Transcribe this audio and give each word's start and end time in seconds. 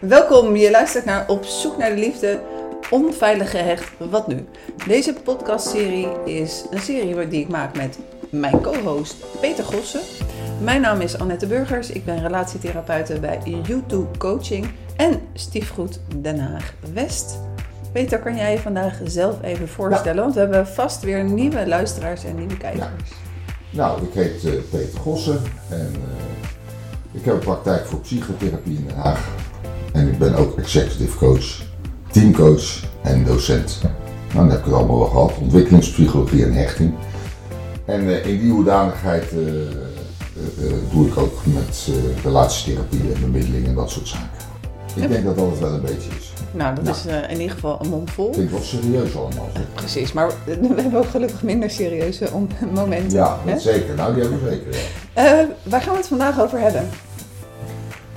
Welkom, 0.00 0.56
je 0.56 0.70
luistert 0.70 1.04
naar 1.04 1.28
Op 1.28 1.44
zoek 1.44 1.76
naar 1.76 1.90
de 1.90 2.00
liefde, 2.00 2.40
onveilig 2.90 3.50
gehecht, 3.50 3.90
wat 4.10 4.26
nu? 4.26 4.44
Deze 4.86 5.12
podcastserie 5.12 6.08
is 6.24 6.64
een 6.70 6.80
serie 6.80 7.28
die 7.28 7.40
ik 7.40 7.48
maak 7.48 7.76
met 7.76 7.98
mijn 8.30 8.60
co-host 8.60 9.16
Peter 9.40 9.64
Gossen. 9.64 10.00
Mijn 10.62 10.80
naam 10.80 11.00
is 11.00 11.18
Annette 11.18 11.46
Burgers, 11.46 11.90
ik 11.90 12.04
ben 12.04 12.22
relatietherapeute 12.22 13.20
bij 13.20 13.40
YouTube 13.62 14.18
Coaching 14.18 14.66
en 14.96 15.20
Stiefgoed 15.34 16.00
Den 16.16 16.38
Haag 16.38 16.74
West. 16.94 17.38
Peter, 17.92 18.18
kan 18.18 18.36
jij 18.36 18.52
je 18.52 18.58
vandaag 18.58 19.00
zelf 19.04 19.42
even 19.42 19.68
voorstellen? 19.68 20.22
Want 20.22 20.34
we 20.34 20.40
hebben 20.40 20.66
vast 20.66 21.02
weer 21.02 21.24
nieuwe 21.24 21.66
luisteraars 21.66 22.24
en 22.24 22.34
nieuwe 22.34 22.56
kijkers. 22.56 23.10
Nou, 23.70 24.02
ik 24.02 24.12
heet 24.14 24.44
uh, 24.44 24.52
Peter 24.70 25.00
Gossen 25.00 25.42
en 25.70 25.92
uh, 25.94 27.20
ik 27.20 27.24
heb 27.24 27.34
een 27.34 27.40
praktijk 27.40 27.86
voor 27.86 28.00
psychotherapie 28.00 28.76
in 28.76 28.86
Den 28.86 28.96
Haag. 28.96 29.37
Ik 30.18 30.24
ben 30.24 30.34
ook 30.34 30.58
executive 30.58 31.16
coach, 31.16 31.60
teamcoach 32.10 32.82
en 33.02 33.24
docent. 33.24 33.78
Nou, 33.82 33.94
dan 34.34 34.50
heb 34.50 34.58
ik 34.58 34.64
het 34.64 34.74
allemaal 34.74 34.98
wel 34.98 35.06
gehad. 35.06 35.32
Ontwikkelingspsychologie 35.40 36.44
en 36.44 36.52
hechting. 36.52 36.94
En 37.84 38.04
uh, 38.04 38.26
in 38.26 38.40
die 38.40 38.50
hoedanigheid 38.50 39.30
doe 40.92 41.06
ik 41.06 41.16
ook 41.16 41.32
met 41.44 41.88
relatietherapie 42.22 43.00
en 43.14 43.20
bemiddeling 43.20 43.66
en 43.66 43.74
dat 43.74 43.90
soort 43.90 44.08
zaken. 44.08 44.28
Ik 44.94 45.08
denk 45.08 45.24
dat 45.24 45.36
dat 45.36 45.50
het 45.50 45.58
wel 45.58 45.72
een 45.72 45.80
beetje 45.80 46.10
is. 46.18 46.32
Nou, 46.50 46.74
dat 46.82 46.96
is 46.96 47.06
in 47.28 47.40
ieder 47.40 47.50
geval 47.50 47.78
een 47.82 47.88
mond 47.88 48.10
vol. 48.10 48.30
Klinkt 48.30 48.52
wel 48.52 48.62
serieus 48.62 49.16
allemaal. 49.16 49.48
Zeg. 49.54 49.62
Precies, 49.74 50.12
maar 50.12 50.28
we 50.44 50.80
hebben 50.82 50.98
ook 50.98 51.10
gelukkig 51.10 51.42
minder 51.42 51.70
serieuze 51.70 52.28
momenten. 52.74 53.18
Ja, 53.18 53.38
dat 53.46 53.60
zeker. 53.60 53.94
Nou, 53.94 54.14
die 54.14 54.22
hebben 54.22 54.42
we 54.42 54.48
zeker. 54.50 54.80
Ja. 55.14 55.46
Waar 55.62 55.80
gaan 55.80 55.92
we 55.92 55.98
het 55.98 56.08
vandaag 56.08 56.40
over 56.40 56.60
hebben? 56.60 56.88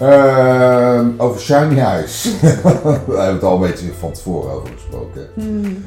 Uh, 0.01 1.07
over 1.17 1.41
Shiny 1.41 1.79
Eyes. 1.79 2.23
Daar 2.41 2.51
hebben 2.51 3.05
we 3.05 3.17
het 3.17 3.43
al 3.43 3.53
een 3.55 3.61
beetje 3.61 3.93
van 3.99 4.11
tevoren 4.11 4.51
over 4.51 4.69
gesproken. 4.73 5.27
Hmm. 5.33 5.83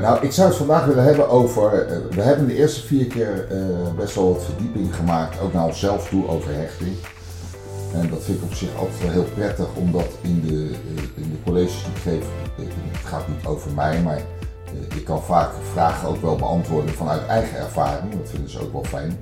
nou, 0.00 0.24
ik 0.24 0.32
zou 0.32 0.48
het 0.48 0.56
vandaag 0.56 0.84
willen 0.84 1.04
hebben 1.04 1.28
over. 1.28 1.70
we 2.10 2.22
hebben 2.22 2.46
de 2.46 2.56
eerste 2.56 2.86
vier 2.86 3.06
keer 3.06 3.46
best 3.96 4.14
wel 4.14 4.32
wat 4.32 4.44
verdieping 4.44 4.94
gemaakt, 4.94 5.40
ook 5.40 5.52
naar 5.52 5.64
onszelf 5.64 6.08
toe, 6.08 6.28
over 6.28 6.54
hechting. 6.54 6.96
En 7.94 8.10
dat 8.10 8.22
vind 8.22 8.38
ik 8.38 8.44
op 8.44 8.54
zich 8.54 8.76
altijd 8.76 9.00
wel 9.02 9.10
heel 9.10 9.28
prettig, 9.34 9.66
omdat 9.74 10.08
in 10.20 10.40
de, 10.46 10.74
in 11.14 11.30
de 11.30 11.42
colleges 11.44 11.84
die 11.84 11.94
ik 11.94 12.02
geef, 12.02 12.28
het 12.92 13.06
gaat 13.06 13.28
niet 13.28 13.46
over 13.46 13.70
mij, 13.70 14.00
maar 14.02 14.20
ik 14.96 15.04
kan 15.04 15.22
vaak 15.22 15.50
vragen 15.72 16.08
ook 16.08 16.22
wel 16.22 16.36
beantwoorden 16.36 16.94
vanuit 16.94 17.26
eigen 17.26 17.58
ervaring. 17.58 18.16
Dat 18.18 18.30
vinden 18.30 18.50
ze 18.50 18.60
ook 18.60 18.72
wel 18.72 18.84
fijn. 18.84 19.18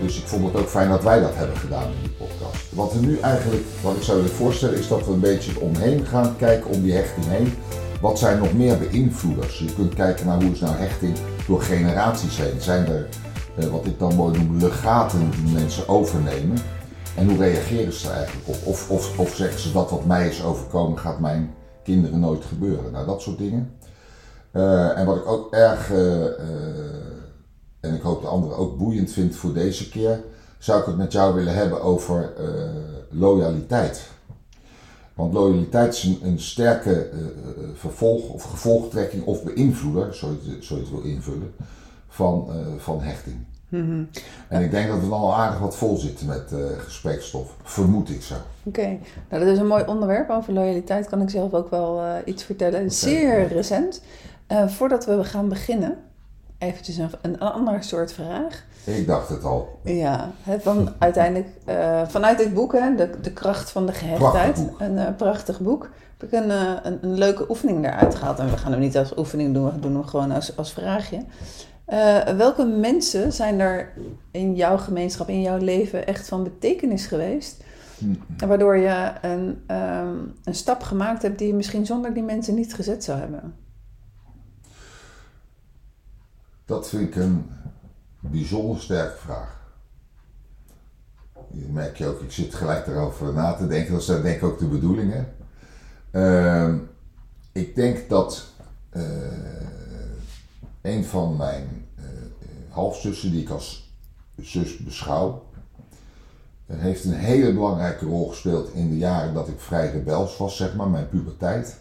Dus 0.00 0.18
ik 0.18 0.26
vond 0.26 0.44
het 0.44 0.62
ook 0.62 0.68
fijn 0.68 0.88
dat 0.88 1.02
wij 1.02 1.20
dat 1.20 1.34
hebben 1.34 1.56
gedaan 1.56 1.90
in 1.90 2.02
die 2.02 2.10
podcast. 2.10 2.72
Wat 2.72 2.92
we 2.92 3.00
nu 3.00 3.18
eigenlijk, 3.18 3.64
wat 3.82 3.96
ik 3.96 4.02
zou 4.02 4.16
willen 4.16 4.36
voorstellen, 4.36 4.78
is 4.78 4.88
dat 4.88 5.06
we 5.06 5.12
een 5.12 5.20
beetje 5.20 5.60
omheen 5.60 6.06
gaan 6.06 6.36
kijken 6.36 6.70
om 6.70 6.82
die 6.82 6.92
hechting 6.92 7.26
heen. 7.26 7.52
Wat 8.00 8.18
zijn 8.18 8.38
nog 8.38 8.52
meer 8.52 8.78
beïnvloeders? 8.78 9.58
Je 9.58 9.74
kunt 9.74 9.94
kijken 9.94 10.26
naar 10.26 10.42
hoe 10.42 10.52
is 10.52 10.60
nou 10.60 10.76
hechting 10.76 11.16
door 11.46 11.62
generaties 11.62 12.38
heen. 12.38 12.60
Zijn 12.60 12.86
er, 12.86 13.08
wat 13.70 13.86
ik 13.86 13.98
dan 13.98 14.14
mooi 14.14 14.38
noem, 14.38 14.58
legaten 14.58 15.30
die 15.30 15.52
mensen 15.52 15.88
overnemen? 15.88 16.58
En 17.16 17.28
hoe 17.28 17.38
reageren 17.38 17.92
ze 17.92 18.08
er 18.08 18.14
eigenlijk 18.14 18.48
op? 18.48 18.56
Of, 18.64 18.90
of, 18.90 19.18
of 19.18 19.34
zeggen 19.34 19.60
ze 19.60 19.72
dat 19.72 19.90
wat 19.90 20.04
mij 20.04 20.28
is 20.28 20.42
overkomen 20.42 20.98
gaat 20.98 21.20
mijn 21.20 21.54
kinderen 21.82 22.20
nooit 22.20 22.44
gebeuren? 22.44 22.92
Nou, 22.92 23.06
dat 23.06 23.22
soort 23.22 23.38
dingen. 23.38 23.74
Uh, 24.52 24.98
en 24.98 25.06
wat 25.06 25.16
ik 25.16 25.26
ook 25.26 25.52
erg, 25.52 25.90
en 27.80 27.94
ik 27.94 28.02
hoop 28.02 28.20
de 28.20 28.26
anderen 28.26 28.56
ook 28.56 28.78
boeiend 28.78 29.12
vind 29.12 29.36
voor 29.36 29.52
deze 29.52 29.88
keer, 29.88 30.22
zou 30.58 30.80
ik 30.80 30.86
het 30.86 30.96
met 30.96 31.12
jou 31.12 31.34
willen 31.34 31.54
hebben 31.54 31.82
over 31.82 32.32
loyaliteit. 33.10 34.08
Want 35.14 35.32
loyaliteit 35.32 35.94
is 35.94 36.02
een, 36.02 36.18
een 36.22 36.40
sterke 36.40 37.10
vervolg 37.74 38.28
of 38.28 38.42
gevolgtrekking 38.42 39.24
of 39.24 39.42
beïnvloeder, 39.42 40.14
zo 40.14 40.36
je, 40.42 40.56
zo 40.60 40.74
je 40.74 40.80
het 40.80 40.90
wil 40.90 41.02
invullen, 41.02 41.54
van, 42.08 42.48
van 42.78 43.02
hechting. 43.02 43.36
Mhm. 43.68 44.04
En 44.48 44.62
ik 44.62 44.70
denk 44.70 44.88
dat 44.88 45.00
we 45.00 45.08
dan 45.08 45.20
al 45.20 45.34
aardig 45.34 45.58
wat 45.58 45.76
vol 45.76 45.96
zitten 45.96 46.26
met 46.26 46.54
gesprekstof. 46.78 47.56
Vermoed 47.62 48.10
ik 48.10 48.22
zo. 48.22 48.34
Oké, 48.62 48.98
nou 49.28 49.44
dat 49.44 49.52
is 49.52 49.58
een 49.58 49.66
mooi 49.66 49.84
onderwerp. 49.86 50.30
Over 50.30 50.52
loyaliteit 50.52 51.08
kan 51.08 51.22
ik 51.22 51.30
zelf 51.30 51.54
ook 51.54 51.70
wel 51.70 52.02
iets 52.24 52.42
vertellen. 52.42 52.74
Okay. 52.74 52.90
Zeer 52.90 53.48
recent. 53.48 54.02
Voordat 54.66 55.04
we 55.04 55.24
gaan 55.24 55.48
beginnen, 55.48 55.98
eventjes 56.60 56.96
een, 56.96 57.10
een 57.22 57.40
andere 57.40 57.82
soort 57.82 58.12
vraag. 58.12 58.64
Ik 58.84 59.06
dacht 59.06 59.28
het 59.28 59.44
al. 59.44 59.80
Ja, 59.84 60.30
van, 60.58 60.92
uiteindelijk 60.98 61.48
vanuit 62.08 62.38
dit 62.38 62.54
boek, 62.54 62.72
hè, 62.72 62.94
de, 62.94 63.10
de 63.22 63.32
kracht 63.32 63.70
van 63.70 63.86
de 63.86 63.92
gehechtheid. 63.92 64.66
Een 64.78 65.16
prachtig 65.16 65.60
boek. 65.60 65.90
Heb 66.18 66.32
ik 66.32 66.40
een, 66.40 66.50
een, 66.50 66.98
een, 67.00 67.18
leuke 67.18 67.50
oefening 67.50 67.84
eruit 67.84 68.14
gehaald. 68.14 68.38
En 68.38 68.50
we 68.50 68.56
gaan 68.56 68.72
hem 68.72 68.80
niet 68.80 68.96
als 68.96 69.16
oefening 69.16 69.54
doen, 69.54 69.72
we 69.72 69.78
doen 69.78 69.94
hem 69.94 70.04
gewoon 70.04 70.30
als, 70.30 70.56
als 70.56 70.72
vraagje. 70.72 71.24
Uh, 71.92 72.22
welke 72.22 72.64
mensen 72.64 73.32
zijn 73.32 73.60
er 73.60 73.92
in 74.30 74.54
jouw 74.54 74.78
gemeenschap, 74.78 75.28
in 75.28 75.42
jouw 75.42 75.58
leven 75.58 76.06
echt 76.06 76.28
van 76.28 76.42
betekenis 76.42 77.06
geweest? 77.06 77.64
Hmm. 77.98 78.18
Waardoor 78.48 78.76
je 78.76 79.12
een, 79.22 79.62
um, 79.76 80.34
een 80.44 80.54
stap 80.54 80.82
gemaakt 80.82 81.22
hebt 81.22 81.38
die 81.38 81.46
je 81.46 81.54
misschien 81.54 81.86
zonder 81.86 82.14
die 82.14 82.22
mensen 82.22 82.54
niet 82.54 82.74
gezet 82.74 83.04
zou 83.04 83.18
hebben? 83.18 83.54
Dat 86.70 86.88
vind 86.88 87.02
ik 87.02 87.16
een 87.16 87.50
bijzonder 88.20 88.82
sterke 88.82 89.18
vraag. 89.18 89.60
Je 91.52 91.66
merk 91.68 91.96
je 91.96 92.06
ook, 92.06 92.20
ik 92.20 92.32
zit 92.32 92.54
gelijk 92.54 92.86
erover 92.86 93.32
na 93.32 93.52
te 93.52 93.66
denken. 93.66 93.92
Dat 93.92 94.00
is 94.00 94.06
denk 94.06 94.26
ik 94.26 94.42
ook 94.42 94.58
de 94.58 94.66
bedoeling. 94.66 95.12
Hè? 95.12 95.24
Uh, 96.68 96.74
ik 97.52 97.74
denk 97.74 98.08
dat 98.08 98.46
uh, 98.92 99.02
een 100.80 101.04
van 101.04 101.36
mijn 101.36 101.86
uh, 101.98 102.04
halfzussen, 102.68 103.30
die 103.30 103.42
ik 103.42 103.50
als 103.50 103.94
zus 104.40 104.76
beschouw, 104.76 105.44
heeft 106.66 107.04
een 107.04 107.12
hele 107.12 107.52
belangrijke 107.52 108.04
rol 108.04 108.28
gespeeld 108.28 108.72
in 108.72 108.90
de 108.90 108.98
jaren 108.98 109.34
dat 109.34 109.48
ik 109.48 109.60
vrij 109.60 109.90
rebels 109.90 110.36
was, 110.36 110.56
zeg 110.56 110.74
maar, 110.74 110.88
mijn 110.88 111.08
puberteit. 111.08 111.80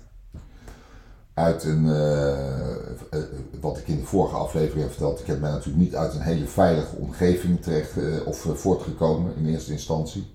Uit 1.40 1.64
een, 1.64 1.86
uh, 1.86 3.22
wat 3.62 3.78
ik 3.78 3.88
in 3.88 3.98
de 3.98 4.06
vorige 4.06 4.36
aflevering 4.36 4.82
heb 4.82 4.92
verteld, 4.92 5.20
ik 5.20 5.26
heb 5.26 5.40
mij 5.40 5.52
natuurlijk 5.52 5.84
niet 5.84 5.96
uit 5.96 6.14
een 6.14 6.22
hele 6.22 6.46
veilige 6.46 6.96
omgeving 6.96 7.62
terecht 7.62 7.92
of 8.26 8.48
voortgekomen 8.54 9.36
in 9.36 9.46
eerste 9.46 9.72
instantie. 9.72 10.34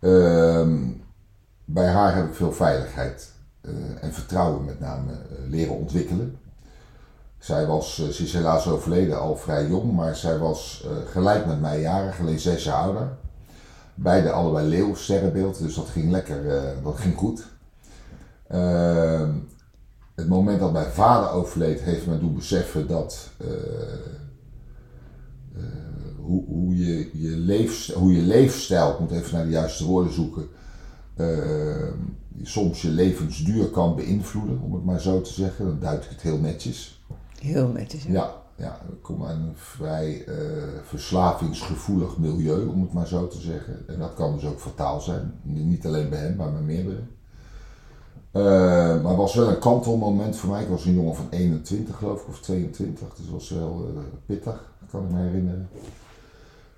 Ehm, 0.00 0.78
bij 1.64 1.86
haar 1.86 2.14
heb 2.14 2.26
ik 2.26 2.34
veel 2.34 2.52
veiligheid 2.52 3.32
en 4.00 4.12
vertrouwen 4.12 4.64
met 4.64 4.80
name 4.80 5.12
leren 5.48 5.74
ontwikkelen. 5.74 6.38
Zij 7.38 7.66
was, 7.66 7.94
ze 7.94 8.22
is 8.22 8.32
helaas 8.32 8.68
overleden 8.68 9.20
al 9.20 9.36
vrij 9.36 9.66
jong, 9.66 9.92
maar 9.92 10.16
zij 10.16 10.38
was 10.38 10.86
gelijk 11.06 11.46
met 11.46 11.60
mij 11.60 11.80
jarig, 11.80 12.20
alleen 12.20 12.40
zes 12.40 12.64
jaar 12.64 12.82
ouder. 12.82 13.08
Beide 13.94 14.30
allebei 14.30 14.68
leeuw, 14.68 14.94
sterrenbeeld, 14.94 15.58
dus 15.58 15.74
dat 15.74 15.88
ging 15.88 16.10
lekker, 16.10 16.44
dat 16.82 16.96
ging 16.96 17.16
goed. 17.16 17.46
Uh, 18.54 19.28
het 20.14 20.28
moment 20.28 20.60
dat 20.60 20.72
mijn 20.72 20.92
vader 20.92 21.30
overleed 21.30 21.80
heeft 21.80 22.06
me 22.06 22.18
doen 22.18 22.34
beseffen 22.34 22.86
dat 22.88 23.30
hoe, 26.24 26.44
hoe, 26.46 26.76
je, 26.76 27.10
je 27.12 27.36
leef, 27.36 27.92
hoe 27.92 28.12
je 28.12 28.22
leefstijl, 28.22 28.92
ik 28.92 28.98
moet 28.98 29.10
even 29.10 29.34
naar 29.34 29.44
de 29.44 29.50
juiste 29.50 29.84
woorden 29.84 30.12
zoeken, 30.12 30.48
soms 32.42 32.82
je 32.82 32.88
levensduur 32.88 33.66
kan 33.66 33.96
beïnvloeden, 33.96 34.60
om 34.60 34.74
het 34.74 34.84
maar 34.84 35.00
zo 35.00 35.20
te 35.20 35.32
zeggen. 35.32 35.66
Dan 35.66 35.80
duid 35.80 36.04
ik 36.04 36.10
het 36.10 36.20
heel 36.20 36.38
netjes. 36.38 37.04
Heel 37.40 37.68
netjes. 37.68 38.04
Ja, 38.04 38.12
ja, 38.12 38.42
ja 38.56 38.80
ik 38.92 39.02
kom 39.02 39.24
uit 39.24 39.36
een 39.36 39.52
vrij 39.54 40.24
verslavingsgevoelig 40.82 42.18
milieu, 42.18 42.66
om 42.66 42.82
het 42.82 42.92
maar 42.92 43.06
zo 43.06 43.28
te 43.28 43.40
zeggen. 43.40 43.88
En 43.88 43.98
dat 43.98 44.14
kan 44.14 44.34
dus 44.34 44.44
ook 44.44 44.60
fataal 44.60 45.00
zijn. 45.00 45.32
Niet 45.42 45.86
alleen 45.86 46.08
bij 46.08 46.18
hem, 46.18 46.36
maar 46.36 46.52
bij 46.52 46.62
meerdere. 46.62 47.02
Uh, 48.36 48.42
maar 49.02 49.10
het 49.10 49.16
was 49.16 49.34
wel 49.34 49.48
een 49.48 49.58
kantelmoment 49.58 50.36
voor 50.36 50.50
mij. 50.50 50.62
Ik 50.62 50.68
was 50.68 50.84
een 50.84 50.94
jongen 50.94 51.14
van 51.14 51.26
21 51.30 51.96
geloof 51.96 52.22
ik, 52.22 52.28
of 52.28 52.40
22. 52.40 53.14
Dus 53.14 53.24
dat 53.24 53.34
was 53.34 53.48
wel 53.48 53.90
uh, 53.94 54.00
pittig, 54.26 54.72
kan 54.90 55.04
ik 55.04 55.10
me 55.10 55.22
herinneren. 55.22 55.68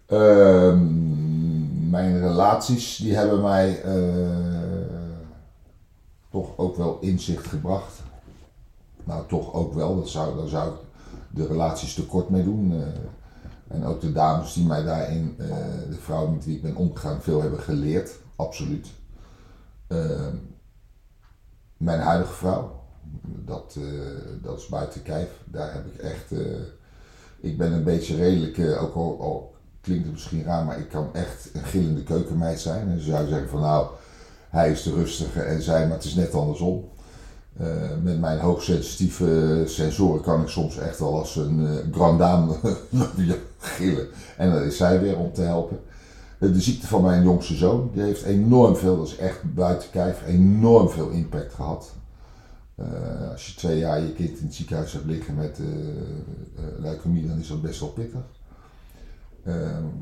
Ehm, 0.06 1.90
mijn 1.90 2.20
relaties, 2.20 2.96
die 2.96 3.16
hebben 3.16 3.42
mij 3.42 3.82
toch 6.30 6.48
ook 6.56 6.76
wel 6.76 6.98
inzicht 7.00 7.46
gebracht 7.46 8.02
nou 9.06 9.26
toch 9.28 9.52
ook 9.52 9.74
wel, 9.74 9.96
dat 9.96 10.08
zou, 10.08 10.36
daar 10.36 10.48
zou 10.48 10.72
ik 10.72 10.78
de 11.30 11.46
relaties 11.46 11.94
tekort 11.94 12.28
mee 12.28 12.44
doen. 12.44 12.82
En 13.68 13.84
ook 13.84 14.00
de 14.00 14.12
dames 14.12 14.52
die 14.52 14.66
mij 14.66 14.82
daarin, 14.82 15.34
de 15.88 15.96
vrouwen 16.00 16.34
met 16.34 16.44
wie 16.44 16.56
ik 16.56 16.62
ben 16.62 16.76
omgegaan, 16.76 17.22
veel 17.22 17.40
hebben 17.40 17.60
geleerd, 17.60 18.18
absoluut. 18.36 18.88
Mijn 21.76 22.00
huidige 22.00 22.32
vrouw, 22.32 22.82
dat, 23.22 23.76
dat 24.42 24.58
is 24.58 24.66
buiten 24.66 25.02
kijf, 25.02 25.28
daar 25.44 25.72
heb 25.72 25.86
ik 25.86 26.00
echt, 26.00 26.32
ik 27.40 27.58
ben 27.58 27.72
een 27.72 27.84
beetje 27.84 28.16
redelijk, 28.16 28.80
ook 28.80 28.94
al, 29.20 29.54
klinkt 29.80 30.04
het 30.04 30.12
misschien 30.12 30.44
raar, 30.44 30.64
maar 30.64 30.78
ik 30.78 30.88
kan 30.88 31.14
echt 31.14 31.48
een 31.52 31.64
gillende 31.64 32.02
keukenmeid 32.02 32.60
zijn. 32.60 32.88
En 32.88 33.00
ze 33.00 33.10
zou 33.10 33.28
zeggen 33.28 33.48
van 33.48 33.60
nou, 33.60 33.86
hij 34.48 34.70
is 34.70 34.82
de 34.82 34.92
rustige 34.94 35.40
en 35.40 35.62
zij, 35.62 35.86
maar 35.86 35.96
het 35.96 36.04
is 36.04 36.14
net 36.14 36.34
andersom. 36.34 36.88
Eh, 37.56 37.66
met 38.02 38.20
mijn 38.20 38.38
hoogsensitieve 38.38 39.62
sensoren 39.66 40.22
kan 40.22 40.42
ik 40.42 40.48
soms 40.48 40.78
echt 40.78 40.98
wel 40.98 41.18
als 41.18 41.36
een 41.36 41.60
uh, 41.60 41.94
grand 41.94 42.18
dame 42.18 42.54
gillen. 43.58 44.08
En 44.36 44.52
dat 44.52 44.62
is 44.62 44.76
zij 44.76 45.00
weer 45.00 45.18
om 45.18 45.32
te 45.32 45.42
helpen. 45.42 45.80
Uh, 46.38 46.52
de 46.52 46.60
ziekte 46.60 46.86
van 46.86 47.02
mijn 47.02 47.22
jongste 47.22 47.54
zoon, 47.54 47.90
die 47.92 48.02
heeft 48.02 48.22
enorm 48.22 48.76
veel, 48.76 48.96
dat 48.96 49.06
is 49.06 49.16
echt 49.16 49.54
buiten 49.54 49.90
kijf, 49.90 50.26
enorm 50.26 50.88
veel 50.88 51.08
impact 51.08 51.54
gehad. 51.54 51.92
als 53.30 53.46
je 53.46 53.54
twee 53.54 53.78
jaar 53.78 54.00
je 54.00 54.12
kind 54.12 54.38
in 54.38 54.44
het 54.44 54.54
ziekenhuis 54.54 54.92
hebt 54.92 55.04
liggen 55.04 55.34
met 55.34 55.60
leukemie, 56.78 57.26
dan 57.26 57.38
is 57.38 57.48
dat 57.48 57.62
best 57.62 57.80
wel 57.80 57.88
pittig. 57.88 58.24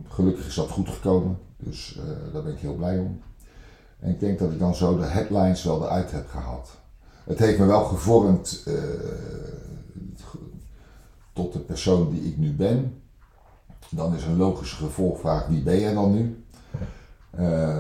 gelukkig 0.09 0.47
is 0.47 0.55
dat 0.55 0.71
goed 0.71 0.89
gekomen, 0.89 1.39
dus 1.57 1.99
daar 2.33 2.43
ben 2.43 2.53
ik 2.53 2.59
heel 2.59 2.75
blij 2.75 2.99
om. 2.99 3.21
En 3.99 4.11
ik 4.11 4.21
denk 4.21 4.39
dat 4.39 4.53
ik 4.53 4.59
dan 4.59 4.75
zo 4.75 4.97
de 4.97 5.05
headlines 5.05 5.65
wel 5.65 5.85
eruit 5.85 6.11
heb 6.11 6.29
gehaald. 6.29 6.71
Het 7.25 7.39
heeft 7.39 7.59
me 7.59 7.67
wel 7.67 7.85
gevormd 7.85 8.65
uh, 8.69 8.75
tot 11.33 11.53
de 11.53 11.59
persoon 11.59 12.11
die 12.11 12.23
ik 12.23 12.37
nu 12.37 12.53
ben. 12.53 13.03
Dan 13.95 14.15
is 14.15 14.25
een 14.25 14.37
logische 14.37 14.77
gevolgvraag: 14.77 15.47
wie 15.47 15.63
ben 15.63 15.81
jij 15.81 15.95
dan 15.95 16.13
nu? 16.13 16.45
Uh, 17.39 17.79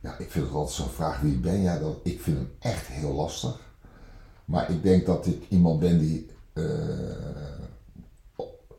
ja, 0.00 0.18
ik 0.18 0.30
vind 0.30 0.44
het 0.44 0.54
altijd 0.54 0.76
zo'n 0.76 0.88
vraag: 0.88 1.20
wie 1.20 1.38
ben 1.38 1.62
jij 1.62 1.78
dan? 1.78 1.96
Ik 2.02 2.20
vind 2.20 2.36
hem 2.36 2.50
echt 2.58 2.86
heel 2.86 3.12
lastig. 3.12 3.60
Maar 4.44 4.70
ik 4.70 4.82
denk 4.82 5.06
dat 5.06 5.26
ik 5.26 5.42
iemand 5.48 5.80
ben 5.80 5.98
die 5.98 6.30
uh, 6.54 6.64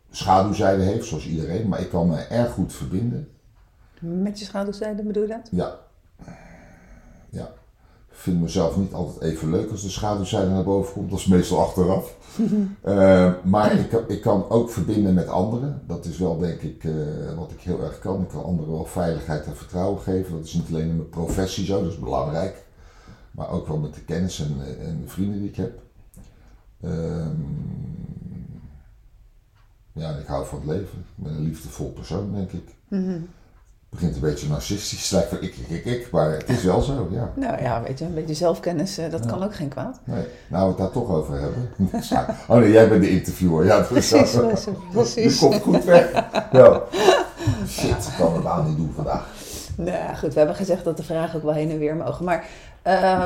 schaduwzijde 0.10 0.84
heeft, 0.84 1.06
zoals 1.06 1.28
iedereen. 1.28 1.68
Maar 1.68 1.80
ik 1.80 1.90
kan 1.90 2.08
me 2.08 2.18
erg 2.18 2.52
goed 2.52 2.74
verbinden. 2.74 3.30
Met 4.00 4.40
je 4.40 4.46
schaduwzijde 4.46 5.04
bedoel 5.04 5.24
je 5.24 5.30
dat? 5.30 5.48
Ja, 5.52 5.80
ja. 7.30 7.54
Ik 8.20 8.26
vind 8.26 8.42
mezelf 8.42 8.78
niet 8.78 8.94
altijd 8.94 9.22
even 9.32 9.50
leuk 9.50 9.72
als 9.72 9.82
de 9.82 9.90
schaduwzijde 9.90 10.50
naar 10.50 10.64
boven 10.64 10.94
komt. 10.94 11.10
Dat 11.10 11.20
is 11.20 11.26
meestal 11.26 11.60
achteraf. 11.60 12.16
uh, 12.86 13.34
maar 13.54 13.80
ik, 13.80 13.92
ik 14.08 14.22
kan 14.22 14.50
ook 14.50 14.70
verbinden 14.70 15.14
met 15.14 15.28
anderen. 15.28 15.82
Dat 15.88 16.06
is 16.06 16.18
wel 16.18 16.38
denk 16.38 16.62
ik 16.62 16.84
uh, 16.84 16.94
wat 17.38 17.52
ik 17.52 17.62
heel 17.62 17.84
erg 17.84 18.00
kan. 18.00 18.22
Ik 18.22 18.28
kan 18.28 18.44
anderen 18.44 18.74
wel 18.74 18.86
veiligheid 18.86 19.46
en 19.46 19.56
vertrouwen 19.56 20.02
geven. 20.02 20.36
Dat 20.36 20.46
is 20.46 20.54
niet 20.54 20.68
alleen 20.68 20.90
in 20.90 20.96
mijn 20.96 21.10
professie 21.10 21.66
zo, 21.66 21.84
dat 21.84 21.92
is 21.92 22.00
belangrijk. 22.00 22.66
Maar 23.32 23.50
ook 23.50 23.68
wel 23.68 23.78
met 23.78 23.94
de 23.94 24.02
kennis 24.02 24.40
en, 24.40 24.80
en 24.80 25.02
de 25.02 25.08
vrienden 25.08 25.40
die 25.40 25.50
ik 25.50 25.56
heb. 25.56 25.82
Uh, 26.82 27.28
ja, 29.92 30.14
en 30.14 30.20
ik 30.20 30.28
hou 30.28 30.46
van 30.46 30.60
het 30.60 30.68
leven. 30.68 31.00
Ik 31.00 31.24
ben 31.24 31.34
een 31.34 31.44
liefdevol 31.44 31.92
persoon, 31.92 32.32
denk 32.32 32.52
ik. 32.52 32.76
Mm 32.88 33.06
-hmm 33.06 33.28
begint 33.90 34.16
een 34.16 34.22
beetje 34.22 34.48
narcistisch, 34.48 35.10
lijkt 35.12 35.30
van 35.30 35.38
ik, 35.42 35.56
ik, 35.56 35.70
ik, 35.70 35.86
ik, 35.86 36.12
maar 36.12 36.32
het 36.32 36.50
is 36.50 36.64
wel 36.64 36.82
zo, 36.82 37.08
ja. 37.12 37.32
Nou 37.36 37.62
ja, 37.62 37.82
weet 37.84 38.00
je, 38.00 38.06
een 38.06 38.14
beetje 38.14 38.34
zelfkennis, 38.34 38.98
eh, 38.98 39.12
dat 39.12 39.26
kan 39.26 39.44
ook 39.44 39.56
geen 39.56 39.68
kwaad. 39.68 40.00
Nee, 40.04 40.26
nou 40.48 40.64
we 40.64 40.70
het 40.70 40.78
daar 40.78 40.92
toch 40.92 41.10
over 41.10 41.40
hebben. 41.40 41.70
oh 42.48 42.58
nee, 42.58 42.72
jij 42.72 42.90
bent 42.90 43.02
de 43.02 43.10
interviewer, 43.10 43.66
ja. 43.66 43.80
Precies, 43.82 44.38
precies. 44.92 45.40
Je 45.40 45.48
komt 45.48 45.62
goed 45.62 45.84
weg. 45.84 46.12
Ja. 46.52 46.84
Shit, 47.68 47.90
ik 47.90 48.14
kan 48.18 48.32
mijn 48.32 48.44
baan 48.44 48.68
niet 48.68 48.78
doen 48.78 48.92
vandaag. 48.96 49.28
Nou 49.86 50.16
goed, 50.16 50.34
we 50.34 50.38
hebben 50.38 50.56
gezegd 50.56 50.84
dat 50.84 50.98
de 50.98 51.04
vragen 51.04 51.38
ook 51.38 51.44
wel 51.44 51.54
heen 51.54 51.72
en 51.72 51.80
weer 51.80 51.96
mogen, 51.96 52.26
maar 52.26 52.46
uh, 52.88 53.26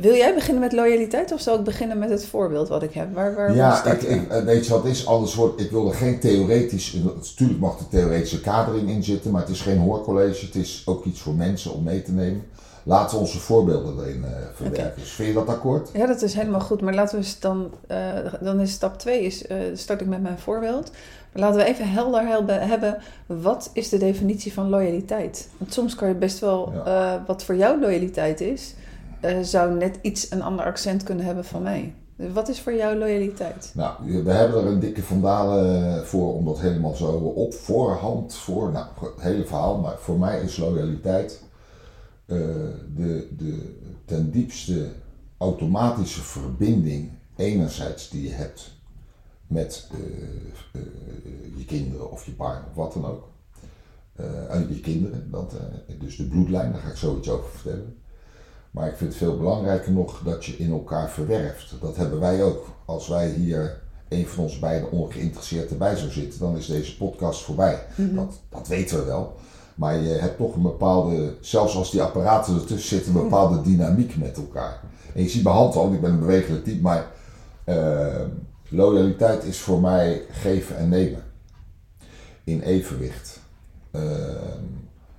wil 0.00 0.14
jij 0.14 0.34
beginnen 0.34 0.62
met 0.62 0.72
loyaliteit 0.72 1.32
of 1.32 1.40
zal 1.40 1.58
ik 1.58 1.64
beginnen 1.64 1.98
met 1.98 2.10
het 2.10 2.26
voorbeeld 2.26 2.68
wat 2.68 2.82
ik 2.82 2.92
heb? 2.92 3.14
Waar, 3.14 3.34
waar 3.34 3.54
ja, 3.54 3.84
ik, 3.84 4.02
ik, 4.02 4.28
eh, 4.28 4.44
weet 4.44 4.66
je 4.66 4.72
wat 4.72 4.84
is? 4.84 5.06
Anders 5.06 5.34
wordt, 5.34 5.60
ik 5.60 5.70
wil 5.70 5.88
er 5.88 5.94
geen 5.94 6.20
theoretisch, 6.20 6.92
natuurlijk 6.92 7.60
mag 7.60 7.78
de 7.78 7.88
theoretische 7.88 8.40
kadering 8.40 8.90
in 8.90 9.02
zitten, 9.02 9.30
maar 9.30 9.40
het 9.40 9.50
is 9.50 9.60
geen 9.60 9.78
hoorcollege, 9.78 10.46
het 10.46 10.54
is 10.54 10.82
ook 10.86 11.04
iets 11.04 11.20
voor 11.20 11.34
mensen 11.34 11.72
om 11.72 11.82
mee 11.82 12.02
te 12.02 12.12
nemen. 12.12 12.44
Laten 12.88 13.16
we 13.16 13.22
onze 13.22 13.38
voorbeelden 13.38 14.04
erin 14.04 14.24
uh, 14.24 14.30
verwerken. 14.54 14.84
Okay. 14.84 14.94
Dus 14.96 15.10
vind 15.10 15.28
je 15.28 15.34
dat 15.34 15.48
akkoord? 15.48 15.90
Ja, 15.92 16.06
dat 16.06 16.22
is 16.22 16.34
helemaal 16.34 16.60
goed. 16.60 16.80
Maar 16.80 16.94
laten 16.94 17.20
we 17.20 17.34
dan, 17.40 17.70
uh, 17.90 17.98
dan 18.40 18.60
is 18.60 18.72
stap 18.72 18.98
2, 18.98 19.22
is, 19.22 19.44
start 19.74 20.00
ik 20.00 20.06
met 20.06 20.22
mijn 20.22 20.38
voorbeeld. 20.38 20.90
Maar 21.32 21.42
laten 21.42 21.60
we 21.60 21.64
even 21.64 21.90
helder 21.90 22.68
hebben, 22.68 22.98
wat 23.26 23.70
is 23.72 23.88
de 23.88 23.98
definitie 23.98 24.52
van 24.52 24.68
loyaliteit? 24.68 25.48
Want 25.56 25.72
soms 25.72 25.94
kan 25.94 26.08
je 26.08 26.14
best 26.14 26.38
wel, 26.38 26.72
ja. 26.72 27.24
wat 27.26 27.44
voor 27.44 27.56
jou 27.56 27.80
loyaliteit 27.80 28.40
is, 28.40 28.74
zou 29.42 29.74
net 29.74 29.98
iets 30.02 30.30
een 30.30 30.42
ander 30.42 30.64
accent 30.64 31.02
kunnen 31.02 31.24
hebben 31.24 31.44
van 31.44 31.62
mij. 31.62 31.94
Wat 32.16 32.48
is 32.48 32.60
voor 32.60 32.74
jou 32.74 32.98
loyaliteit? 32.98 33.70
Nou, 33.74 34.22
we 34.24 34.30
hebben 34.30 34.60
er 34.60 34.66
een 34.66 34.80
dikke 34.80 35.02
vandalen 35.02 36.06
voor 36.06 36.34
om 36.34 36.44
dat 36.44 36.60
helemaal 36.60 36.94
zo 36.94 37.12
op 37.34 37.54
voorhand 37.54 38.34
voor. 38.34 38.70
Nou, 38.70 38.86
het 39.00 39.22
hele 39.22 39.44
verhaal, 39.44 39.78
maar 39.78 39.96
voor 39.98 40.18
mij 40.18 40.40
is 40.40 40.56
loyaliteit 40.56 41.44
uh, 42.26 42.38
de, 42.96 43.28
de 43.36 43.78
ten 44.04 44.30
diepste 44.30 44.92
automatische 45.36 46.22
verbinding 46.22 47.10
enerzijds 47.36 48.10
die 48.10 48.22
je 48.22 48.32
hebt 48.32 48.74
met 49.46 49.88
uh, 49.92 50.80
je 51.56 51.64
kinderen 51.64 52.10
of 52.10 52.26
je 52.26 52.32
partner 52.32 52.68
of 52.68 52.74
wat 52.74 52.92
dan 52.92 53.06
ook. 53.06 53.28
je 54.68 54.80
kinderen, 54.82 55.30
dat, 55.30 55.54
dus 55.98 56.16
de 56.16 56.28
bloedlijn, 56.28 56.72
daar 56.72 56.80
ga 56.80 56.88
ik 56.88 56.96
zoiets 56.96 57.28
over 57.28 57.50
vertellen. 57.50 57.96
Maar 58.76 58.88
ik 58.88 58.96
vind 58.96 59.10
het 59.10 59.18
veel 59.18 59.36
belangrijker 59.36 59.92
nog 59.92 60.22
dat 60.24 60.44
je 60.44 60.56
in 60.56 60.70
elkaar 60.70 61.10
verwerft. 61.10 61.74
Dat 61.80 61.96
hebben 61.96 62.20
wij 62.20 62.42
ook. 62.42 62.66
Als 62.84 63.08
wij 63.08 63.30
hier 63.30 63.82
een 64.08 64.26
van 64.26 64.44
ons 64.44 64.58
beiden 64.58 64.90
ongeïnteresseerd 64.90 65.70
erbij 65.70 65.96
zou 65.96 66.10
zitten, 66.10 66.40
dan 66.40 66.56
is 66.56 66.66
deze 66.66 66.96
podcast 66.96 67.42
voorbij. 67.42 67.86
Mm 67.94 68.06
-hmm. 68.06 68.16
dat, 68.16 68.40
dat 68.48 68.68
weten 68.68 68.98
we 68.98 69.04
wel. 69.04 69.36
Maar 69.76 69.96
je 69.96 70.08
hebt 70.08 70.36
toch 70.36 70.54
een 70.54 70.62
bepaalde, 70.62 71.36
zelfs 71.40 71.76
als 71.76 71.90
die 71.90 72.02
apparaten 72.02 72.54
ertussen 72.54 72.96
zitten, 72.96 73.14
een 73.14 73.22
bepaalde 73.22 73.62
dynamiek 73.62 74.16
met 74.16 74.36
elkaar. 74.36 74.80
En 75.14 75.22
je 75.22 75.28
ziet 75.28 75.42
mijn 75.42 75.56
hand 75.56 75.76
al, 75.76 75.92
ik 75.92 76.00
ben 76.00 76.10
een 76.10 76.18
bewegelijk 76.18 76.64
type, 76.64 76.82
maar 76.82 77.10
uh, 77.66 78.22
loyaliteit 78.68 79.44
is 79.44 79.58
voor 79.58 79.80
mij 79.80 80.22
geven 80.30 80.76
en 80.76 80.88
nemen. 80.88 81.22
In 82.44 82.60
evenwicht. 82.60 83.40
Uh, 83.92 84.02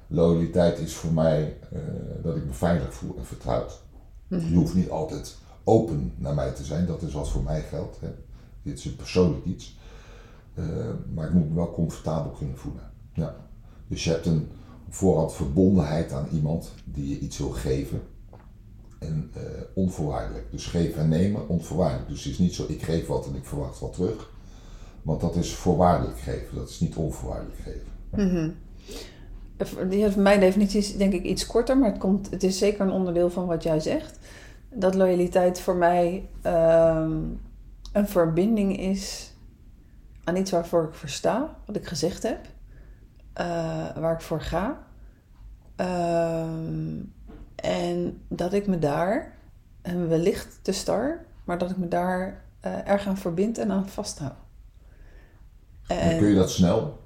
loyaliteit 0.08 0.80
is 0.80 0.96
voor 0.96 1.14
mij 1.14 1.58
uh, 1.74 1.80
dat 2.24 2.36
ik 2.36 2.46
me 2.46 2.54
veilig 2.54 2.94
voel 2.94 3.16
en 3.18 3.26
vertrouwd. 3.26 3.82
Mm-hmm. 4.28 4.50
Je 4.50 4.56
hoeft 4.56 4.76
niet 4.76 4.90
altijd 4.90 5.36
open 5.64 6.14
naar 6.18 6.34
mij 6.34 6.52
te 6.52 6.64
zijn, 6.64 6.86
dat 6.86 7.02
is 7.02 7.14
wat 7.14 7.30
voor 7.30 7.44
mij 7.44 7.62
geldt. 7.62 7.98
Hè. 8.00 8.10
Dit 8.64 8.78
is 8.78 8.86
een 8.86 8.96
persoonlijk 8.96 9.46
iets. 9.46 9.78
Maar 11.14 11.26
ik 11.28 11.34
moet 11.34 11.50
me 11.50 11.56
wel 11.56 11.72
comfortabel 11.72 12.32
kunnen 12.32 12.58
voelen. 12.58 12.92
Ja. 13.14 13.36
Dus 13.88 14.04
je 14.04 14.10
hebt 14.10 14.26
een 14.26 14.48
voorhand 14.90 15.34
verbondenheid 15.34 16.12
aan 16.12 16.28
iemand 16.32 16.74
die 16.84 17.10
je 17.10 17.20
iets 17.20 17.38
wil 17.38 17.50
geven. 17.50 18.02
En 19.00 19.32
uh, 19.38 19.44
onvoorwaardelijk. 19.74 20.52
Dus 20.52 20.66
geven 20.66 21.02
en 21.02 21.10
nemen, 21.10 21.50
onvoorwaardelijk. 21.50 22.10
Dus 22.10 22.24
het 22.24 22.34
is 22.34 22.40
niet 22.40 22.54
zo, 22.54 22.66
ik 22.68 22.82
geef 22.82 23.08
wat 23.08 23.28
en 23.28 23.36
ik 23.36 23.46
verwacht 23.46 23.80
wat 23.80 23.94
terug. 23.94 24.30
Want 25.02 25.22
dat 25.22 25.36
is 25.36 25.54
voorwaardelijk 25.54 26.20
geven, 26.20 26.56
dat 26.56 26.70
is 26.70 26.80
niet 26.80 26.96
onvoorwaardelijk 26.96 27.60
geven. 27.64 27.86
Die 29.90 30.18
mijn 30.18 30.40
definitie 30.40 30.80
is 30.80 30.98
denk 30.98 31.14
ik 31.14 31.24
iets 31.24 31.46
korter, 31.46 31.78
maar 31.78 31.90
het, 31.90 32.00
komt, 32.00 32.30
het 32.30 32.44
is 32.44 32.58
zeker 32.58 32.82
een 32.82 32.92
onderdeel 32.92 33.30
van 33.30 33.46
wat 33.46 33.64
jij 33.64 33.80
zegt. 33.80 34.20
Dat 34.74 34.96
loyaliteit 34.96 35.60
voor 35.60 35.76
mij 35.76 36.30
um, 36.44 37.40
een 37.94 38.08
verbinding 38.08 38.80
is 38.80 39.32
aan 40.24 40.36
iets 40.36 40.52
waarvoor 40.52 40.84
ik 40.84 40.94
versta, 40.94 41.58
wat 41.66 41.76
ik 41.76 41.88
gezegd 41.88 42.24
heb, 42.24 42.40
uh, 43.40 43.96
waar 43.96 44.14
ik 44.14 44.22
voor 44.22 44.42
ga. 44.42 44.86
Uh, 45.82 46.42
en 47.56 48.22
dat 48.28 48.54
ik 48.54 48.68
me 48.68 48.80
daar, 48.80 49.38
en 49.82 50.10
wellicht 50.10 50.60
te 50.62 50.72
star, 50.72 51.26
maar 51.44 51.58
dat 51.58 51.70
ik 51.70 51.78
me 51.78 51.88
daar 51.88 52.44
uh, 52.66 52.88
erg 52.88 53.08
aan 53.08 53.18
verbind 53.18 53.58
en 53.58 53.72
aan 53.72 53.90
vasthoud. 53.90 54.36
En, 55.88 56.18
kun 56.18 56.28
je 56.28 56.36
dat 56.36 56.52
snel? 56.52 57.00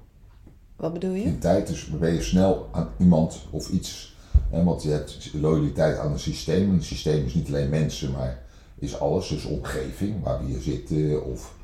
Wat 0.76 0.92
bedoel 0.92 1.12
je? 1.12 1.22
In 1.22 1.38
tijd, 1.38 1.66
dus 1.66 1.86
ben 1.86 2.12
je 2.12 2.22
snel 2.22 2.68
aan 2.72 2.88
iemand 2.98 3.46
of 3.50 3.68
iets. 3.68 4.16
Hè, 4.50 4.64
want 4.64 4.82
je 4.82 4.90
hebt 4.90 5.30
loyaliteit 5.32 5.98
aan 5.98 6.12
een 6.12 6.18
systeem. 6.18 6.70
Een 6.70 6.82
systeem 6.82 7.24
is 7.24 7.34
niet 7.34 7.48
alleen 7.48 7.68
mensen, 7.68 8.12
maar 8.12 8.42
is 8.78 8.98
alles. 9.00 9.28
Dus 9.28 9.44
omgeving, 9.44 10.22
waar 10.22 10.38
we 10.38 10.44
hier 10.44 10.60
zitten. 10.60 11.24
Of 11.24 11.54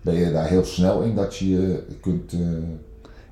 ben 0.00 0.14
je 0.14 0.32
daar 0.32 0.48
heel 0.48 0.64
snel 0.64 1.02
in 1.02 1.14
dat 1.14 1.36
je 1.36 1.84
kunt, 2.00 2.32
uh, 2.32 2.58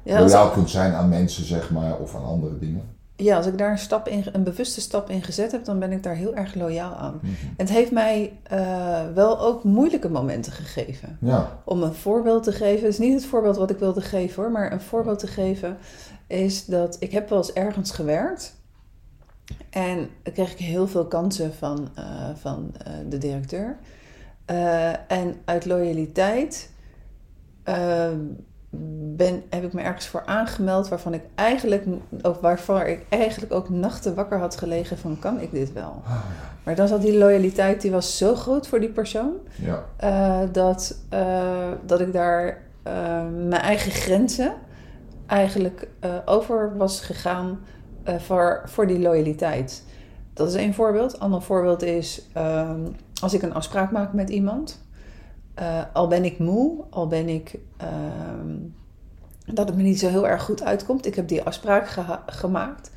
ja, 0.07 0.21
loyaal 0.21 0.51
kunt 0.51 0.71
zijn 0.71 0.93
aan 0.93 1.09
mensen, 1.09 1.45
zeg 1.45 1.71
maar, 1.71 1.97
of 1.97 2.15
aan 2.15 2.25
andere 2.25 2.59
dingen? 2.59 2.95
ja, 3.17 3.37
als 3.37 3.47
ik 3.47 3.59
daar 3.59 3.71
een, 3.71 3.79
stap 3.79 4.09
in, 4.09 4.25
een 4.33 4.43
bewuste 4.43 4.81
stap 4.81 5.11
in 5.11 5.23
gezet 5.23 5.53
heb, 5.53 5.65
dan 5.65 5.79
ben 5.79 5.93
ik 5.93 6.03
daar 6.03 6.15
heel 6.15 6.35
erg 6.35 6.55
loyaal 6.55 6.95
aan. 6.95 7.21
Mm 7.23 7.35
Het 7.57 7.69
heeft 7.69 7.91
mij 7.91 8.39
uh, 8.53 9.01
wel 9.15 9.41
ook 9.41 9.65
moeilijke 9.65 10.09
momenten 10.09 10.53
gegeven. 10.53 11.19
Ja. 11.21 11.61
Om 11.65 11.83
een 11.83 11.95
voorbeeld 11.95 12.43
te 12.43 12.53
geven, 12.53 12.85
het 12.85 12.93
is 12.93 12.99
niet 12.99 13.15
het 13.15 13.27
voorbeeld 13.27 13.57
wat 13.57 13.71
ik 13.71 13.79
wilde 13.79 14.01
geven 14.01 14.43
hoor, 14.43 14.53
maar 14.53 14.73
een 14.73 14.81
voorbeeld 14.81 15.19
te 15.19 15.27
geven 15.27 15.77
is 16.27 16.65
dat 16.65 16.97
ik 16.99 17.13
heb 17.13 17.29
wel 17.29 17.39
eens 17.39 17.53
ergens 17.53 17.91
gewerkt. 17.91 18.55
En 19.71 20.09
kreeg 20.23 20.53
ik 20.53 20.59
heel 20.59 20.89
veel 20.89 21.07
kansen 21.07 21.55
van, 21.55 21.89
uh, 21.99 22.29
van 22.35 22.73
uh, 22.87 22.93
de 23.09 23.19
directeur. 23.19 23.79
en 25.09 25.35
uit 25.45 25.67
loyaliteit 25.67 26.71
ben, 29.17 29.43
heb 29.51 29.65
ik 29.65 29.73
me 29.73 29.81
ergens 29.81 30.07
voor 30.07 30.23
aangemeld 30.27 30.89
waarvan 30.89 31.15
ik 31.15 31.23
eigenlijk 31.35 31.85
ook, 32.23 32.41
waarvan 32.41 32.81
ik 32.81 33.07
eigenlijk 33.09 33.53
ook 33.53 33.69
nachten 33.69 34.15
wakker 34.15 34.39
had 34.39 34.57
gelegen 34.57 34.99
van 34.99 35.19
kan 35.19 35.41
ik 35.41 35.51
dit 35.51 35.73
wel? 35.73 36.03
Ah, 36.05 36.17
Maar 36.63 36.75
dan 36.75 36.89
zat 36.89 37.03
die 37.03 37.19
loyaliteit, 37.19 37.81
die 37.81 37.91
was 37.91 38.17
zo 38.19 38.35
groot 38.35 38.69
voor 38.69 38.81
die 38.81 38.89
persoon, 38.89 39.33
ja. 39.55 39.85
eh, 39.97 40.49
dat, 40.53 40.99
eh, 41.09 41.71
dat 41.87 42.01
ik 42.01 42.13
daar 42.13 42.63
eh, 42.83 42.93
mijn 43.49 43.63
eigen 43.63 43.91
grenzen 43.91 44.55
eigenlijk 45.27 45.89
over 46.25 46.77
was 46.77 47.01
gegaan 47.01 47.59
voor, 48.05 48.63
voor 48.65 48.87
die 48.87 48.99
loyaliteit. 48.99 49.85
Dat 50.33 50.49
is 50.49 50.55
één 50.55 50.75
voorbeeld. 50.75 51.19
Ander 51.19 51.43
voorbeeld 51.43 51.83
is 51.83 52.23
ehm, 52.33 52.81
als 53.21 53.35
ik 53.35 53.43
een 53.43 53.55
afspraak 53.55 53.91
maak 53.91 54.13
met 54.13 54.29
iemand. 54.31 54.86
Eh, 55.57 55.83
al 55.93 56.09
ben 56.09 56.25
ik 56.25 56.39
moe, 56.39 56.85
al 56.91 57.07
ben 57.07 57.29
ik 57.29 57.59
ehm, 57.77 58.57
dat 59.47 59.69
het 59.69 59.77
me 59.77 59.83
niet 59.83 59.99
zo 59.99 60.09
heel 60.09 60.29
erg 60.29 60.43
goed 60.43 60.63
uitkomt. 60.63 61.07
Ik 61.07 61.15
heb 61.15 61.29
die 61.29 61.43
afspraak 61.43 61.89
gemaakt. 62.27 62.91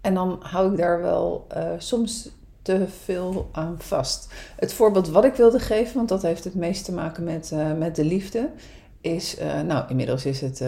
En 0.00 0.14
dan 0.14 0.38
hou 0.42 0.70
ik 0.70 0.78
daar 0.78 1.00
wel 1.02 1.46
eh, 1.48 1.70
soms 1.78 2.30
te 2.62 2.88
veel 2.88 3.48
aan 3.52 3.74
vast. 3.78 4.32
Het 4.56 4.72
voorbeeld 4.72 5.08
wat 5.08 5.24
ik 5.24 5.34
wilde 5.34 5.58
geven, 5.58 5.96
want 5.96 6.08
dat 6.08 6.22
heeft 6.22 6.44
het 6.44 6.54
meest 6.54 6.84
te 6.84 6.92
maken 6.92 7.24
met, 7.24 7.52
eh, 7.52 7.72
met 7.72 7.96
de 7.96 8.04
liefde, 8.04 8.50
is, 9.00 9.36
nou 9.66 9.84
inmiddels 9.88 10.26
is 10.26 10.40
het 10.40 10.62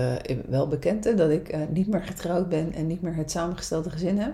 wel 0.49 0.69
bekend 0.69 1.05
hè, 1.05 1.15
dat 1.15 1.31
ik 1.31 1.57
niet 1.71 1.87
meer 1.87 2.03
getrouwd 2.03 2.49
ben 2.49 2.73
en 2.73 2.87
niet 2.87 3.03
meer 3.03 3.15
het 3.15 3.31
samengestelde 3.31 3.91
gezin 3.91 4.19
heb. 4.19 4.33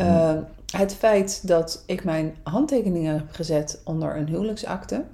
Eh, 0.00 0.34
Het 0.70 0.94
feit 0.94 1.46
dat 1.46 1.82
ik 1.86 2.04
mijn 2.04 2.34
handtekeningen 2.42 3.14
heb 3.14 3.30
gezet 3.30 3.80
onder 3.84 4.16
een 4.16 4.28
huwelijksakte 4.28 5.04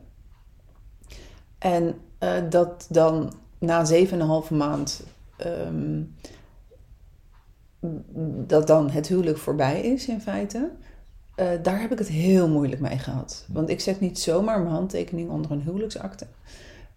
en 1.59 1.95
eh, 2.19 2.31
dat 2.51 2.87
dan 2.91 3.33
na 3.59 3.87
7,5 4.45 4.51
maand 4.51 5.03
ehm, 5.37 6.03
dat 8.47 8.67
dan 8.67 8.91
het 8.91 9.09
huwelijk 9.09 9.39
voorbij 9.39 9.81
is 9.81 10.07
in 10.09 10.21
feite. 10.21 10.71
eh, 11.35 11.49
daar 11.63 11.81
heb 11.81 11.93
ik 11.93 11.99
het 11.99 12.09
heel 12.09 12.49
moeilijk 12.49 12.81
mee 12.81 12.99
gehad. 12.99 13.45
Want 13.53 13.69
ik 13.69 13.81
zet 13.81 14.01
niet 14.01 14.19
zomaar 14.19 14.61
mijn 14.61 14.75
handtekening 14.75 15.31
onder 15.31 15.51
een 15.51 15.63
huwelijksakte. 15.63 16.27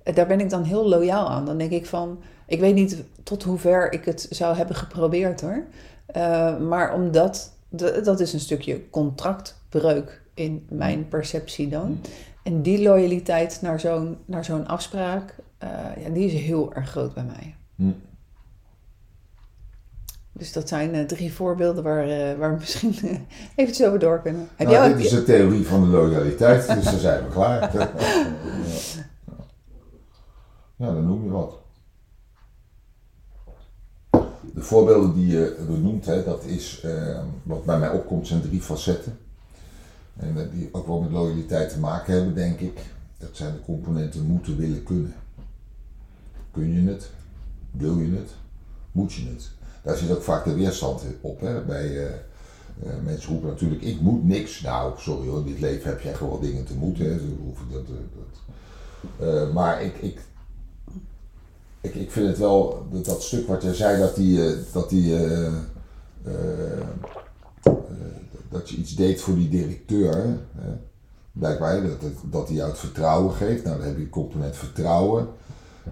Eh, 0.03 0.15
daar 0.15 0.27
ben 0.27 0.39
ik 0.39 0.49
dan 0.49 0.63
heel 0.63 0.87
loyaal 0.87 1.29
aan. 1.29 1.45
Dan 1.45 1.57
denk 1.57 1.71
ik 1.71 1.85
van, 1.85 2.19
ik 2.47 2.59
weet 2.59 2.75
niet 2.75 3.03
tot 3.23 3.43
hoever 3.43 3.91
ik 3.93 4.05
het 4.05 4.27
zou 4.29 4.55
hebben 4.55 4.75
geprobeerd 4.75 5.41
hoor. 5.41 5.63
Eh, 6.05 6.57
maar 6.57 6.93
omdat, 6.93 7.51
dat 8.03 8.19
is 8.19 8.33
een 8.33 8.39
stukje 8.39 8.89
contractbreuk 8.89 10.21
in 10.33 10.65
mijn 10.69 11.07
perceptie 11.07 11.67
dan. 11.67 11.99
En 12.43 12.61
die 12.61 12.81
loyaliteit 12.81 13.59
naar 13.61 13.79
zo'n, 13.79 14.17
naar 14.25 14.45
zo'n 14.45 14.67
afspraak, 14.67 15.35
eh, 15.57 15.69
ja, 16.03 16.09
die 16.09 16.25
is 16.25 16.41
heel 16.41 16.73
erg 16.73 16.89
groot 16.89 17.13
bij 17.13 17.23
mij. 17.23 17.55
Hm. 17.75 17.91
Dus 20.39 20.53
dat 20.53 20.67
zijn 20.67 20.93
eh, 20.93 21.05
drie 21.05 21.33
voorbeelden 21.33 21.83
waar, 21.83 22.09
eh, 22.09 22.37
waar 22.37 22.51
we 22.51 22.59
misschien 22.59 22.95
eh, 23.03 23.19
eventjes 23.55 23.87
over 23.87 23.99
door 23.99 24.21
kunnen. 24.21 24.47
Heb 24.55 24.67
Nou, 24.67 24.79
jij 24.79 24.95
dit 24.95 25.05
is 25.05 25.11
de 25.11 25.23
theorie 25.23 25.67
van 25.67 25.81
de 25.81 25.87
loyaliteit, 25.87 26.73
dus 26.73 26.83
daar 26.83 26.99
zijn 26.99 27.23
we 27.23 27.29
klaar. 27.29 27.71
Ja, 27.75 27.89
ja 30.87 30.93
dan 30.93 31.07
noem 31.07 31.23
je 31.23 31.29
wat. 31.29 31.57
De 34.53 34.61
voorbeelden 34.61 35.13
die 35.13 35.27
je 35.27 35.55
benoemt, 35.67 36.05
hè, 36.05 36.23
dat 36.23 36.43
is, 36.43 36.85
wat 37.43 37.65
bij 37.65 37.79
mij 37.79 37.89
opkomt, 37.89 38.27
zijn 38.27 38.41
drie 38.41 38.61
facetten. 38.61 39.17
En 40.19 40.49
die 40.53 40.69
ook 40.71 40.87
wel 40.87 41.01
met 41.01 41.11
loyaliteit 41.11 41.69
te 41.69 41.79
maken 41.79 42.13
hebben, 42.13 42.35
denk 42.35 42.59
ik. 42.59 42.79
Dat 43.17 43.29
zijn 43.31 43.53
de 43.53 43.61
componenten 43.65 44.25
moeten, 44.25 44.57
willen, 44.57 44.83
kunnen. 44.83 45.13
Kun 46.51 46.73
je 46.73 46.89
het? 46.89 47.09
Wil 47.71 47.97
je 47.97 48.15
het? 48.15 48.29
Moet 48.91 49.13
je 49.13 49.27
het? 49.27 49.49
Daar 49.81 49.97
zit 49.97 50.11
ook 50.11 50.21
vaak 50.21 50.43
de 50.43 50.53
weerstand 50.53 51.03
op. 51.21 51.41
Hè? 51.41 51.61
Bij, 51.61 52.07
eh, 52.07 52.13
eh, 52.83 52.93
mensen 53.03 53.29
roepen 53.31 53.49
natuurlijk, 53.49 53.81
ik 53.81 54.01
moet 54.01 54.25
niks. 54.25 54.61
Nou, 54.61 54.93
sorry 54.97 55.27
hoor, 55.27 55.39
in 55.39 55.45
dit 55.45 55.59
leven 55.59 55.89
heb 55.89 56.01
jij 56.01 56.13
gewoon 56.13 56.41
dingen 56.41 56.65
te 56.65 56.75
moeten. 56.75 57.05
Hè? 57.05 57.15
Dat, 57.71 57.83
eh, 57.83 57.93
dat. 58.15 59.27
Eh, 59.27 59.53
maar 59.53 59.83
ik, 59.83 59.95
ik, 59.97 60.19
ik, 61.81 61.95
ik 61.95 62.11
vind 62.11 62.27
het 62.27 62.37
wel, 62.37 62.87
dat, 62.91 63.05
dat 63.05 63.23
stuk 63.23 63.47
wat 63.47 63.63
jij 63.63 63.73
zei, 63.73 63.99
dat 63.99 64.15
die, 64.15 64.55
dat 64.71 64.89
die 64.89 65.15
dat 68.49 68.69
je 68.69 68.75
iets 68.77 68.95
deed 68.95 69.21
voor 69.21 69.35
die 69.35 69.49
directeur. 69.49 70.15
Hè? 70.57 70.69
Blijkbaar 71.31 71.81
dat, 71.81 72.01
het- 72.01 72.17
dat 72.31 72.47
hij 72.47 72.55
jou 72.55 72.69
het 72.69 72.79
vertrouwen 72.79 73.33
geeft. 73.33 73.63
Nou, 73.63 73.77
dan 73.77 73.87
heb 73.87 73.95
je 73.97 74.03
een 74.03 74.09
component 74.09 74.55
vertrouwen. 74.55 75.27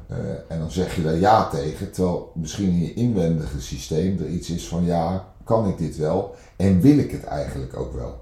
Eh, 0.07 0.17
en 0.47 0.59
dan 0.59 0.71
zeg 0.71 0.95
je 0.95 1.03
daar 1.03 1.15
ja 1.15 1.49
tegen, 1.49 1.91
terwijl 1.91 2.31
misschien 2.35 2.69
in 2.69 2.79
je 2.81 2.93
inwendige 2.93 3.61
systeem 3.61 4.17
er 4.19 4.27
iets 4.27 4.49
is 4.49 4.67
van 4.67 4.83
ja, 4.85 5.27
kan 5.43 5.67
ik 5.67 5.77
dit 5.77 5.97
wel 5.97 6.35
en 6.55 6.81
wil 6.81 6.97
ik 6.97 7.11
het 7.11 7.23
eigenlijk 7.23 7.77
ook 7.79 7.93
wel. 7.93 8.19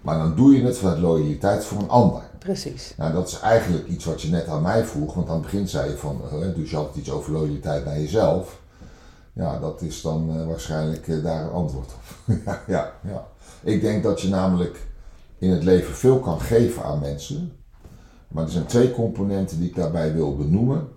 Maar 0.00 0.18
dan 0.18 0.34
doe 0.36 0.56
je 0.56 0.64
het 0.64 0.78
vanuit 0.78 0.98
loyaliteit 0.98 1.64
voor 1.64 1.78
een 1.78 1.88
ander. 1.88 2.22
Precies. 2.38 2.94
Nou, 2.96 3.12
dat 3.12 3.28
is 3.28 3.40
eigenlijk 3.40 3.86
iets 3.88 4.04
wat 4.04 4.22
je 4.22 4.30
net 4.30 4.46
aan 4.48 4.62
mij 4.62 4.84
vroeg, 4.84 5.14
want 5.14 5.28
aan 5.28 5.34
het 5.34 5.42
begin 5.42 5.68
zei 5.68 5.90
je 5.90 5.96
van, 5.96 6.20
eh, 6.30 6.54
dus 6.54 6.70
je 6.70 6.76
had 6.76 6.96
iets 6.96 7.10
over 7.10 7.32
loyaliteit 7.32 7.84
naar 7.84 8.00
jezelf. 8.00 8.60
Ja, 9.32 9.58
dat 9.58 9.82
is 9.82 10.00
dan 10.02 10.30
eh, 10.40 10.46
waarschijnlijk 10.46 11.22
daar 11.22 11.42
een 11.44 11.50
antwoord 11.50 11.90
op. 11.94 12.34
ja, 12.46 12.62
ja, 12.66 12.92
ja. 13.08 13.26
Ik 13.62 13.80
denk 13.80 14.02
dat 14.02 14.20
je 14.20 14.28
namelijk 14.28 14.86
in 15.38 15.50
het 15.50 15.64
leven 15.64 15.94
veel 15.94 16.20
kan 16.20 16.40
geven 16.40 16.84
aan 16.84 17.00
mensen. 17.00 17.52
Maar 18.28 18.44
er 18.44 18.50
zijn 18.50 18.66
twee 18.66 18.92
componenten 18.92 19.58
die 19.58 19.68
ik 19.68 19.74
daarbij 19.74 20.14
wil 20.14 20.36
benoemen. 20.36 20.88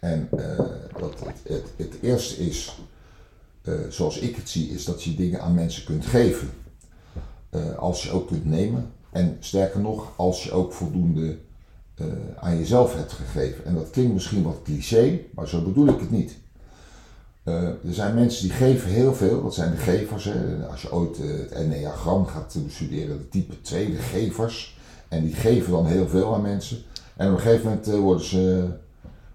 En 0.00 0.28
eh, 0.30 0.58
dat 0.98 1.20
het, 1.20 1.36
het, 1.42 1.72
het 1.76 2.02
eerste 2.02 2.46
is, 2.46 2.78
eh, 3.62 3.74
zoals 3.88 4.18
ik 4.18 4.36
het 4.36 4.48
zie, 4.48 4.68
is 4.68 4.84
dat 4.84 5.02
je 5.02 5.14
dingen 5.14 5.42
aan 5.42 5.54
mensen 5.54 5.84
kunt 5.84 6.06
geven. 6.06 6.50
Eh, 7.50 7.74
als 7.74 8.02
je 8.02 8.10
ook 8.10 8.26
kunt 8.26 8.44
nemen. 8.44 8.92
En 9.10 9.36
sterker 9.40 9.80
nog, 9.80 10.12
als 10.16 10.44
je 10.44 10.52
ook 10.52 10.72
voldoende 10.72 11.38
aan 12.36 12.58
jezelf 12.58 12.94
hebt 12.94 13.12
gegeven. 13.12 13.64
En 13.64 13.74
dat 13.74 13.90
klinkt 13.90 14.12
misschien 14.12 14.42
wat 14.42 14.62
cliché, 14.62 15.20
maar 15.34 15.48
zo 15.48 15.62
bedoel 15.62 15.86
ik 15.86 16.00
het 16.00 16.10
niet. 16.10 16.38
Eh, 17.46 17.62
er 17.62 17.76
zijn 17.94 18.14
mensen 18.14 18.42
die 18.42 18.52
geven 18.56 18.90
heel 18.90 19.14
veel, 19.14 19.42
dat 19.42 19.54
zijn 19.54 19.70
de 19.70 19.76
gevers. 19.76 20.24
Hè. 20.24 20.66
Als 20.70 20.82
je 20.82 20.92
ooit 20.92 21.20
eh, 21.20 21.26
het 21.28 21.50
Enneagram 21.52 22.26
gaat 22.26 22.56
bestuderen, 22.64 23.18
de 23.18 23.28
type 23.28 23.60
2, 23.60 23.90
de 23.90 23.96
gevers. 23.96 24.78
En 25.08 25.22
die 25.22 25.34
geven 25.34 25.72
dan 25.72 25.86
heel 25.86 26.08
veel 26.08 26.34
aan 26.34 26.42
mensen. 26.42 26.78
En 27.16 27.26
op 27.28 27.34
een 27.36 27.40
gegeven 27.40 27.64
moment 27.68 27.88
eh, 27.88 27.94
worden 27.98 28.26
ze 28.26 28.38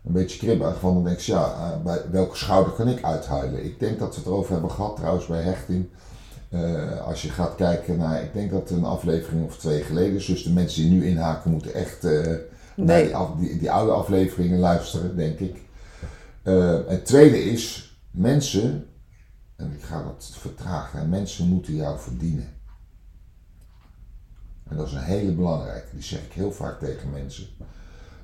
een 0.05 0.13
beetje 0.13 0.37
kribbig, 0.37 0.79
want 0.81 0.93
dan 0.95 1.03
denk 1.03 1.19
je, 1.19 1.31
ja, 1.31 1.81
bij 1.83 2.01
welke 2.11 2.37
schouder 2.37 2.73
kan 2.73 2.87
ik 2.87 3.03
uithuilen? 3.03 3.65
Ik 3.65 3.79
denk 3.79 3.99
dat 3.99 4.09
we 4.09 4.15
het 4.15 4.25
erover 4.25 4.51
hebben 4.51 4.71
gehad 4.71 4.95
trouwens 4.95 5.25
bij 5.25 5.41
hechting. 5.41 5.85
Als 7.05 7.21
je 7.21 7.29
gaat 7.29 7.55
kijken 7.55 7.97
naar, 7.97 8.23
ik 8.23 8.33
denk 8.33 8.51
dat 8.51 8.69
een 8.69 8.83
aflevering 8.85 9.45
of 9.45 9.57
twee 9.57 9.81
geleden 9.81 10.15
is, 10.15 10.25
dus 10.25 10.43
de 10.43 10.51
mensen 10.51 10.81
die 10.81 10.91
nu 10.91 11.05
inhaken 11.07 11.51
moeten 11.51 11.73
echt 11.73 12.03
eh, 12.03 12.11
naar 12.21 12.37
Nee. 12.75 13.05
die, 13.05 13.15
af- 13.15 13.35
die, 13.39 13.57
die 13.57 13.71
oude 13.71 13.91
afleveringen 13.91 14.59
luisteren, 14.59 15.15
denk 15.15 15.39
ik. 15.39 15.55
Het 16.87 17.05
tweede 17.05 17.43
is, 17.43 17.90
mensen, 18.11 18.87
en 19.55 19.71
ik 19.71 19.81
ga 19.81 20.03
dat 20.03 20.31
vertragen, 20.39 21.09
mensen 21.09 21.47
moeten 21.47 21.75
jou 21.75 21.99
verdienen. 21.99 22.47
En 24.67 24.77
dat 24.77 24.87
is 24.87 24.93
een 24.93 25.03
hele 25.03 25.31
belangrijke, 25.31 25.87
die 25.93 26.03
zeg 26.03 26.25
ik 26.25 26.31
heel 26.31 26.51
vaak 26.51 26.79
tegen 26.79 27.11
mensen 27.11 27.47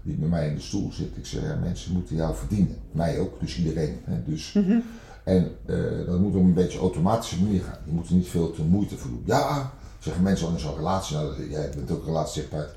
die 0.07 0.15
bij 0.15 0.29
mij 0.29 0.47
in 0.47 0.55
de 0.55 0.61
stoel 0.61 0.91
zitten. 0.91 1.17
Ik 1.17 1.25
zeg, 1.25 1.43
ja, 1.43 1.55
mensen 1.55 1.93
moeten 1.93 2.15
jou 2.15 2.35
verdienen. 2.35 2.77
Mij 2.91 3.19
ook, 3.19 3.39
dus 3.39 3.57
iedereen. 3.57 3.99
Hè, 4.03 4.23
dus, 4.23 4.55
En 5.23 5.51
eh, 5.65 6.05
dat 6.05 6.19
moet 6.19 6.35
op 6.35 6.41
een 6.41 6.53
beetje 6.53 6.79
automatische 6.79 7.43
manier 7.43 7.61
gaan. 7.61 7.77
Je 7.85 7.91
moet 7.91 8.07
er 8.07 8.13
niet 8.13 8.27
veel 8.27 8.51
te 8.51 8.63
moeite 8.63 8.97
voor 8.97 9.09
doen. 9.09 9.23
Ja, 9.25 9.71
zeggen 9.99 10.23
mensen 10.23 10.47
al 10.47 10.53
in 10.53 10.59
zo'n 10.59 10.75
relatie, 10.75 11.15
nou, 11.15 11.49
jij 11.49 11.69
bent 11.75 11.91
ook 11.91 11.99
een 11.99 12.05
relatietherapeut. 12.05 12.75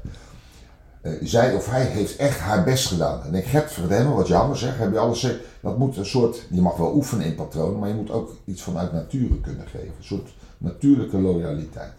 Eh 1.00 1.12
zij 1.22 1.54
of 1.54 1.70
hij 1.70 1.84
heeft 1.84 2.16
echt 2.16 2.38
haar 2.38 2.64
best 2.64 2.86
gedaan. 2.86 3.22
En 3.22 3.34
ik 3.34 3.44
heb 3.44 3.70
hem, 3.88 4.12
wat 4.12 4.26
jammer 4.28 4.56
zeg, 4.58 4.78
heb 4.78 4.92
je 4.92 4.98
alles 4.98 5.20
zeg, 5.20 5.38
dat 5.62 5.78
moet 5.78 5.96
een 5.96 6.06
soort, 6.06 6.46
je 6.50 6.60
mag 6.60 6.76
wel 6.76 6.94
oefenen 6.94 7.26
in 7.26 7.34
patronen, 7.34 7.78
maar 7.78 7.88
je 7.88 7.94
moet 7.94 8.10
ook 8.10 8.36
iets 8.44 8.62
vanuit 8.62 8.92
nature 8.92 9.40
kunnen 9.40 9.66
geven. 9.66 9.86
Een 9.98 10.04
soort 10.04 10.34
natuurlijke 10.58 11.18
loyaliteit. 11.18 11.92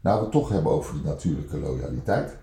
Nou, 0.00 0.16
we 0.16 0.22
het 0.22 0.32
toch 0.32 0.48
hebben 0.48 0.72
over 0.72 0.94
die 0.94 1.02
natuurlijke 1.04 1.58
loyaliteit. 1.58 2.36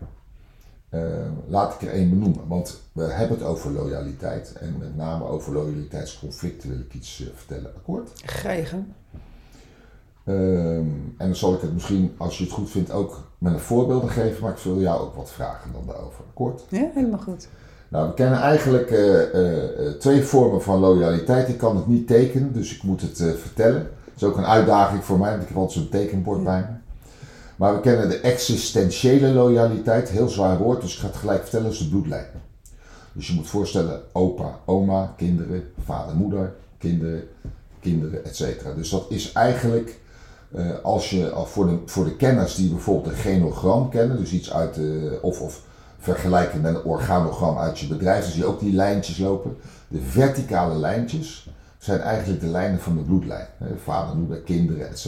eh, 0.89 1.01
laat 1.47 1.73
ik 1.73 1.81
er 1.81 1.93
één 1.93 2.09
benoemen, 2.09 2.47
want 2.47 2.81
we 2.91 3.03
hebben 3.03 3.37
het 3.37 3.47
over 3.47 3.71
loyaliteit 3.71 4.53
en 4.53 4.75
met 4.77 4.95
name 4.95 5.25
over 5.25 5.53
loyaliteitsconflicten 5.53 6.69
wil 6.69 6.79
ik 6.79 6.93
iets 6.93 7.21
eh, 7.21 7.27
vertellen. 7.35 7.75
Akkoord? 7.75 8.11
Gang. 8.65 8.85
Ehm, 10.29 10.85
en 11.17 11.27
dan 11.27 11.35
zal 11.35 11.53
ik 11.53 11.61
het 11.61 11.73
misschien, 11.73 12.13
als 12.17 12.37
je 12.37 12.43
het 12.43 12.53
goed 12.53 12.69
vindt, 12.69 12.91
ook 12.91 13.21
met 13.37 13.53
een 13.53 13.59
voorbeelden 13.59 14.09
geven, 14.09 14.41
maar 14.43 14.51
ik 14.51 14.57
wil 14.57 14.79
jou 14.79 15.01
ook 15.01 15.15
wat 15.15 15.31
vragen 15.31 15.71
dan 15.71 15.83
daarover. 15.87 16.23
Akkoord? 16.29 16.65
Ja, 16.69 16.89
helemaal 16.93 17.19
goed. 17.19 17.47
Nou, 17.87 18.07
we 18.07 18.13
kennen 18.13 18.39
eigenlijk 18.39 18.91
eh, 18.91 19.33
eh, 19.33 19.87
eh, 19.87 19.93
twee 19.93 20.23
vormen 20.23 20.61
van 20.61 20.79
loyaliteit. 20.79 21.49
Ik 21.49 21.57
kan 21.57 21.75
het 21.75 21.87
niet 21.87 22.07
tekenen, 22.07 22.53
dus 22.53 22.75
ik 22.75 22.83
moet 22.83 23.01
het 23.01 23.17
vertellen. 23.17 23.81
Dat 24.05 24.15
is 24.15 24.23
ook 24.23 24.37
een 24.37 24.45
uitdaging 24.45 25.03
voor 25.03 25.19
mij, 25.19 25.29
want 25.29 25.41
ik 25.41 25.47
heb 25.47 25.57
altijd 25.57 25.79
zo'n 25.79 25.89
tekenbord 25.89 26.43
bij 26.43 26.59
me. 26.59 26.77
Maar 27.55 27.73
we 27.73 27.81
kennen 27.81 28.09
de 28.09 28.19
existentiële 28.19 29.27
loyaliteit, 29.27 30.09
heel 30.09 30.29
zwaar 30.29 30.57
woord, 30.57 30.81
dus 30.81 30.93
ik 30.93 30.99
ga 30.99 31.07
het 31.07 31.15
gelijk 31.15 31.41
vertellen, 31.41 31.65
dat 31.65 31.73
is 31.73 31.79
de 31.79 31.89
bloedlijn. 31.89 32.25
Dus 33.13 33.27
je 33.27 33.33
moet 33.33 33.47
voorstellen, 33.47 34.01
opa, 34.11 34.59
oma, 34.65 35.13
kinderen, 35.17 35.63
vader, 35.85 36.15
moeder, 36.15 36.53
kinderen, 36.77 37.23
kinderen, 37.79 38.25
etc. 38.25 38.75
Dus 38.75 38.89
dat 38.89 39.05
is 39.09 39.31
eigenlijk, 39.31 39.99
uh, 40.55 40.79
als 40.83 41.09
je 41.09 41.31
voor 41.45 41.67
de, 41.67 41.77
voor 41.85 42.05
de 42.05 42.15
kenners 42.15 42.55
die 42.55 42.69
bijvoorbeeld 42.69 43.13
een 43.13 43.19
genogram 43.19 43.89
kennen, 43.89 44.17
dus 44.17 44.31
iets 44.31 44.53
uit 44.53 44.73
de, 44.73 45.19
of, 45.21 45.41
of 45.41 45.61
vergelijken 45.99 46.61
met 46.61 46.75
een 46.75 46.83
organogram 46.83 47.57
uit 47.57 47.79
je 47.79 47.87
bedrijf, 47.87 48.23
dan 48.23 48.31
zie 48.31 48.41
je 48.41 48.47
ook 48.47 48.59
die 48.59 48.73
lijntjes 48.73 49.17
lopen. 49.17 49.57
De 49.87 50.01
verticale 50.01 50.75
lijntjes 50.75 51.49
zijn 51.77 51.99
eigenlijk 51.99 52.41
de 52.41 52.47
lijnen 52.47 52.79
van 52.79 52.95
de 52.95 53.01
bloedlijn. 53.01 53.47
Vader, 53.83 54.15
moeder, 54.15 54.37
kinderen, 54.37 54.89
etc. 54.89 55.07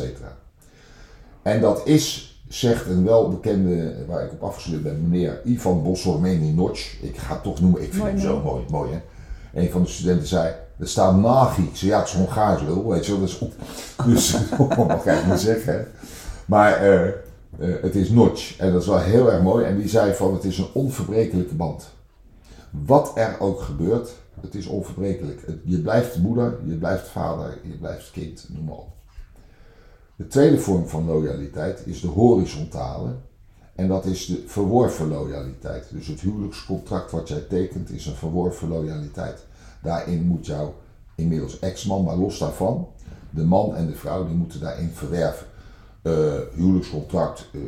En 1.42 1.62
dat 1.62 1.82
is, 1.86 2.36
zegt 2.48 2.86
een 2.86 3.04
welbekende, 3.04 4.06
waar 4.08 4.26
ik 4.26 4.32
op 4.32 4.44
afgestudeerd 4.44 4.84
ben, 4.84 5.10
meneer 5.10 5.42
Ivan 5.44 5.84
Bossormeni 5.84 6.52
Notch. 6.54 7.02
Ik 7.02 7.18
ga 7.18 7.34
het 7.34 7.44
toch 7.44 7.62
noemen, 7.62 7.82
ik 7.82 7.94
vind 7.94 8.06
hem 8.06 8.20
zo 8.20 8.42
mooi, 8.42 8.66
mooi 8.70 8.92
hè. 8.92 9.02
Een 9.54 9.70
van 9.70 9.82
de 9.82 9.90
studenten 9.90 10.28
zei, 10.28 10.54
er 10.80 10.88
staat 10.88 11.18
Nagi. 11.18 11.64
Ik 11.64 11.76
zei, 11.76 11.92
ja, 11.92 12.00
het 12.00 12.08
is 12.08 12.14
Hongaars 12.14 12.64
weet 12.64 13.06
je 13.06 13.12
wel. 13.12 13.22
Dus, 13.22 13.42
dus 14.06 14.38
wat 14.78 15.02
ga 15.02 15.12
ik 15.12 15.26
niet 15.26 15.40
zeggen. 15.40 15.88
Maar 16.46 16.88
uh, 16.88 17.08
uh, 17.60 17.82
het 17.82 17.96
is 17.96 18.10
Notch. 18.10 18.58
En 18.58 18.72
dat 18.72 18.82
is 18.82 18.88
wel 18.88 19.00
heel 19.00 19.32
erg 19.32 19.42
mooi. 19.42 19.66
En 19.66 19.78
die 19.78 19.90
zei 19.90 20.14
van, 20.14 20.34
het 20.34 20.44
is 20.44 20.58
een 20.58 20.70
onverbrekelijke 20.74 21.56
band. 21.56 21.90
Wat 22.70 23.12
er 23.16 23.40
ook 23.40 23.62
gebeurt, 23.62 24.10
het 24.42 24.56
is 24.56 24.66
onverbrekelijk. 24.66 25.42
Je 25.64 25.82
blijft 25.82 26.18
moeder, 26.18 26.60
je 26.66 26.76
blijft 26.76 27.08
vader, 27.08 27.58
je 27.64 27.78
blijft 27.78 28.12
kind, 28.12 28.46
noem 28.50 28.64
maar 28.64 28.76
op. 28.76 28.90
De 30.16 30.28
tweede 30.28 30.60
vorm 30.60 30.88
van 30.88 31.06
loyaliteit 31.06 31.82
is 31.86 32.02
de 32.02 32.08
horizontale. 32.08 33.16
En 33.76 33.88
dat 33.88 34.06
is 34.06 34.26
de 34.26 34.44
verworven 34.48 35.08
loyaliteit. 35.08 35.88
Dus 35.92 36.08
het 36.08 36.20
huwelijkscontract 36.20 37.12
wat 37.12 37.28
jij 37.28 37.40
tekent 37.50 37.92
is 37.92 38.06
een 38.06 38.16
verworven 38.16 38.68
loyaliteit. 38.68 39.46
Daarin 39.82 40.24
moet 40.24 40.46
jouw 40.46 40.74
inmiddels 41.16 41.60
ex-man, 41.60 42.04
maar 42.04 42.16
los 42.16 42.38
daarvan, 42.38 42.88
de 43.30 43.44
man 43.44 43.76
en 43.76 43.88
de 43.88 43.96
vrouw, 43.96 44.26
die 44.26 44.36
moeten 44.36 44.60
daarin 44.60 44.90
verwerven. 44.94 45.48
Uh, 46.04 46.34
huwelijkscontract, 46.54 47.50
uh, 47.52 47.62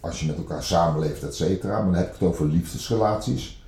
als 0.00 0.20
je 0.20 0.26
met 0.26 0.36
elkaar 0.36 0.62
samenleeft, 0.62 1.22
et 1.22 1.34
cetera. 1.34 1.72
Maar 1.72 1.84
dan 1.84 1.94
heb 1.94 2.06
ik 2.06 2.12
het 2.12 2.28
over 2.28 2.46
liefdesrelaties. 2.46 3.64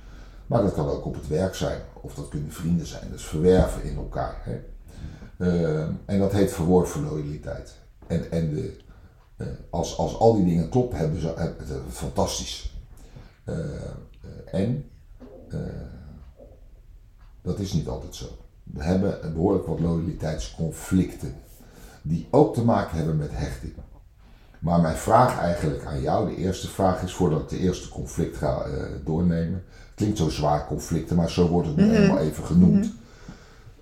Maar 0.47 0.61
dat 0.61 0.73
kan 0.73 0.89
ook 0.89 1.05
op 1.05 1.15
het 1.15 1.27
werk 1.27 1.55
zijn, 1.55 1.81
of 2.01 2.13
dat 2.13 2.27
kunnen 2.27 2.51
vrienden 2.51 2.85
zijn. 2.85 3.11
Dus 3.11 3.23
verwerven 3.23 3.83
in 3.83 3.95
elkaar. 3.95 4.35
Hè. 4.41 4.59
Uh, 5.37 5.87
en 6.05 6.19
dat 6.19 6.31
heet 6.31 6.51
verworven 6.51 7.03
loyaliteit. 7.03 7.75
En, 8.07 8.31
en 8.31 8.53
de, 8.53 8.77
als, 9.69 9.97
als 9.97 10.17
al 10.17 10.35
die 10.35 10.45
dingen 10.45 10.69
kloppen, 10.69 10.97
hebben 10.97 11.21
ze 11.21 11.81
fantastisch. 11.89 12.77
En 14.45 14.89
dat 17.43 17.59
is 17.59 17.73
niet 17.73 17.87
altijd 17.87 18.15
zo. 18.15 18.25
We 18.63 18.83
hebben 18.83 19.33
behoorlijk 19.33 19.67
wat 19.67 19.79
loyaliteitsconflicten, 19.79 21.35
die 22.01 22.27
ook 22.31 22.53
te 22.53 22.63
maken 22.63 22.97
hebben 22.97 23.17
met 23.17 23.31
hechting. 23.31 23.73
Maar 24.59 24.81
mijn 24.81 24.95
vraag 24.95 25.39
eigenlijk 25.39 25.85
aan 25.85 26.01
jou, 26.01 26.29
de 26.29 26.35
eerste 26.35 26.67
vraag 26.67 27.03
is, 27.03 27.13
voordat 27.13 27.41
ik 27.41 27.49
de 27.49 27.59
eerste 27.59 27.89
conflict 27.89 28.37
ga 28.37 28.65
uh, 28.67 28.83
doornemen. 29.05 29.63
Klinkt 29.95 30.17
zo 30.17 30.29
zwaar 30.29 30.67
conflicten, 30.67 31.15
maar 31.15 31.29
zo 31.29 31.47
wordt 31.47 31.67
het 31.67 31.77
nu 31.77 31.83
mm 31.83 31.91
eenmaal 31.91 32.17
even 32.17 32.43
genoemd. 32.43 32.85
Mm 32.85 33.01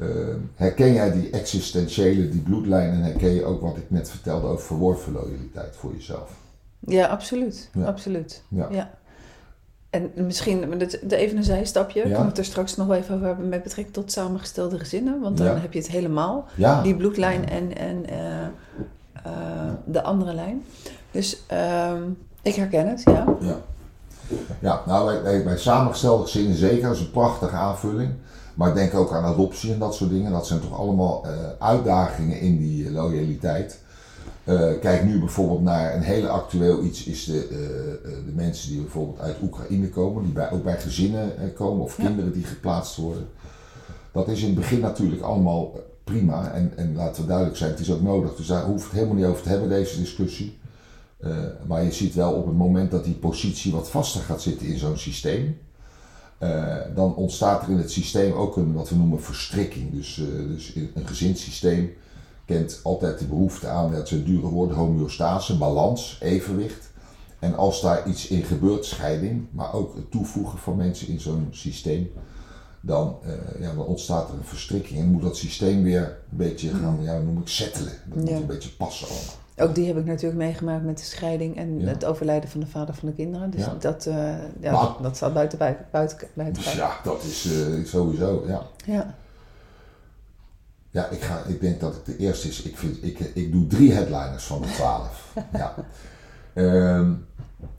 uh, 0.01 0.35
herken 0.55 0.93
jij 0.93 1.11
die 1.11 1.29
existentiële, 1.29 2.29
die 2.29 2.41
bloedlijn 2.41 2.91
en 2.91 3.01
herken 3.01 3.33
je 3.33 3.43
ook 3.43 3.61
wat 3.61 3.77
ik 3.77 3.89
net 3.89 4.09
vertelde 4.09 4.47
over 4.47 4.65
verworven 4.65 5.13
loyaliteit 5.13 5.75
voor 5.75 5.93
jezelf? 5.93 6.31
Ja, 6.79 7.07
absoluut. 7.07 7.69
Ja. 7.73 7.85
absoluut. 7.85 8.43
Ja. 8.47 8.67
ja. 8.71 8.99
En 9.91 10.11
misschien 10.15 10.81
even 11.07 11.37
een 11.37 11.43
zijstapje. 11.43 12.07
Ja. 12.07 12.13
Kan 12.13 12.21
ik 12.21 12.29
het 12.29 12.37
er 12.37 12.45
straks 12.45 12.75
nog 12.75 12.87
wel 12.87 12.97
even 12.97 13.15
over 13.15 13.27
hebben 13.27 13.49
met 13.49 13.63
betrekking 13.63 13.95
tot 13.95 14.11
samengestelde 14.11 14.79
gezinnen. 14.79 15.21
Want 15.21 15.37
dan 15.37 15.57
heb 15.57 15.73
je 15.73 15.79
het 15.79 15.87
helemaal. 15.87 16.45
Die 16.83 16.95
bloedlijn 16.95 17.49
en, 17.49 17.77
en 17.77 18.05
uh, 18.09 18.17
uh, 19.25 19.31
de 19.85 20.03
andere 20.03 20.33
lijn. 20.33 20.63
Dus 21.11 21.41
uh, 21.51 21.91
ik 22.41 22.55
herken 22.55 22.87
het, 22.87 23.03
ja. 23.03 23.25
Ja, 23.39 23.57
ja 24.59 24.81
nou 24.85 25.21
bij, 25.21 25.43
bij, 25.43 25.57
samengestelde 25.57 26.23
gezinnen 26.23 26.57
zeker. 26.57 26.87
Dat 26.87 26.95
is 26.95 27.01
een 27.01 27.11
prachtige 27.11 27.55
aanvulling. 27.55 28.13
Maar 28.53 28.69
ik 28.69 28.75
denk 28.75 28.93
ook 28.93 29.11
aan 29.11 29.23
adoptie 29.23 29.73
en 29.73 29.79
dat 29.79 29.95
soort 29.95 30.09
dingen. 30.09 30.31
Dat 30.31 30.47
zijn 30.47 30.59
toch 30.59 30.79
allemaal 30.79 31.25
uh, 31.25 31.31
uitdagingen 31.59 32.39
in 32.39 32.57
die 32.57 32.91
loyaliteit. 32.91 33.80
Uh, 34.45 34.79
kijk 34.79 35.03
nu 35.03 35.19
bijvoorbeeld 35.19 35.61
naar 35.61 35.95
een 35.95 36.01
hele 36.01 36.27
actueel 36.27 36.83
iets, 36.83 37.03
is 37.03 37.25
de, 37.25 37.47
uh, 37.49 37.57
de 38.25 38.31
mensen 38.35 38.69
die 38.69 38.81
bijvoorbeeld 38.81 39.19
uit 39.19 39.35
Oekraïne 39.41 39.89
komen, 39.89 40.23
die 40.23 40.33
bij, 40.33 40.51
ook 40.51 40.63
bij 40.63 40.79
gezinnen 40.79 41.53
komen 41.53 41.83
of 41.83 41.95
kinderen 41.95 42.33
die 42.33 42.43
geplaatst 42.43 42.95
worden. 42.95 43.27
Dat 44.11 44.27
is 44.27 44.41
in 44.41 44.45
het 44.45 44.55
begin 44.55 44.79
natuurlijk 44.79 45.21
allemaal 45.21 45.79
prima 46.03 46.51
en, 46.51 46.71
en 46.75 46.95
laten 46.95 47.21
we 47.21 47.27
duidelijk 47.27 47.57
zijn, 47.57 47.71
het 47.71 47.79
is 47.79 47.91
ook 47.91 48.01
nodig. 48.01 48.35
Dus 48.35 48.47
daar 48.47 48.63
hoeft 48.63 48.83
het 48.83 48.93
helemaal 48.93 49.15
niet 49.15 49.25
over 49.25 49.43
te 49.43 49.49
hebben, 49.49 49.69
deze 49.69 49.99
discussie. 49.99 50.59
Maar 51.67 51.83
je 51.83 51.91
ziet 51.91 52.13
wel 52.13 52.33
op 52.33 52.45
het 52.45 52.57
moment 52.57 52.91
dat 52.91 53.03
die 53.03 53.13
positie 53.13 53.71
wat 53.71 53.89
vaster 53.89 54.21
gaat 54.21 54.41
zitten 54.41 54.67
in 54.67 54.77
zo'n 54.77 54.97
systeem, 54.97 55.57
dan 56.95 57.15
ontstaat 57.15 57.63
er 57.63 57.69
in 57.69 57.77
het 57.77 57.91
systeem 57.91 58.33
ook 58.33 58.57
een 58.57 58.73
wat 58.73 58.89
we 58.89 58.95
noemen 58.95 59.21
verstrikking. 59.21 59.93
Dus, 59.93 60.21
dus 60.47 60.73
in 60.73 60.91
een 60.93 61.07
gezinssysteem 61.07 61.93
kent 62.51 62.79
altijd 62.83 63.19
de 63.19 63.25
behoefte 63.25 63.67
aan, 63.67 63.91
dat 63.91 64.07
zijn 64.07 64.23
dure 64.23 64.47
woorden, 64.47 64.77
homeostase, 64.77 65.57
balans, 65.57 66.17
evenwicht. 66.21 66.89
En 67.39 67.55
als 67.55 67.81
daar 67.81 68.07
iets 68.07 68.27
in 68.27 68.43
gebeurt, 68.43 68.85
scheiding, 68.85 69.47
maar 69.51 69.73
ook 69.73 69.95
het 69.95 70.11
toevoegen 70.11 70.59
van 70.59 70.75
mensen 70.75 71.07
in 71.07 71.19
zo'n 71.19 71.47
systeem, 71.51 72.11
dan, 72.81 73.17
uh, 73.25 73.61
ja, 73.61 73.73
dan 73.73 73.85
ontstaat 73.85 74.29
er 74.29 74.35
een 74.35 74.43
verstrikking 74.43 74.99
en 74.99 75.11
moet 75.11 75.21
dat 75.21 75.37
systeem 75.37 75.83
weer 75.83 76.17
een 76.31 76.37
beetje 76.37 76.69
gaan, 76.69 76.97
ja, 77.01 77.19
noem 77.19 77.37
ik, 77.37 77.47
settelen. 77.47 77.93
Dat 78.05 78.17
moet 78.17 78.29
een 78.29 78.45
beetje 78.45 78.69
passen 78.69 79.07
allemaal. 79.07 79.69
Ook 79.69 79.75
die 79.75 79.87
heb 79.87 79.97
ik 79.97 80.05
natuurlijk 80.05 80.41
meegemaakt 80.41 80.83
met 80.83 80.97
de 80.97 81.03
scheiding 81.03 81.57
en 81.57 81.79
ja. 81.79 81.87
het 81.87 82.05
overlijden 82.05 82.49
van 82.49 82.59
de 82.59 82.67
vader 82.67 82.95
van 82.95 83.07
de 83.07 83.13
kinderen. 83.13 83.49
Dus 83.49 83.65
ja. 83.65 83.75
dat, 83.79 84.05
uh, 84.05 84.15
ja, 84.59 84.71
maar, 84.71 84.89
dat 85.01 85.15
staat 85.15 85.33
buiten, 85.33 85.57
buiten, 85.57 85.85
buiten, 85.91 86.27
buiten. 86.33 86.63
Dus 86.63 86.73
ja, 86.73 86.91
dat 87.03 87.23
is 87.23 87.45
uh, 87.45 87.85
sowieso, 87.85 88.43
ja. 88.47 88.61
ja. 88.85 89.15
Ja, 90.91 91.07
ik, 91.07 91.21
ga, 91.21 91.43
ik 91.47 91.61
denk 91.61 91.79
dat 91.79 91.93
het 91.93 92.05
de 92.05 92.17
eerste 92.17 92.47
is. 92.47 92.61
Ik, 92.61 92.77
vind, 92.77 93.03
ik, 93.03 93.19
ik 93.19 93.51
doe 93.51 93.67
drie 93.67 93.91
headliners 93.91 94.43
van 94.43 94.61
de 94.61 94.67
twaalf. 94.67 95.33
ja. 95.53 95.75
Um, 96.55 97.25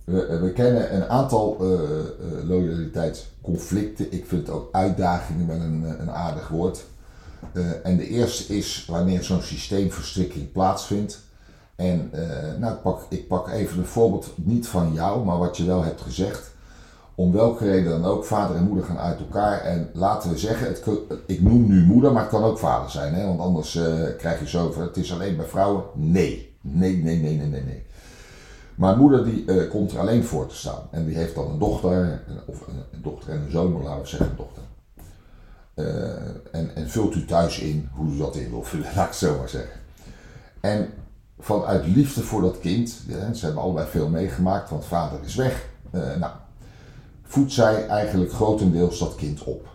we, 0.05 0.39
we, 0.39 0.53
kennen 0.53 0.95
een 0.95 1.09
aantal 1.09 1.57
uh, 1.61 1.71
uh, 1.71 2.49
loyaliteitsconflicten. 2.49 4.13
Ik 4.13 4.27
vind 4.27 4.51
ook 4.51 4.75
uitdagingen 4.75 5.47
wel 5.47 5.61
een, 5.61 6.01
een 6.01 6.11
aardig 6.11 6.49
woord. 6.49 6.85
Uh, 7.53 7.87
en 7.87 7.97
de 7.97 8.09
eerste 8.09 8.57
is 8.57 8.87
wanneer 8.89 9.23
zo'n 9.23 9.43
systeemverstrikking 9.43 10.53
plaatsvindt. 10.53 11.21
En 11.77 12.11
nou, 12.59 12.75
ik, 12.75 12.83
pak, 12.83 13.07
ik 13.09 13.29
pak 13.29 13.49
even 13.49 13.79
een 13.79 13.87
voorbeeld, 13.87 14.33
niet 14.37 14.67
van 14.69 14.93
jou, 14.93 15.25
maar 15.25 15.39
wat 15.39 15.57
je 15.57 15.65
wel 15.65 15.85
hebt 15.85 16.01
gezegd 16.01 16.52
om 17.15 17.33
welke 17.33 17.65
reden 17.65 17.91
dan 17.91 18.05
ook, 18.05 18.25
vader 18.25 18.57
en 18.57 18.65
moeder 18.65 18.85
gaan 18.85 18.99
uit 18.99 19.19
elkaar. 19.19 19.61
En 19.61 19.91
laten 19.93 20.31
we 20.31 20.39
zeggen, 20.39 20.67
het, 20.67 20.85
ik 21.27 21.43
noem 21.43 21.67
nu 21.67 21.85
moeder, 21.85 22.13
maar 22.13 22.23
het 22.23 22.31
kan 22.31 22.45
ook 22.45 22.59
vader 22.59 22.91
zijn. 22.91 23.15
Hè? 23.15 23.27
Want 23.27 23.41
anders 23.41 23.75
uh, 23.75 24.05
krijg 24.19 24.41
je 24.41 24.49
zo 24.49 24.81
het 24.81 24.97
is 24.97 25.13
alleen 25.13 25.37
bij 25.37 25.47
vrouwen. 25.47 25.85
Nee, 25.95 26.57
nee, 26.61 26.97
nee, 26.97 27.17
nee, 27.17 27.37
nee, 27.37 27.47
nee. 27.47 27.63
nee. 27.63 27.83
Maar 28.75 28.97
moeder 28.97 29.25
die 29.25 29.45
uh, 29.47 29.71
komt 29.71 29.93
er 29.93 29.99
alleen 29.99 30.25
voor 30.25 30.47
te 30.47 30.55
staan. 30.55 30.83
En 30.91 31.07
die 31.07 31.17
heeft 31.17 31.35
dan 31.35 31.51
een 31.51 31.59
dochter, 31.59 32.23
of 32.47 32.67
een, 32.67 33.03
dochter 33.03 33.33
en 33.33 33.43
een 33.43 33.51
zoon, 33.51 33.73
maar 33.73 33.83
laten 33.83 34.03
we 34.03 34.09
zeggen 34.09 34.31
een 34.31 34.37
dochter. 34.37 34.63
Uh, 35.75 36.55
en, 36.61 36.75
en 36.75 36.89
vult 36.89 37.15
u 37.15 37.25
thuis 37.25 37.59
in 37.59 37.89
hoe 37.93 38.15
u 38.15 38.19
dat 38.19 38.37
in 38.37 38.51
wil 38.51 38.63
vullen, 38.63 38.87
laat 38.95 39.05
ik 39.05 39.11
het 39.11 39.15
zo 39.15 39.39
maar 39.39 39.49
zeggen. 39.49 39.81
En 40.61 40.89
vanuit 41.39 41.87
liefde 41.87 42.21
voor 42.21 42.41
dat 42.41 42.59
kind, 42.59 42.91
ze 43.35 43.45
hebben 43.45 43.63
allebei 43.63 43.87
veel 43.89 44.09
meegemaakt, 44.09 44.71
want 44.71 44.85
vader 44.85 45.19
is 45.25 45.35
weg. 45.35 45.67
nou, 45.91 46.33
voedt 47.33 47.53
zij 47.53 47.87
eigenlijk 47.87 48.33
grotendeels 48.33 48.99
dat 48.99 49.15
kind 49.15 49.45
op. 49.45 49.69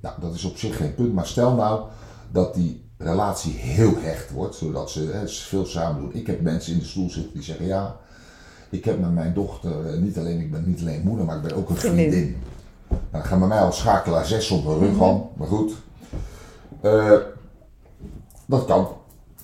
Nou, 0.00 0.20
dat 0.20 0.34
is 0.34 0.44
op 0.44 0.56
zich 0.56 0.76
geen 0.76 0.94
punt, 0.94 1.14
maar 1.14 1.26
stel 1.26 1.54
nou 1.54 1.82
dat 2.30 2.54
die 2.54 2.84
relatie 2.98 3.52
heel 3.52 3.92
hecht 3.98 4.30
wordt, 4.30 4.54
zodat 4.54 4.90
ze 4.90 5.10
hè, 5.12 5.28
veel 5.28 5.66
samen 5.66 6.00
doen. 6.00 6.14
Ik 6.14 6.26
heb 6.26 6.40
mensen 6.40 6.72
in 6.72 6.78
de 6.78 6.84
stoel 6.84 7.10
zitten 7.10 7.32
die 7.32 7.42
zeggen, 7.42 7.66
ja, 7.66 7.96
ik 8.70 8.84
heb 8.84 9.00
met 9.00 9.14
mijn 9.14 9.34
dochter, 9.34 9.86
eh, 9.86 9.98
niet 9.98 10.18
alleen, 10.18 10.40
ik 10.40 10.50
ben 10.50 10.64
niet 10.66 10.80
alleen 10.80 11.02
moeder, 11.02 11.26
maar 11.26 11.36
ik 11.36 11.42
ben 11.42 11.56
ook 11.56 11.68
een 11.68 11.76
vriendin. 11.76 12.36
Nou, 12.88 13.00
dan 13.10 13.24
gaan 13.24 13.38
bij 13.38 13.48
mij 13.48 13.60
al 13.60 13.72
schakelaar 13.72 14.26
6 14.26 14.50
op 14.50 14.64
mijn 14.64 14.78
rug 14.78 15.02
aan, 15.02 15.22
maar 15.36 15.48
goed. 15.48 15.72
Uh, 16.82 17.16
dat 18.46 18.64
kan. 18.64 18.88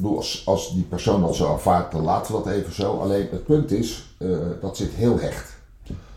Als, 0.03 0.43
als 0.47 0.75
die 0.75 0.85
persoon 0.85 1.21
dat 1.21 1.37
zo 1.37 1.53
aanvaardt, 1.53 1.93
dan 1.93 2.03
laten 2.03 2.35
we 2.35 2.43
dat 2.43 2.53
even 2.53 2.75
zo. 2.75 2.99
Alleen 2.99 3.29
het 3.31 3.45
punt 3.45 3.71
is, 3.71 4.17
uh, 4.19 4.39
dat 4.61 4.77
zit 4.77 4.93
heel 4.93 5.19
hecht 5.19 5.56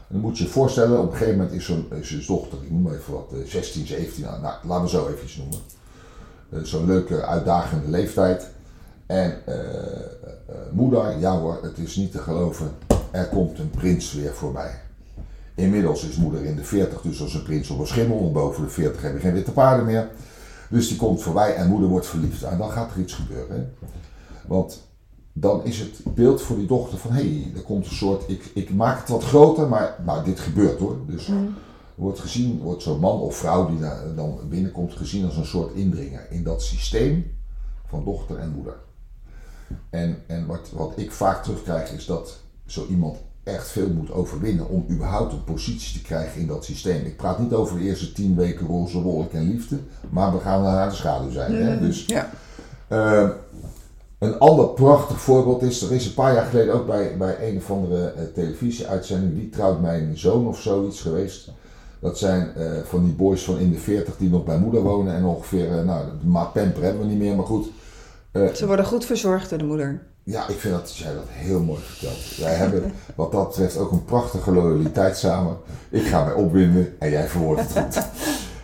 dan 0.10 0.22
moet 0.22 0.38
je 0.38 0.44
je 0.44 0.50
voorstellen, 0.50 1.00
op 1.00 1.12
een 1.12 1.18
gegeven 1.18 1.38
moment 1.38 1.56
is 1.56 1.66
zo'n 1.66 1.88
is 1.92 2.26
dochter, 2.26 2.58
ik 2.64 2.72
noem 2.72 2.82
maar 2.82 2.94
even 2.94 3.14
wat, 3.14 3.34
16, 3.46 3.82
eh, 3.82 3.88
17, 3.88 4.24
nou, 4.24 4.42
nou 4.42 4.56
laten 4.64 4.84
we 4.84 4.90
zo 4.90 5.08
even 5.08 5.40
noemen. 5.40 5.60
Uh, 6.50 6.64
zo'n 6.64 6.86
leuke, 6.86 7.26
uitdagende 7.26 7.90
leeftijd. 7.90 8.48
En 9.06 9.38
uh, 9.48 9.56
moeder, 10.72 11.20
ja 11.20 11.40
hoor, 11.40 11.60
het 11.62 11.78
is 11.78 11.96
niet 11.96 12.12
te 12.12 12.18
geloven, 12.18 12.72
er 13.12 13.28
komt 13.28 13.60
een 13.60 13.70
prins 13.70 14.14
weer 14.14 14.34
voorbij. 14.34 14.82
Inmiddels 15.56 16.08
is 16.08 16.16
moeder 16.16 16.46
in 16.46 16.56
de 16.56 16.64
40, 16.64 17.02
dus 17.02 17.22
als 17.22 17.34
een 17.34 17.44
prins 17.44 17.70
op 17.70 17.80
een 17.80 17.88
schimmel. 17.88 18.20
Want 18.20 18.34
boven 18.34 18.64
de 18.64 18.70
40 18.70 19.02
heb 19.02 19.14
je 19.14 19.20
geen 19.20 19.34
witte 19.34 19.52
paarden 19.52 19.86
meer. 19.86 20.10
Dus 20.70 20.88
die 20.88 20.98
komt 20.98 21.22
voorbij 21.22 21.56
en 21.56 21.68
moeder 21.68 21.90
wordt 21.90 22.08
verliefd. 22.08 22.44
En 22.44 22.58
dan 22.58 22.72
gaat 22.72 22.92
er 22.92 23.00
iets 23.00 23.14
gebeuren. 23.14 23.74
Want 24.48 24.89
dan 25.40 25.66
is 25.66 25.80
het 25.80 26.02
beeld 26.16 26.42
voor 26.42 26.58
die 26.58 26.68
dochter 26.68 26.98
van 26.98 27.12
hé, 27.12 27.22
hey, 27.22 27.52
er 27.56 27.62
komt 27.62 27.86
een 27.86 27.96
soort. 27.96 28.24
Ik, 28.30 28.52
ik 28.54 28.74
maak 28.74 29.00
het 29.00 29.10
wat 29.10 29.24
groter, 29.24 29.68
maar 29.68 29.96
nou, 30.06 30.24
dit 30.24 30.40
gebeurt 30.40 30.80
hoor. 30.80 30.98
Dus 31.08 31.28
Mm. 31.28 31.54
wordt 31.96 32.20
gezien, 32.20 32.60
wordt 32.62 32.84
zo'n 32.84 33.00
man 33.00 33.20
of 33.20 33.36
vrouw 33.36 33.68
die 33.70 33.80
daar 33.80 34.16
dan 34.16 34.40
binnenkomt 34.50 34.94
gezien 34.94 35.26
als 35.26 35.38
een 35.38 35.46
soort 35.46 35.74
indringer 35.74 36.28
in 36.30 36.44
dat 36.44 36.62
systeem 36.64 37.32
van 37.88 38.04
dochter 38.06 38.38
en 38.38 38.52
moeder. 38.56 38.76
En, 39.90 40.18
en 40.28 40.46
wat, 40.46 40.70
wat 40.74 40.94
ik 40.96 41.12
vaak 41.12 41.44
terugkrijg 41.44 41.92
is 41.92 42.06
dat 42.06 42.38
zo 42.66 42.86
iemand 42.90 43.18
echt 43.44 43.68
veel 43.70 43.90
moet 43.90 44.12
overwinnen 44.12 44.70
om 44.70 44.86
überhaupt 44.90 45.34
een 45.34 45.44
positie 45.44 46.00
te 46.00 46.06
krijgen 46.06 46.42
in 46.42 46.48
dat 46.48 46.66
systeem. 46.66 47.06
Ik 47.06 47.18
praat 47.18 47.40
niet 47.40 47.54
over 47.54 47.78
de 47.78 47.84
eerste 47.84 48.12
tien 48.12 48.36
weken 48.36 48.68
roze 48.68 49.02
wolk 49.02 49.34
en 49.34 49.50
liefde, 49.52 49.78
maar 50.10 50.34
we 50.34 50.40
gaan 50.40 50.62
naar 50.62 50.90
de 50.90 50.96
schaduw 50.96 51.32
zijn. 51.32 51.54
Hè? 51.56 51.80
Dus 51.80 52.06
Ja. 52.06 52.30
eh, 52.88 53.30
een 54.20 54.40
ander 54.40 54.68
prachtig 54.68 55.22
voorbeeld 55.22 55.62
is, 55.62 55.82
er 55.82 55.92
is 55.92 56.06
een 56.06 56.14
paar 56.14 56.34
jaar 56.34 56.46
geleden 56.46 56.74
ook 56.74 56.86
bij, 56.86 57.18
bij 57.18 57.50
een 57.50 57.58
of 57.58 57.72
andere 57.72 58.12
eh, 58.12 58.24
televisieuitzending, 58.34 59.34
die 59.34 59.50
trouwt 59.50 59.82
mijn 59.82 60.18
zoon 60.18 60.48
of 60.48 60.62
zoiets 60.62 61.02
geweest. 61.02 61.52
Dat 62.00 62.18
zijn 62.18 62.56
eh, 62.56 62.72
van 62.84 63.04
die 63.04 63.14
boys 63.14 63.44
van 63.44 63.58
in 63.58 63.72
de 63.72 63.78
40 63.78 64.18
die 64.18 64.30
nog 64.30 64.44
bij 64.44 64.58
moeder 64.58 64.82
wonen 64.82 65.16
en 65.16 65.26
ongeveer, 65.26 65.78
eh, 65.78 65.84
nou, 65.84 66.06
de 66.22 66.28
maat 66.28 66.54
Pamper 66.54 66.84
hebben 66.84 67.02
we 67.02 67.08
niet 67.08 67.20
meer, 67.20 67.36
maar 67.36 67.46
goed. 67.46 67.72
Ze 68.54 68.68
worden 68.68 68.86
goed 68.86 69.06
verzorgd 69.06 69.50
door 69.50 69.60
de 69.60 69.66
moeder. 69.66 70.02
ja, 70.24 70.48
ik 70.48 70.60
vind 70.60 70.74
dat 70.74 70.96
jij 70.96 71.14
dat 71.14 71.24
heel 71.28 71.60
mooi 71.60 71.80
vertelt. 71.82 72.38
Wij 72.38 72.54
hebben 72.54 72.94
wat 73.16 73.32
dat 73.32 73.48
betreft 73.48 73.78
ook 73.78 73.92
een 73.92 74.06
prachtige 74.06 74.52
loyaliteit 74.52 75.18
samen. 75.18 75.58
Ik 75.90 76.06
ga 76.06 76.24
mij 76.24 76.34
opwinden 76.34 76.96
en 77.00 77.10
jij 77.10 77.28
verwoordt 77.28 77.62
het 77.62 77.72
goed. 77.72 78.04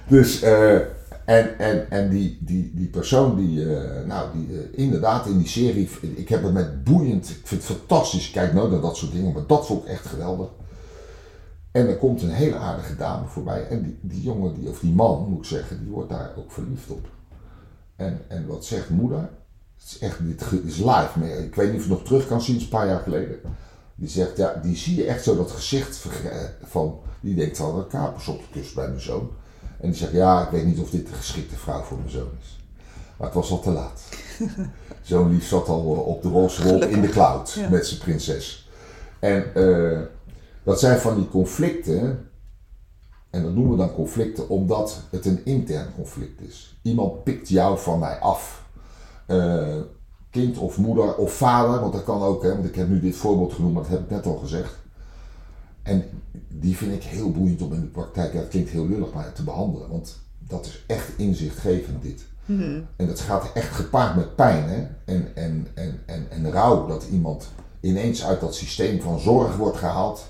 Dus, 0.08 0.41
eh, 0.41 0.78
en, 1.26 1.60
en, 1.60 1.92
en 1.92 2.10
die, 2.10 2.38
die, 2.42 2.72
die 2.76 2.88
persoon 2.88 3.36
die, 3.36 3.76
eh, 3.76 4.06
nou, 4.06 4.30
die 4.38 4.58
eh, 4.60 4.80
inderdaad 4.84 5.26
in 5.26 5.38
die 5.38 5.48
serie, 5.48 5.90
ik 6.02 6.30
heb 6.30 6.44
het 6.44 6.54
met 6.54 6.84
boeiend, 6.84 7.30
ik 7.30 7.40
vind 7.44 7.68
het 7.68 7.78
fantastisch, 7.78 8.32
kijk 8.32 8.54
nooit 8.54 8.72
naar 8.72 8.82
dat 8.82 8.98
soort 8.98 9.12
dingen, 9.12 9.34
maar 9.34 9.48
dat 9.48 9.66
vond 9.66 9.84
ik 9.84 9.90
echt 9.90 10.06
geweldig. 10.06 10.48
En 11.72 11.88
er 11.88 11.98
komt 11.98 12.22
een 12.22 12.30
hele 12.30 12.56
aardige 12.56 12.96
dame 12.96 13.28
voorbij 13.28 13.68
en 13.68 13.84
die, 13.84 13.98
die 14.02 14.22
jongen, 14.22 14.54
die, 14.60 14.70
of 14.70 14.80
die 14.80 14.94
man 14.94 15.30
moet 15.30 15.38
ik 15.40 15.46
zeggen, 15.46 15.80
die 15.80 15.90
wordt 15.94 16.10
daar 16.10 16.32
ook 16.38 16.52
verliefd 16.52 16.90
op. 16.90 17.08
En, 17.96 18.22
en 18.28 18.48
wat 18.48 18.66
zegt 18.66 18.90
moeder? 18.90 19.30
Het 19.78 19.86
is 19.86 20.00
echt, 20.00 20.18
dit 20.22 20.42
is 20.66 20.78
live. 20.78 21.44
Ik 21.44 21.56
weet 21.56 21.72
niet 21.72 21.80
of 21.80 21.84
je 21.86 21.90
nog 21.92 22.04
terug 22.04 22.28
kan 22.28 22.42
zien, 22.42 22.60
een 22.60 22.68
paar 22.68 22.88
jaar 22.88 23.00
geleden. 23.00 23.36
Die 23.96 24.10
zegt, 24.10 24.38
ja, 24.38 24.60
die 24.64 24.76
zie 24.76 24.96
je 24.96 25.06
echt 25.06 25.24
zo 25.24 25.36
dat 25.36 25.52
gezicht 25.52 25.98
verge- 25.98 26.54
van, 26.64 27.00
die 27.20 27.36
denkt 27.36 27.58
van, 27.58 27.78
een 27.78 27.88
kapers 27.88 28.28
op 28.28 28.38
de 28.40 28.60
kust 28.60 28.76
bij 28.76 28.88
mijn 28.88 29.02
zoon. 29.02 29.30
En 29.80 29.90
die 29.90 29.98
zegt, 29.98 30.12
ja, 30.12 30.44
ik 30.44 30.50
weet 30.50 30.66
niet 30.66 30.80
of 30.80 30.90
dit 30.90 31.08
de 31.08 31.14
geschikte 31.14 31.56
vrouw 31.56 31.82
voor 31.82 31.98
mijn 31.98 32.10
zoon 32.10 32.32
is. 32.42 32.60
Maar 33.18 33.28
het 33.28 33.36
was 33.36 33.52
al 33.52 33.60
te 33.60 33.72
laat. 33.72 34.02
Zo'n 35.02 35.32
lief 35.32 35.48
zat 35.48 35.68
al 35.68 35.94
eh, 35.96 36.08
op 36.08 36.22
de 36.22 36.30
roze 36.30 36.90
in 36.90 37.02
de 37.02 37.08
cloud 37.10 37.52
Ja. 37.52 37.70
met 37.70 37.88
zijn 37.88 38.00
prinses. 38.00 38.70
En 39.20 39.56
eh, 39.56 40.00
dat 40.64 40.80
zijn 40.80 41.00
van 41.00 41.16
die 41.16 41.28
conflicten, 41.30 42.30
en 43.30 43.44
dat 43.44 43.54
noemen 43.54 43.72
we 43.72 43.78
dan 43.78 43.94
conflicten 43.94 44.50
omdat 44.50 45.02
het 45.10 45.26
een 45.26 45.46
intern 45.46 45.94
conflict 45.96 46.42
is. 46.42 46.78
Iemand 46.82 47.24
pikt 47.24 47.50
jou 47.50 47.80
van 47.80 48.00
mij 48.00 48.20
af. 48.20 48.64
Eh, 49.26 49.78
kind 50.32 50.58
of 50.58 50.78
moeder 50.78 51.16
of 51.16 51.34
vader, 51.34 51.80
want 51.80 51.94
dat 51.94 52.04
kan 52.04 52.22
ook, 52.22 52.44
hè, 52.44 52.50
want 52.50 52.66
ik 52.66 52.76
heb 52.76 52.88
nu 52.88 53.00
dit 53.00 53.16
voorbeeld 53.16 53.54
genoemd, 53.54 53.74
maar 53.74 53.84
dat 53.84 53.92
heb 53.92 54.02
ik 54.02 54.10
net 54.10 54.26
al 54.26 54.38
gezegd. 54.38 54.84
En 55.86 56.04
die 56.48 56.78
vind 56.78 56.93
ik 56.93 57.04
heel 57.04 57.32
boeiend 57.32 57.62
om 57.62 57.74
in 57.74 57.82
de 57.82 57.88
praktijk, 57.88 58.34
ja, 58.34 58.39
het 58.39 58.48
klinkt 58.48 58.69
heel 58.69 58.88
lullig, 58.88 59.13
maar 59.13 59.34
te 59.34 59.43
behandelen, 59.43 59.89
want 59.89 60.19
dat 60.39 60.65
is 60.65 60.84
echt 60.88 61.10
inzichtgevend 61.17 62.02
dit. 62.02 62.26
En 62.95 63.08
dat 63.08 63.19
gaat 63.19 63.52
echt 63.54 63.76
gepaard 63.76 64.15
met 64.15 64.36
pijn 64.36 64.69
hè? 64.69 64.88
En, 65.06 65.36
en, 65.36 65.67
en, 65.74 66.00
en, 66.06 66.28
en 66.30 66.52
rouw 66.52 66.88
dat 66.88 67.08
iemand 67.12 67.48
ineens 67.80 68.26
uit 68.26 68.39
dat 68.39 68.56
systeem 68.56 69.02
van 69.02 69.19
zorg 69.19 69.56
wordt 69.56 69.78
gehaald. 69.78 70.26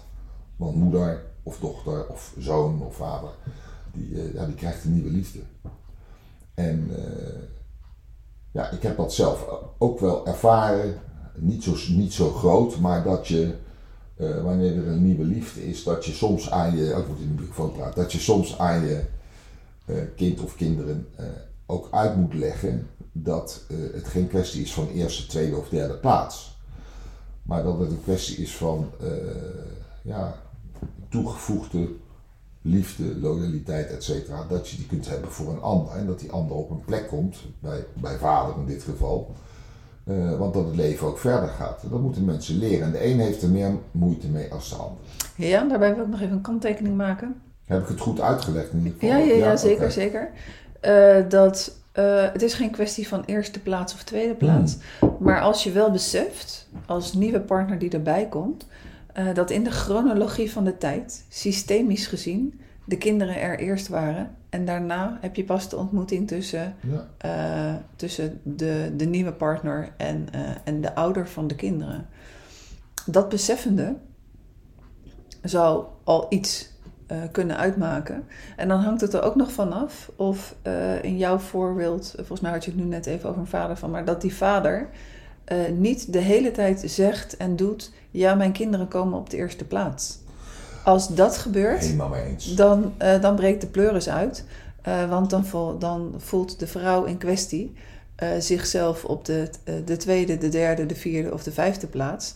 Want 0.56 0.76
moeder 0.76 1.24
of 1.44 1.60
dochter 1.60 2.08
of 2.08 2.34
zoon 2.38 2.82
of 2.82 2.96
vader, 2.96 3.30
die, 3.94 4.22
eh, 4.22 4.34
ja, 4.34 4.46
die 4.46 4.56
krijgt 4.56 4.84
een 4.84 4.94
nieuwe 4.94 5.10
liefde. 5.10 5.40
En 6.54 6.90
eh, 6.96 7.42
ja, 8.52 8.70
ik 8.70 8.82
heb 8.82 8.98
dat 8.98 9.14
zelf 9.14 9.48
ook 9.78 10.00
wel 10.00 10.28
ervaren, 10.28 11.00
niet 11.36 11.64
zo, 11.64 11.76
niet 11.88 12.14
zo 12.14 12.30
groot, 12.30 12.80
maar 12.80 13.04
dat 13.04 13.28
je, 13.28 13.56
eh, 14.16 14.44
wanneer 14.44 14.78
er 14.78 14.88
een 14.88 15.06
nieuwe 15.06 15.24
liefde 15.24 15.68
is, 15.68 15.84
dat 15.84 16.06
je 16.06 16.12
soms 16.12 16.52
aan 16.52 16.78
je, 16.78 16.94
ook 16.94 17.04
ik 17.04 17.08
moet 17.08 17.20
in 17.20 17.36
de 17.36 17.42
microfoon 17.42 17.72
praten, 17.72 18.02
dat 18.02 18.12
je 18.12 18.20
soms 18.20 18.58
aan 18.58 18.86
je 18.86 19.04
eh, 19.86 19.96
kind 20.16 20.40
of 20.40 20.56
kinderen 20.56 21.08
eh, 21.16 21.26
ook 21.66 21.88
uit 21.92 22.16
moet 22.16 22.34
leggen 22.34 22.88
dat 23.12 23.64
het 23.94 24.08
geen 24.08 24.28
kwestie 24.28 24.62
is 24.62 24.74
van 24.74 24.88
eerste, 24.88 25.28
tweede 25.28 25.56
of 25.56 25.70
derde 25.70 25.98
plaats. 25.98 26.58
Maar 27.44 27.64
dat 27.64 27.80
het 27.80 27.92
een 27.92 28.04
kwestie 28.04 28.38
is 28.38 28.56
van 28.56 28.92
ja, 30.02 30.36
toegevoegde 31.10 31.88
liefde, 32.66 33.20
loyaliteit, 33.20 33.90
et 33.90 34.04
cetera. 34.04 34.46
Dat 34.48 34.70
je 34.70 34.78
die 34.78 34.86
kunt 34.86 35.10
hebben 35.10 35.32
voor 35.32 35.50
een 35.52 35.62
ander. 35.62 35.94
En 35.94 36.06
dat 36.06 36.20
die 36.20 36.32
ander 36.32 36.56
op 36.56 36.70
een 36.70 36.86
plek 36.86 37.08
komt, 37.08 37.38
bij, 37.60 37.86
bij 37.94 38.18
vader 38.18 38.56
in 38.58 38.66
dit 38.66 38.84
geval. 38.84 39.36
Eh, 40.06 40.38
want 40.38 40.54
dat 40.54 40.66
het 40.66 40.76
leven 40.76 41.08
ook 41.08 41.18
verder 41.18 41.50
gaat. 41.50 41.82
Dat 41.90 42.02
moeten 42.02 42.26
mensen 42.26 42.58
leren. 42.58 42.86
En 42.86 42.92
de 42.92 43.06
een 43.06 43.20
heeft 43.20 43.42
er 43.42 43.50
meer 43.50 43.72
moeite 43.92 44.28
mee 44.28 44.52
als 44.52 44.70
de 44.70 44.76
ander. 44.76 44.98
Ja, 45.36 45.64
daarbij 45.64 45.96
wil 45.96 46.04
ik 46.04 46.10
nog 46.10 46.22
even 46.22 46.36
een 46.36 46.42
kanttekening 46.42 46.96
maken. 46.96 47.42
Heb 47.66 47.82
ik 47.82 47.88
het 47.88 48.00
goed 48.00 48.22
uitgelegd 48.22 48.72
in 48.72 48.96
geval? 49.00 49.10
Ja, 49.10 49.18
ja, 49.18 49.34
ja, 49.34 49.56
zeker, 49.56 49.92
zeker. 49.92 50.32
Eh, 50.80 51.18
dat, 51.30 51.78
eh, 51.92 52.32
het 52.32 52.42
is 52.42 52.54
geen 52.54 52.72
kwestie 52.72 53.08
van 53.08 53.24
eerste 53.26 53.62
plaats 53.62 53.94
of 53.94 54.04
tweede 54.04 54.34
plaats. 54.34 54.78
Maar 55.20 55.42
als 55.42 55.64
je 55.64 55.72
wel 55.72 55.92
beseft, 55.92 56.68
als 56.86 57.14
nieuwe 57.14 57.42
partner 57.42 57.80
die 57.80 57.90
erbij 57.90 58.28
komt, 58.28 58.68
dat 59.34 59.52
in 59.52 59.64
de 59.64 59.72
chronologie 59.72 60.52
van 60.52 60.64
de 60.64 60.78
tijd, 60.78 61.26
systemisch 61.30 62.08
gezien, 62.08 62.60
de 62.86 62.98
kinderen 62.98 63.42
er 63.42 63.60
eerst 63.60 63.88
waren. 63.88 64.36
En 64.56 64.66
daarna 64.66 65.18
heb 65.22 65.36
je 65.36 65.44
pas 65.44 65.70
de 65.70 65.78
ontmoeting 65.78 66.28
tussen, 66.28 66.76
Ja. 66.80 67.08
eh, 67.18 67.76
tussen 67.96 68.40
de, 68.44 68.94
de 68.98 69.06
nieuwe 69.06 69.34
partner 69.34 69.94
en, 69.98 70.28
eh, 70.32 70.40
en 70.64 70.82
de 70.82 70.96
ouder 70.96 71.28
van 71.28 71.48
de 71.48 71.56
kinderen. 71.56 72.08
Dat 73.06 73.30
beseffende 73.30 73.96
zou 75.42 75.86
al 76.04 76.26
iets 76.30 76.74
eh, 77.08 77.18
kunnen 77.32 77.58
uitmaken. 77.58 78.24
En 78.56 78.68
dan 78.68 78.80
hangt 78.80 79.02
het 79.02 79.14
er 79.14 79.22
ook 79.24 79.36
nog 79.36 79.52
vanaf 79.52 80.12
of 80.16 80.56
in 81.02 81.18
jouw 81.18 81.38
voorbeeld, 81.38 82.14
volgens 82.16 82.42
mij 82.42 82.52
had 82.52 82.66
je 82.66 82.72
het 82.72 82.80
nu 82.80 82.86
net 82.86 83.06
even 83.06 83.30
over 83.30 83.42
een 83.42 83.48
vader 83.48 83.78
van, 83.78 83.92
maar 83.92 84.06
dat 84.06 84.22
die 84.22 84.36
vader 84.36 84.90
niet 85.74 86.14
de 86.14 86.20
hele 86.20 86.52
tijd 86.52 86.84
zegt 86.86 87.38
en 87.38 87.56
doet: 87.56 87.92
ja, 88.12 88.36
mijn 88.36 88.52
kinderen 88.52 88.88
komen 88.88 89.20
op 89.20 89.30
de 89.30 89.38
eerste 89.38 89.66
plaats. 89.66 90.20
Als 90.86 91.08
dat 91.08 91.38
gebeurt, 91.38 91.98
dan, 92.58 92.94
eh, 92.98 93.22
dan 93.22 93.36
breekt 93.36 93.62
de 93.62 93.68
pleuris 93.68 94.10
uit. 94.10 94.46
Eh, 94.82 95.10
want 95.10 95.30
dan, 95.30 95.46
dan 95.80 96.14
voelt 96.18 96.60
de 96.60 96.68
vrouw 96.68 97.04
in 97.04 97.18
kwestie 97.18 97.74
eh, 98.16 98.30
zichzelf 98.40 99.06
op 99.06 99.26
de, 99.26 99.50
de 99.86 99.98
tweede, 99.98 100.38
de 100.38 100.50
derde, 100.50 100.86
de 100.86 100.96
vierde 100.96 101.34
of 101.34 101.44
de 101.44 101.52
vijfde 101.52 101.88
plaats. 101.88 102.36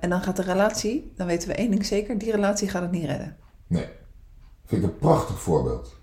En 0.00 0.10
dan 0.10 0.22
gaat 0.22 0.36
de 0.36 0.42
relatie, 0.42 1.12
dan 1.16 1.26
weten 1.26 1.48
we 1.48 1.54
één 1.54 1.70
ding 1.70 1.86
zeker, 1.86 2.18
die 2.18 2.30
relatie 2.30 2.68
gaat 2.68 2.82
het 2.82 2.90
niet 2.90 3.04
redden. 3.04 3.36
Nee. 3.66 3.88
Vind 4.64 4.82
ik 4.82 4.88
een 4.88 4.98
prachtig 4.98 5.40
voorbeeld. 5.40 5.94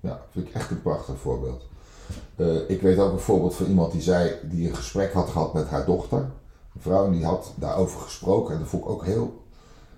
Ja, 0.00 0.20
vind 0.30 0.48
ik 0.48 0.54
echt 0.54 0.70
een 0.70 0.82
prachtig 0.82 1.18
voorbeeld. 1.18 1.68
Ik 2.68 2.82
weet 2.82 2.98
ook 2.98 3.12
een 3.12 3.18
voorbeeld 3.18 3.54
van 3.54 3.66
iemand 3.66 3.92
die 3.92 4.02
zei, 4.02 4.32
die 4.42 4.68
een 4.68 4.76
gesprek 4.76 5.12
had 5.12 5.28
gehad 5.28 5.54
met 5.54 5.68
haar 5.68 5.84
dochter. 5.84 6.18
Een 6.74 6.80
vrouw 6.80 7.06
en 7.06 7.12
die 7.12 7.24
had 7.24 7.52
daarover 7.56 8.00
gesproken. 8.00 8.54
En 8.54 8.60
dat 8.60 8.68
vond 8.68 8.84
ik 8.84 8.90
ook 8.90 9.04
heel. 9.04 9.43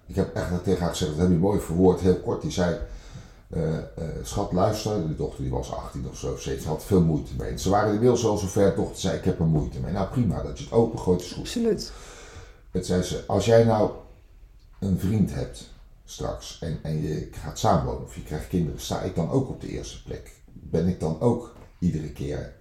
Ik 0.07 0.15
heb 0.15 0.35
echt 0.35 0.65
tegen 0.65 0.81
haar 0.81 0.91
gezegd, 0.91 1.11
dat 1.11 1.21
heb 1.21 1.29
je 1.29 1.37
mooi 1.37 1.61
verwoord, 1.61 2.01
heel 2.01 2.21
kort. 2.21 2.43
Die 2.43 2.51
zei, 2.51 2.79
eh, 3.49 3.77
eh, 3.77 3.85
schat 4.23 4.53
luister, 4.53 5.09
de 5.09 5.17
dochter 5.17 5.43
die 5.43 5.53
was 5.53 5.73
18 5.73 6.09
of 6.09 6.19
zo, 6.19 6.37
17, 6.37 6.69
had 6.69 6.85
veel 6.85 7.03
moeite 7.03 7.33
mee. 7.39 7.51
En 7.51 7.59
ze 7.59 7.71
waren 7.71 7.93
inmiddels 7.93 8.25
al 8.25 8.37
zover, 8.37 8.71
de 8.71 8.77
dochter 8.77 9.01
zei, 9.01 9.17
ik 9.17 9.25
heb 9.25 9.39
er 9.39 9.47
moeite 9.47 9.81
mee. 9.81 9.93
Nou 9.93 10.09
prima, 10.09 10.43
dat 10.43 10.59
je 10.59 10.65
het 10.65 10.73
opengooit 10.73 11.21
is 11.21 11.33
goed. 11.33 11.39
Absoluut. 11.39 11.93
Het 12.71 12.87
zei 12.87 13.03
ze, 13.03 13.25
als 13.27 13.45
jij 13.45 13.65
nou 13.65 13.91
een 14.79 14.99
vriend 14.99 15.35
hebt 15.35 15.71
straks 16.05 16.59
en, 16.61 16.79
en 16.83 17.03
je 17.03 17.29
gaat 17.33 17.59
samenwonen 17.59 18.05
of 18.05 18.15
je 18.15 18.23
krijgt 18.23 18.49
kinderen, 18.49 18.81
sta 18.81 19.01
ik 19.01 19.15
dan 19.15 19.31
ook 19.31 19.49
op 19.49 19.61
de 19.61 19.69
eerste 19.69 20.03
plek? 20.03 20.33
Ben 20.53 20.87
ik 20.87 21.01
dan 21.01 21.21
ook 21.21 21.55
iedere 21.79 22.13
keer? 22.13 22.55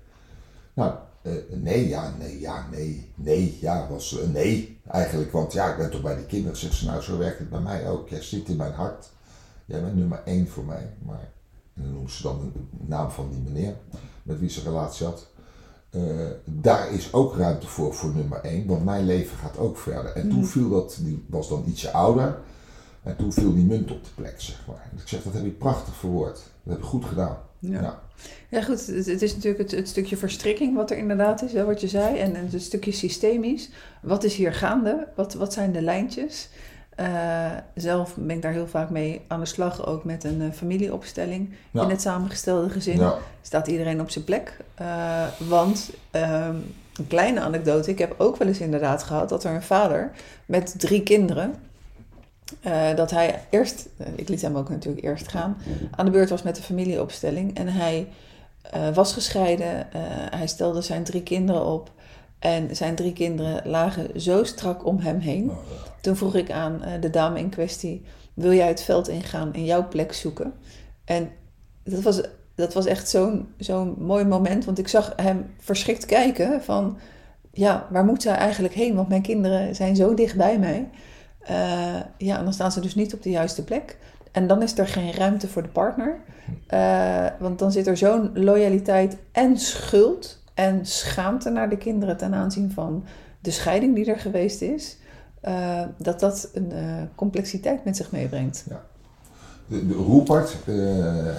Nou, 0.74 0.94
eh, 1.26 1.34
nee, 1.50 1.88
ja, 1.88 2.14
nee, 2.20 2.40
ja, 2.40 2.68
nee, 2.72 3.10
nee, 3.16 3.58
ja, 3.62 3.88
was 3.90 4.20
eh, 4.20 4.28
nee 4.28 4.80
eigenlijk, 4.88 5.32
want 5.32 5.54
ja, 5.54 5.72
ik 5.72 5.78
ben 5.78 5.90
toch 5.90 6.02
bij 6.02 6.16
die 6.16 6.26
kinderen. 6.26 6.58
Zegt 6.58 6.74
ze, 6.74 6.86
nou, 6.86 7.02
zo 7.02 7.18
werkt 7.18 7.40
het 7.40 7.50
bij 7.50 7.60
mij 7.60 7.90
ook. 7.90 8.10
Jij 8.10 8.22
zit 8.22 8.50
in 8.50 8.56
mijn 8.56 8.74
hart. 8.74 9.10
Jij 9.66 9.82
bent 9.82 9.96
nummer 9.96 10.22
één 10.26 10.48
voor 10.48 10.64
mij. 10.64 10.94
Maar, 11.06 11.30
en 11.74 11.84
dan 11.84 11.94
noemt 11.94 12.12
ze 12.12 12.24
dan 12.24 12.52
de 12.54 12.60
naam 12.88 13.12
van 13.12 13.30
die 13.30 13.40
meneer 13.40 13.76
met 14.24 14.40
wie 14.40 14.50
ze 14.50 14.62
relatie 14.62 15.06
had. 15.06 15.28
Eh, 15.90 16.02
daar 16.46 16.92
is 16.92 17.14
ook 17.14 17.36
ruimte 17.36 17.68
voor, 17.68 17.94
voor 17.94 18.14
nummer 18.14 18.40
één, 18.40 18.68
want 18.68 18.86
mijn 18.86 19.06
leven 19.06 19.38
gaat 19.38 19.58
ook 19.58 19.78
verder. 19.78 20.12
En 20.12 20.30
toen 20.30 20.46
viel 20.46 20.70
dat, 20.70 20.98
die 21.02 21.26
was 21.30 21.50
dan 21.50 21.64
ietsje 21.68 21.92
ouder. 21.92 22.38
En 23.04 23.16
toen 23.16 23.34
viel 23.34 23.54
die 23.54 23.66
munt 23.66 23.92
op 23.92 24.04
de 24.04 24.10
plek, 24.16 24.42
zeg 24.42 24.68
maar. 24.68 24.90
En 24.92 25.00
ik 25.00 25.08
zeg, 25.08 25.24
dat 25.24 25.34
heb 25.34 25.44
je 25.44 25.50
prachtig 25.52 25.96
verwoord. 25.96 26.36
Dat 26.64 26.74
heb 26.74 26.78
je 26.78 26.90
goed 26.90 27.06
gedaan. 27.06 27.38
Ja. 27.60 27.82
Ja. 27.82 28.02
Ja, 28.50 28.62
goed. 28.62 28.88
Het, 28.88 29.06
het 29.06 29.22
is 29.22 29.34
natuurlijk 29.34 29.62
het, 29.64 29.72
het 29.72 29.88
stukje 29.88 30.18
verstrikking 30.18 30.76
wat 30.76 30.92
er 30.92 30.98
inderdaad 30.98 31.42
is, 31.42 31.54
hè, 31.54 31.66
wat 31.66 31.82
je 31.82 31.88
zei. 31.88 32.18
En, 32.18 32.36
het 32.36 32.62
stukje 32.62 32.92
systemisch. 32.92 33.70
Wat 34.02 34.24
is 34.24 34.36
hier 34.36 34.54
gaande? 34.54 35.08
Wat, 35.16 35.34
wat 35.34 35.54
zijn 35.54 35.72
de 35.72 35.82
lijntjes? 35.82 36.50
Eh, 36.96 37.52
zelf 37.76 38.16
ben 38.16 38.36
ik 38.36 38.42
daar 38.42 38.52
heel 38.52 38.68
vaak 38.68 38.90
mee 38.90 39.22
aan 39.28 39.40
de 39.40 39.46
slag, 39.46 39.86
ook 39.86 40.04
met 40.04 40.24
een 40.24 40.42
eh, 40.42 40.52
familieopstelling. 40.52 41.54
Ja. 41.72 41.84
In 41.84 41.90
het 41.90 42.02
samengestelde 42.02 42.70
gezin 42.70 43.00
Ja. 43.00 43.18
staat 43.42 43.68
iedereen 43.68 44.02
op 44.02 44.10
zijn 44.10 44.24
plek. 44.24 44.58
Eh, 44.76 45.24
want, 45.48 45.90
ehm, 46.12 46.56
een 46.96 47.08
kleine 47.08 47.40
anekdote, 47.40 47.90
ik 47.90 48.00
heb 48.00 48.16
ook 48.18 48.38
wel 48.38 48.48
eens 48.48 48.60
inderdaad 48.60 49.04
gehad 49.04 49.30
dat 49.30 49.44
er 49.44 49.54
een 49.54 49.64
vader 49.64 50.12
met 50.46 50.76
drie 50.78 51.04
kinderen, 51.04 51.56
eh, 52.62 52.96
dat 52.96 53.12
hij 53.12 53.40
eerst, 53.50 53.88
eh, 53.98 54.08
ik 54.16 54.30
liet 54.30 54.42
hem 54.42 54.58
ook 54.58 54.70
natuurlijk 54.70 55.06
eerst 55.06 55.28
gaan, 55.28 55.58
aan 55.92 56.06
de 56.06 56.12
beurt 56.12 56.30
was 56.30 56.44
met 56.44 56.56
de 56.56 56.62
familieopstelling. 56.62 57.56
En 57.58 57.68
hij 57.68 58.08
eh, 58.62 58.94
was 58.94 59.14
gescheiden, 59.14 59.88
hij 60.30 60.48
stelde 60.48 60.82
zijn 60.82 61.04
drie 61.04 61.24
kinderen 61.24 61.66
op. 61.66 61.92
En 62.40 62.76
zijn 62.76 62.96
drie 62.96 63.14
kinderen 63.14 63.70
lagen 63.70 64.22
zo 64.22 64.44
strak 64.44 64.86
om 64.86 65.00
hem 65.00 65.20
heen. 65.20 65.46
Ja. 65.46 65.54
Toen 66.02 66.16
vroeg 66.16 66.36
ik 66.36 66.52
aan 66.52 66.82
de 67.00 67.10
dame 67.10 67.40
in 67.40 67.50
kwestie: 67.50 68.06
Wil 68.34 68.54
jij 68.54 68.68
het 68.68 68.82
veld 68.82 69.08
ingaan 69.08 69.54
en 69.54 69.66
jouw 69.66 69.88
plek 69.88 70.14
zoeken? 70.14 70.54
En 71.06 71.30
dat 71.84 72.02
was, 72.02 72.22
dat 72.56 72.74
was 72.74 72.86
echt 72.86 73.10
zo'n 73.10 73.48
zo'n 73.58 73.96
mooi 74.00 74.26
moment, 74.26 74.66
want 74.66 74.80
ik 74.80 74.88
zag 74.88 75.14
hem 75.16 75.54
verschrikt 75.60 76.06
kijken: 76.06 76.64
van 76.64 76.98
ja, 77.52 77.88
waar 77.90 78.06
moet 78.06 78.22
zij 78.22 78.36
eigenlijk 78.36 78.74
heen? 78.74 78.96
Want 78.96 79.10
mijn 79.10 79.22
kinderen 79.22 79.76
zijn 79.76 79.96
zo 79.96 80.14
dicht 80.14 80.36
bij 80.36 80.60
mij. 80.60 80.90
Eh, 81.46 81.96
ja, 82.18 82.44
dan 82.44 82.54
staan 82.54 82.72
ze 82.72 82.80
dus 82.80 82.96
niet 82.96 83.14
op 83.14 83.24
de 83.24 83.30
juiste 83.30 83.64
plek. 83.64 83.98
En 84.32 84.48
dan 84.48 84.62
is 84.62 84.78
er 84.78 84.88
geen 84.88 85.14
ruimte 85.14 85.48
voor 85.48 85.62
de 85.62 85.70
partner. 85.70 86.18
Eh, 86.68 87.26
want 87.40 87.60
dan 87.60 87.72
zit 87.72 87.88
er 87.88 87.98
zo'n 87.98 88.32
loyaliteit 88.34 89.18
en 89.32 89.58
schuld 89.58 90.40
en 90.54 90.86
schaamte 90.86 91.50
naar 91.50 91.70
de 91.70 91.78
kinderen 91.78 92.18
ten 92.18 92.34
aanzien 92.34 92.72
van 92.72 93.04
de 93.40 93.52
scheiding 93.52 93.96
die 93.96 94.06
er 94.06 94.20
geweest 94.20 94.62
is. 94.62 94.98
eh, 95.42 95.82
dat 95.98 96.20
dat 96.20 96.50
een 96.54 96.72
complexiteit 97.16 97.86
met 97.86 97.98
zich 97.98 98.12
meebrengt. 98.12 98.66
De, 99.68 99.88
de 99.88 99.94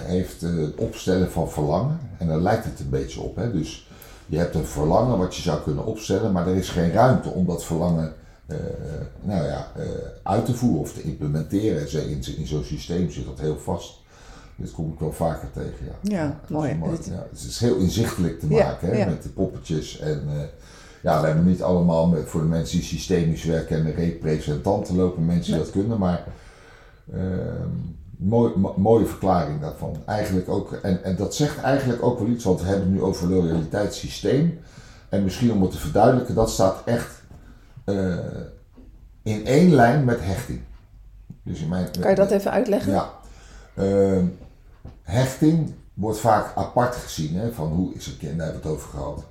heeft 0.06 0.40
het 0.40 0.74
opstellen 0.74 1.30
van 1.30 1.50
verlangen. 1.50 1.98
En 2.18 2.26
daar 2.26 2.40
lijkt 2.40 2.64
het 2.64 2.80
een 2.80 2.90
beetje 2.90 3.20
op. 3.20 3.36
Hè? 3.36 3.52
Dus 3.52 3.88
je 4.26 4.38
hebt 4.38 4.54
een 4.54 4.64
verlangen 4.66 5.18
wat 5.18 5.36
je 5.36 5.42
zou 5.42 5.60
kunnen 5.62 5.86
opstellen, 5.86 6.32
maar 6.32 6.48
er 6.48 6.56
is 6.56 6.68
geen 6.68 6.92
ruimte 6.92 7.28
om 7.28 7.46
dat 7.46 7.64
verlangen 7.64 8.14
nou 9.22 9.44
ja, 9.46 9.72
eh, 9.76 9.84
uit 10.22 10.44
te 10.46 10.54
voeren 10.54 10.80
of 10.80 10.92
te 10.92 11.02
implementeren. 11.02 12.08
In, 12.10 12.22
in 12.38 12.46
zo'n 12.46 12.64
systeem 12.64 13.10
zit 13.10 13.24
dat 13.24 13.40
heel 13.40 13.58
vast. 13.58 13.94
Dit 14.56 14.70
kom 14.72 14.92
ik 14.92 14.98
wel 14.98 15.12
vaker 15.12 15.48
tegen. 15.52 15.86
Ja, 15.86 15.92
Ja, 16.02 16.40
mooi. 16.48 16.78
Dit- 16.90 17.06
Ja, 17.06 17.26
het 17.30 17.40
is 17.48 17.58
heel 17.60 17.76
inzichtelijk 17.76 18.40
te 18.40 18.48
Ja, 18.48 18.64
maken 18.66 18.88
hè? 18.88 18.96
ja. 18.96 19.06
met 19.06 19.22
de 19.22 19.28
poppetjes. 19.28 19.98
En 19.98 20.22
eh, 20.28 20.40
ja, 21.02 21.20
we 21.20 21.26
hebben 21.26 21.46
niet 21.46 21.62
allemaal 21.62 22.06
met, 22.06 22.28
voor 22.28 22.40
de 22.40 22.46
mensen 22.46 22.76
die 22.78 22.86
systemisch 22.86 23.44
werken 23.44 23.76
en 23.78 23.84
de 23.84 23.90
representanten 23.92 24.96
lopen 24.96 25.24
mensen 25.26 25.52
die 25.54 25.62
dat 25.62 25.70
kunnen, 25.72 25.98
maar 25.98 26.24
Ehm, 27.12 27.68
mooi, 28.16 28.52
mo- 28.56 28.74
mooie 28.76 29.06
verklaring 29.06 29.60
daarvan. 29.60 29.96
Eigenlijk 30.06 30.48
ook, 30.48 30.72
en, 30.72 31.04
en 31.04 31.16
dat 31.16 31.34
zegt 31.34 31.60
eigenlijk 31.60 32.02
ook 32.02 32.18
wel 32.18 32.28
iets, 32.28 32.44
want 32.44 32.60
we 32.60 32.66
hebben 32.66 32.84
het 32.86 32.94
nu 32.94 33.02
over 33.02 33.28
loyaliteitssysteem. 33.28 34.58
En 35.08 35.24
misschien 35.24 35.52
om 35.52 35.62
het 35.62 35.70
te 35.70 35.78
verduidelijken, 35.78 36.34
dat 36.34 36.50
staat 36.50 36.82
echt 36.84 37.15
eh, 37.86 38.16
in 39.22 39.46
één 39.46 39.74
lijn 39.74 40.04
met 40.04 40.18
hechting. 40.20 40.60
Dus 41.42 41.60
in 41.60 41.68
mijn, 41.68 41.90
Kan 42.00 42.10
je 42.10 42.16
dat 42.16 42.30
even 42.30 42.50
uitleggen? 42.50 42.92
ja. 42.92 43.10
Ehm, 43.74 44.24
hechting 45.02 45.74
wordt 45.94 46.18
vaak 46.18 46.56
apart 46.56 46.96
gezien, 46.96 47.36
hè, 47.36 47.52
van 47.52 47.68
hoe 47.72 47.94
is 47.94 48.06
het 48.06 48.16
kind, 48.16 48.36
daar 48.38 48.46
hebben 48.46 48.62
we 48.62 48.68
het 48.68 48.76
over 48.78 48.90
gehad. 48.90 49.24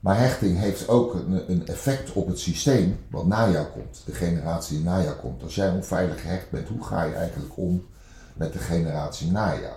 Maar 0.00 0.18
hechting 0.18 0.58
heeft 0.58 0.88
ook 0.88 1.14
een, 1.14 1.50
een 1.50 1.66
effect 1.66 2.12
op 2.12 2.26
het 2.26 2.38
systeem 2.38 2.98
wat 3.10 3.26
na 3.26 3.50
jou 3.50 3.66
komt, 3.66 4.02
de 4.06 4.12
generatie 4.12 4.76
die 4.76 4.84
na 4.86 5.02
jou 5.02 5.14
komt. 5.16 5.42
Als 5.42 5.54
jij 5.54 5.70
onveilig 5.70 6.20
gehecht 6.20 6.50
bent, 6.50 6.68
hoe 6.68 6.84
ga 6.84 7.02
je 7.02 7.14
eigenlijk 7.14 7.52
om 7.56 7.86
met 8.34 8.52
de 8.52 8.58
generatie 8.58 9.30
na 9.30 9.52
jou? 9.54 9.74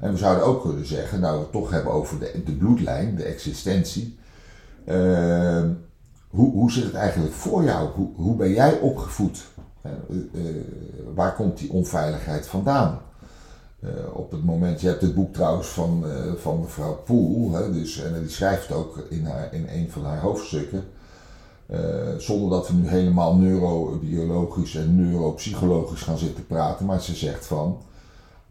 En 0.00 0.10
we 0.12 0.18
zouden 0.18 0.44
ook 0.44 0.62
kunnen 0.62 0.86
zeggen, 0.86 1.20
nou 1.20 1.34
we 1.36 1.42
het 1.42 1.52
toch 1.52 1.70
hebben 1.70 1.92
over 1.92 2.18
de, 2.18 2.42
de 2.44 2.52
bloedlijn, 2.52 3.14
de 3.16 3.24
existentie. 3.24 4.18
Ehm, 4.86 5.70
hoe, 6.30 6.52
hoe 6.52 6.72
zit 6.72 6.84
het 6.84 6.94
eigenlijk 6.94 7.34
voor 7.34 7.64
jou? 7.64 7.88
Hoe, 7.94 8.08
hoe 8.14 8.36
ben 8.36 8.50
jij 8.50 8.78
opgevoed? 8.78 9.46
Eh, 9.82 9.90
eh, 9.92 10.54
waar 11.14 11.34
komt 11.34 11.58
die 11.58 11.70
onveiligheid 11.70 12.46
vandaan? 12.46 12.98
Eh, 13.80 13.90
op 14.12 14.30
het 14.30 14.44
moment, 14.44 14.80
je 14.80 14.86
hebt 14.86 15.02
het 15.02 15.14
boek 15.14 15.32
trouwens 15.32 15.68
van, 15.68 16.04
van 16.36 16.60
mevrouw 16.60 16.94
Poel, 17.04 17.52
hè, 17.52 17.72
dus, 17.72 18.02
en 18.02 18.20
die 18.20 18.30
schrijft 18.30 18.72
ook 18.72 18.98
in, 19.08 19.24
haar, 19.24 19.54
in 19.54 19.66
een 19.68 19.90
van 19.90 20.04
haar 20.04 20.20
hoofdstukken, 20.20 20.84
zonder 22.18 22.50
dat 22.50 22.68
we 22.68 22.74
nu 22.74 22.88
helemaal 22.88 23.34
neurobiologisch 23.34 24.74
en 24.74 24.96
neuropsychologisch 24.96 26.02
gaan 26.02 26.18
zitten 26.18 26.46
praten, 26.46 26.86
maar 26.86 27.02
ze 27.02 27.14
zegt 27.14 27.46
van, 27.46 27.78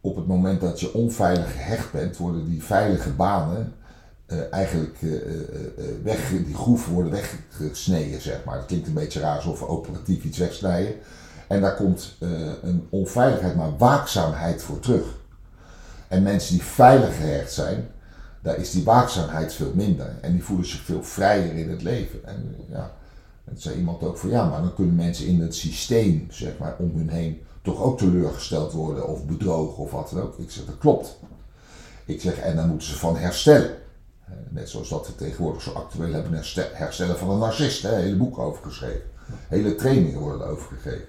op 0.02 0.16
het 0.16 0.28
moment 0.28 0.62
dat 0.62 0.80
je 0.80 0.94
onveilig 0.94 1.52
gehecht 1.52 1.92
bent, 1.92 2.18
worden 2.18 2.46
die 2.46 2.64
veilige 2.64 3.10
banen 3.10 3.74
eh, 4.28 4.54
eigenlijk 4.54 4.98
eh, 5.02 5.16
eh, 5.16 5.22
weg, 6.04 6.30
die 6.46 6.56
groeven 6.56 6.94
worden 6.94 7.12
weggesneden, 7.12 8.22
zeg 8.22 8.44
maar. 8.44 8.58
Dat 8.58 8.66
klinkt 8.66 8.88
een 8.88 8.94
beetje 8.94 9.20
raar 9.20 9.36
alsof 9.36 9.60
we 9.60 9.68
operatief 9.68 10.24
iets 10.24 10.38
wegsnijden. 10.38 10.94
En 11.48 11.62
daar 11.62 11.76
komt 11.76 12.16
een 12.62 12.88
onveiligheid, 12.90 13.56
maar 13.56 13.78
waakzaamheid 13.78 14.62
voor 14.62 14.80
terug. 14.80 15.06
En 16.08 16.24
mensen 16.24 16.54
die 16.54 16.64
veilig 16.64 17.16
gehecht 17.16 17.54
zijn, 17.54 17.88
daar 18.42 18.58
is 18.58 18.72
die 18.72 18.84
waakzaamheid 18.84 19.54
veel 19.54 19.72
minder. 19.76 20.16
En 20.22 20.32
die 20.32 20.44
voelen 20.44 20.68
zich 20.68 20.82
veel 20.82 21.04
vrijer 21.04 21.56
in 21.56 21.70
het 21.70 21.82
leven. 21.82 22.26
En 22.26 22.56
ja, 22.70 22.92
en 23.46 23.58
zei 23.58 23.76
iemand 23.78 24.04
ook 24.04 24.18
van 24.18 24.30
ja, 24.30 24.50
maar 24.50 24.62
dan 24.62 24.74
kunnen 24.74 24.96
mensen 24.96 25.28
in 25.28 25.42
het 25.42 25.56
systeem, 25.56 26.28
zeg 26.30 26.58
maar, 26.58 26.76
om 26.80 26.92
hun 26.96 27.10
heen 27.10 27.42
toch 27.62 27.82
ook 27.82 27.98
teleurgesteld 27.98 28.72
worden 28.72 29.08
of 29.08 29.26
bedrogen 29.26 29.84
of 29.84 29.92
wat 29.92 30.10
dan 30.10 30.22
ook. 30.22 30.38
Ik 30.38 30.52
zeg, 30.52 30.66
dat 30.66 30.78
klopt. 30.78 31.20
Ik 32.06 32.22
zeg, 32.22 32.40
en 32.40 32.56
dan 32.56 32.70
moeten 32.70 32.88
ze 32.88 32.96
van 32.96 33.18
herstellen. 33.18 33.86
Eh, 34.28 34.34
Net 34.50 34.70
zoals 34.70 34.90
dat 34.90 35.08
we 35.08 35.16
tegenwoordig 35.16 35.62
zo 35.62 35.72
actueel 35.72 36.14
hebben, 36.14 36.34
herste- 36.34 36.70
herstellen 36.74 37.18
van 37.18 37.30
een 37.30 37.38
narcist. 37.40 37.82
Hè, 37.84 37.96
hele 37.96 38.16
boeken 38.16 38.44
over 38.44 38.64
geschreven. 38.64 39.02
Hele 39.48 39.76
trainingen 39.76 40.20
worden 40.20 40.48
erover 40.48 40.78
gegeven. 40.78 41.06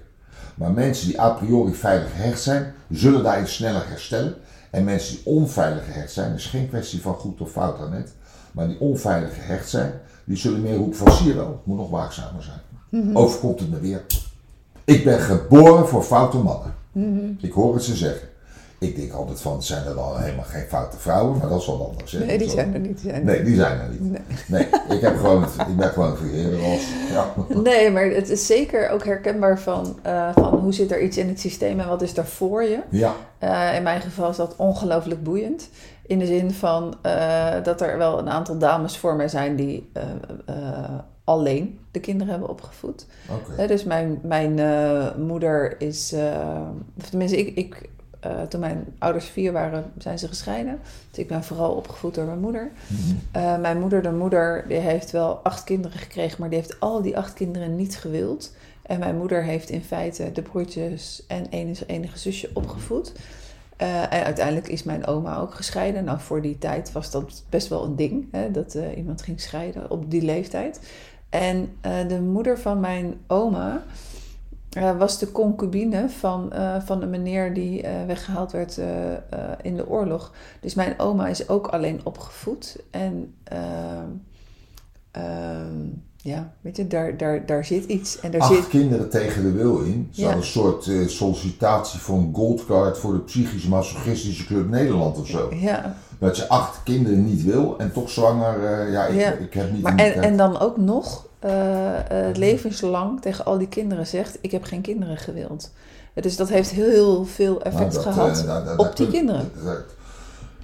Maar 0.55 0.71
mensen 0.71 1.07
die 1.07 1.21
a 1.21 1.29
priori 1.29 1.73
veilig 1.73 2.11
gehecht 2.11 2.41
zijn, 2.41 2.73
zullen 2.89 3.23
daarin 3.23 3.47
sneller 3.47 3.87
herstellen. 3.87 4.35
En 4.71 4.83
mensen 4.83 5.15
die 5.15 5.25
onveilig 5.25 5.85
gehecht 5.85 6.11
zijn, 6.11 6.33
is 6.33 6.45
geen 6.45 6.69
kwestie 6.69 7.01
van 7.01 7.13
goed 7.13 7.41
of 7.41 7.51
fout 7.51 7.77
daarnet. 7.77 8.13
Maar 8.51 8.67
die 8.67 8.79
onveilig 8.79 9.33
gehecht 9.33 9.69
zijn, 9.69 9.91
die 10.23 10.37
zullen 10.37 10.61
meer 10.61 10.75
roepen 10.75 10.97
van 10.97 11.11
ik 11.51 11.65
moet 11.65 11.77
nog 11.77 11.89
waakzamer 11.89 12.43
zijn. 12.43 12.59
Overkomt 13.15 13.59
het 13.59 13.69
me 13.69 13.79
weer. 13.79 14.01
Ik 14.85 15.03
ben 15.03 15.19
geboren 15.19 15.87
voor 15.87 16.03
foute 16.03 16.37
mannen. 16.37 16.73
Ik 17.41 17.51
hoor 17.51 17.73
het 17.73 17.83
ze 17.83 17.95
zeggen. 17.95 18.27
Ik 18.79 18.95
denk 18.95 19.11
altijd 19.13 19.41
van, 19.41 19.63
zijn 19.63 19.85
er 19.85 19.95
dan 19.95 20.17
helemaal 20.17 20.43
geen 20.45 20.65
foute 20.67 20.97
vrouwen? 20.97 21.37
Maar 21.37 21.49
dat 21.49 21.59
is 21.61 21.67
wel 21.67 21.87
anders. 21.89 22.11
hè? 22.11 22.25
Nee, 22.25 22.37
die 22.37 22.49
zijn 22.49 22.73
er 22.73 22.79
niet. 22.79 22.99
Zijn 22.99 23.25
Nee, 23.25 23.43
die 23.43 23.55
zijn 23.55 23.79
er 23.79 23.89
niet. 23.89 24.01
Nee. 24.01 24.21
Nee, 24.47 24.67
ik, 24.97 25.01
heb 25.01 25.17
gewoon, 25.17 25.43
ik 25.43 25.75
ben 25.77 25.89
gewoon 25.89 26.17
verheerder 26.17 26.63
als. 26.63 26.81
Ja. 27.11 27.33
Nee, 27.63 27.91
maar 27.91 28.05
het 28.05 28.29
is 28.29 28.45
zeker 28.45 28.89
ook 28.89 29.05
herkenbaar 29.05 29.59
van, 29.59 29.99
eh, 30.01 30.29
van 30.33 30.59
hoe 30.59 30.73
zit 30.73 30.91
er 30.91 31.01
iets 31.01 31.17
in 31.17 31.27
het 31.27 31.39
systeem 31.39 31.79
en 31.79 31.87
wat 31.87 32.01
is 32.01 32.17
er 32.17 32.25
voor 32.25 32.63
je. 32.63 32.79
ja, 32.89 33.15
Eh, 33.39 33.75
in 33.75 33.83
mijn 33.83 34.01
geval 34.01 34.29
is 34.29 34.35
dat 34.35 34.55
ongelooflijk 34.55 35.23
boeiend. 35.23 35.69
In 36.05 36.19
de 36.19 36.25
zin 36.25 36.51
van 36.51 36.95
eh, 37.01 37.53
dat 37.63 37.81
er 37.81 37.97
wel 37.97 38.19
een 38.19 38.29
aantal 38.29 38.57
dames 38.57 38.97
voor 38.97 39.15
mij 39.15 39.27
zijn 39.27 39.55
die 39.55 39.91
alleen 41.23 41.79
de 41.91 41.99
kinderen 41.99 42.31
hebben 42.31 42.49
opgevoed. 42.49 43.05
oké. 43.29 43.61
Hè, 43.61 43.67
dus 43.67 43.83
mijn, 43.83 44.19
mijn 44.23 44.59
moeder 45.17 45.81
is, 45.81 46.13
of 46.97 47.09
tenminste, 47.09 47.37
ik, 47.37 47.55
ik, 47.55 47.89
eh, 48.19 48.41
toen 48.41 48.59
mijn 48.59 48.85
ouders 48.97 49.25
vier 49.25 49.51
waren, 49.51 49.91
zijn 49.97 50.19
ze 50.19 50.27
gescheiden. 50.27 50.79
Dus 51.09 51.19
ik 51.19 51.27
ben 51.27 51.43
vooral 51.43 51.71
opgevoed 51.71 52.15
door 52.15 52.25
mijn 52.25 52.39
moeder. 52.39 52.71
Mhm. 52.87 53.15
Eh, 53.31 53.57
mijn 53.57 53.79
moeder, 53.79 54.01
de 54.01 54.11
moeder, 54.11 54.65
die 54.67 54.77
heeft 54.77 55.11
wel 55.11 55.39
acht 55.43 55.63
kinderen 55.63 55.99
gekregen, 55.99 56.35
maar 56.39 56.49
die 56.49 56.59
heeft 56.59 56.79
al 56.79 57.01
die 57.01 57.17
acht 57.17 57.33
kinderen 57.33 57.75
niet 57.75 57.97
gewild. 57.97 58.53
En 58.81 58.99
mijn 58.99 59.17
moeder 59.17 59.43
heeft 59.43 59.69
in 59.69 59.83
feite 59.83 60.31
de 60.31 60.41
broertjes 60.41 61.23
en 61.27 61.45
enige, 61.49 61.85
enige 61.85 62.19
zusje 62.19 62.49
opgevoed. 62.53 63.11
Eh, 63.77 64.01
en 64.01 64.23
uiteindelijk 64.23 64.67
is 64.67 64.83
mijn 64.83 65.07
oma 65.07 65.37
ook 65.37 65.53
gescheiden. 65.53 66.03
Nou, 66.03 66.19
voor 66.19 66.41
die 66.41 66.57
tijd 66.57 66.91
was 66.91 67.11
dat 67.11 67.43
best 67.49 67.67
wel 67.67 67.83
een 67.83 67.95
ding, 67.95 68.27
hè, 68.31 68.51
dat 68.51 68.77
iemand 68.95 69.21
ging 69.21 69.41
scheiden 69.41 69.91
op 69.91 70.11
die 70.11 70.21
leeftijd. 70.21 70.79
En 71.29 71.77
de 72.07 72.21
moeder 72.21 72.59
van 72.59 72.79
mijn 72.79 73.19
oma 73.27 73.83
eh, 74.69 74.97
was 74.97 75.19
de 75.19 75.31
concubine 75.31 76.09
van, 76.09 76.51
eh, 76.51 76.75
van 76.85 77.01
een 77.01 77.09
meneer 77.09 77.53
die 77.53 77.81
eh, 77.81 78.05
weggehaald 78.07 78.51
werd 78.51 78.79
in 79.61 79.75
de 79.75 79.87
oorlog. 79.87 80.33
Dus 80.61 80.73
mijn 80.73 80.99
oma 80.99 81.27
is 81.27 81.49
ook 81.49 81.67
alleen 81.67 82.01
opgevoed. 82.03 82.77
En 82.91 83.33
ehm, 83.43 84.09
Ja, 86.21 86.53
weet 86.61 86.77
je, 86.77 86.87
daar, 86.87 87.17
daar, 87.17 87.45
daar 87.45 87.65
zit 87.65 87.85
iets. 87.85 88.19
En 88.19 88.31
daar 88.31 88.41
Acht 88.41 88.53
zit, 88.53 88.67
kinderen 88.67 89.09
tegen 89.09 89.43
de 89.43 89.51
wil 89.51 89.79
in. 89.79 90.09
Ja. 90.11 90.35
een 90.35 90.43
soort 90.43 90.89
sollicitatie 91.07 91.99
voor 91.99 92.17
een 92.17 92.33
goldcard 92.33 92.97
voor 92.97 93.13
de 93.13 93.19
psychisch 93.19 93.67
masochistische 93.67 94.45
club 94.45 94.69
Nederland 94.69 95.17
of 95.19 95.27
zo. 95.27 95.49
ja, 95.53 95.95
Dat 96.19 96.37
je 96.37 96.47
acht 96.47 96.83
kinderen 96.83 97.25
niet 97.25 97.43
wil 97.43 97.77
en 97.77 97.91
toch 97.91 98.09
zwanger. 98.09 98.91
ja, 98.91 99.05
ik, 99.05 99.19
Ja. 99.19 99.31
ik 99.31 99.53
heb 99.53 99.71
niet. 99.71 99.81
maar 99.81 99.95
de 99.95 100.03
en 100.03 100.37
dan 100.37 100.59
ook 100.59 100.77
nog 100.77 101.27
eh, 101.39 102.27
eh, 102.29 102.35
levenslang 102.35 103.21
tegen 103.21 103.45
al 103.45 103.57
die 103.57 103.67
kinderen 103.67 104.07
zegt: 104.07 104.37
Ik 104.41 104.51
heb 104.51 104.63
geen 104.63 104.81
kinderen 104.81 105.17
gewild. 105.17 105.71
Dus 106.13 106.35
dat 106.35 106.49
heeft 106.49 106.69
heel 106.69 107.25
veel 107.25 107.61
effect 107.61 107.93
Nou, 107.93 108.03
dat, 108.03 108.13
gehad 108.13 108.45
eh, 108.45 108.73
op 108.77 108.95
die 108.95 109.07
kinderen. 109.07 109.49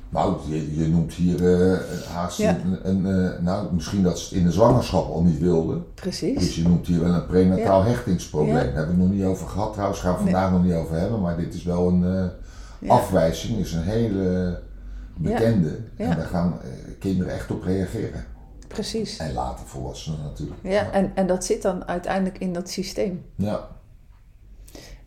nou, 0.10 0.36
je, 0.48 0.80
je 0.80 0.88
noemt 0.88 1.14
hier 1.14 1.62
eh, 1.72 1.78
haast 2.14 2.38
Ja. 2.38 2.58
een, 2.84 3.06
een, 3.06 3.44
nou, 3.44 3.74
misschien 3.74 4.04
dat 4.04 4.20
ze 4.20 4.26
het 4.30 4.34
in 4.38 4.46
de 4.46 4.52
zwangerschap 4.52 5.10
al 5.12 5.24
niet 5.24 5.40
wilden. 5.40 5.86
Precies. 5.94 6.40
Dus 6.40 6.56
je 6.56 6.62
noemt 6.64 6.88
hier 6.88 7.00
wel 7.00 7.14
een 7.14 7.26
prenataal 7.26 7.84
hechtingsprobleem. 7.84 8.56
Ja. 8.56 8.64
Daar 8.64 8.74
hebben 8.74 8.96
we 8.96 9.02
het 9.02 9.10
nog 9.12 9.18
niet 9.20 9.26
over 9.26 9.48
gehad 9.48 9.74
trouwens, 9.74 10.00
gaan 10.00 10.16
we 10.18 10.24
Nee. 10.24 10.34
vandaag 10.34 10.52
nog 10.52 10.64
niet 10.64 10.74
over 10.74 10.96
hebben. 11.00 11.22
Maar 11.22 11.38
dit 11.38 11.54
is 11.54 11.64
wel 11.64 11.88
een 11.88 12.30
afwijzing, 12.88 13.58
is 13.60 13.74
een 13.74 13.82
hele 13.82 14.60
bekende. 15.16 15.78
En 15.98 16.16
daar 16.18 16.26
gaan 16.28 16.60
kinderen 17.00 17.34
echt 17.34 17.52
op 17.52 17.64
reageren. 17.64 18.26
Precies. 18.68 19.18
En 19.18 19.34
later 19.34 19.66
volwassenen 19.66 20.20
natuurlijk. 20.24 20.60
Ja, 20.64 20.92
en, 20.92 21.12
en 21.16 21.28
dat 21.28 21.46
zit 21.46 21.62
dan 21.62 21.88
uiteindelijk 21.88 22.38
in 22.38 22.54
dat 22.54 22.70
systeem. 22.70 23.26
Ja. 23.36 23.68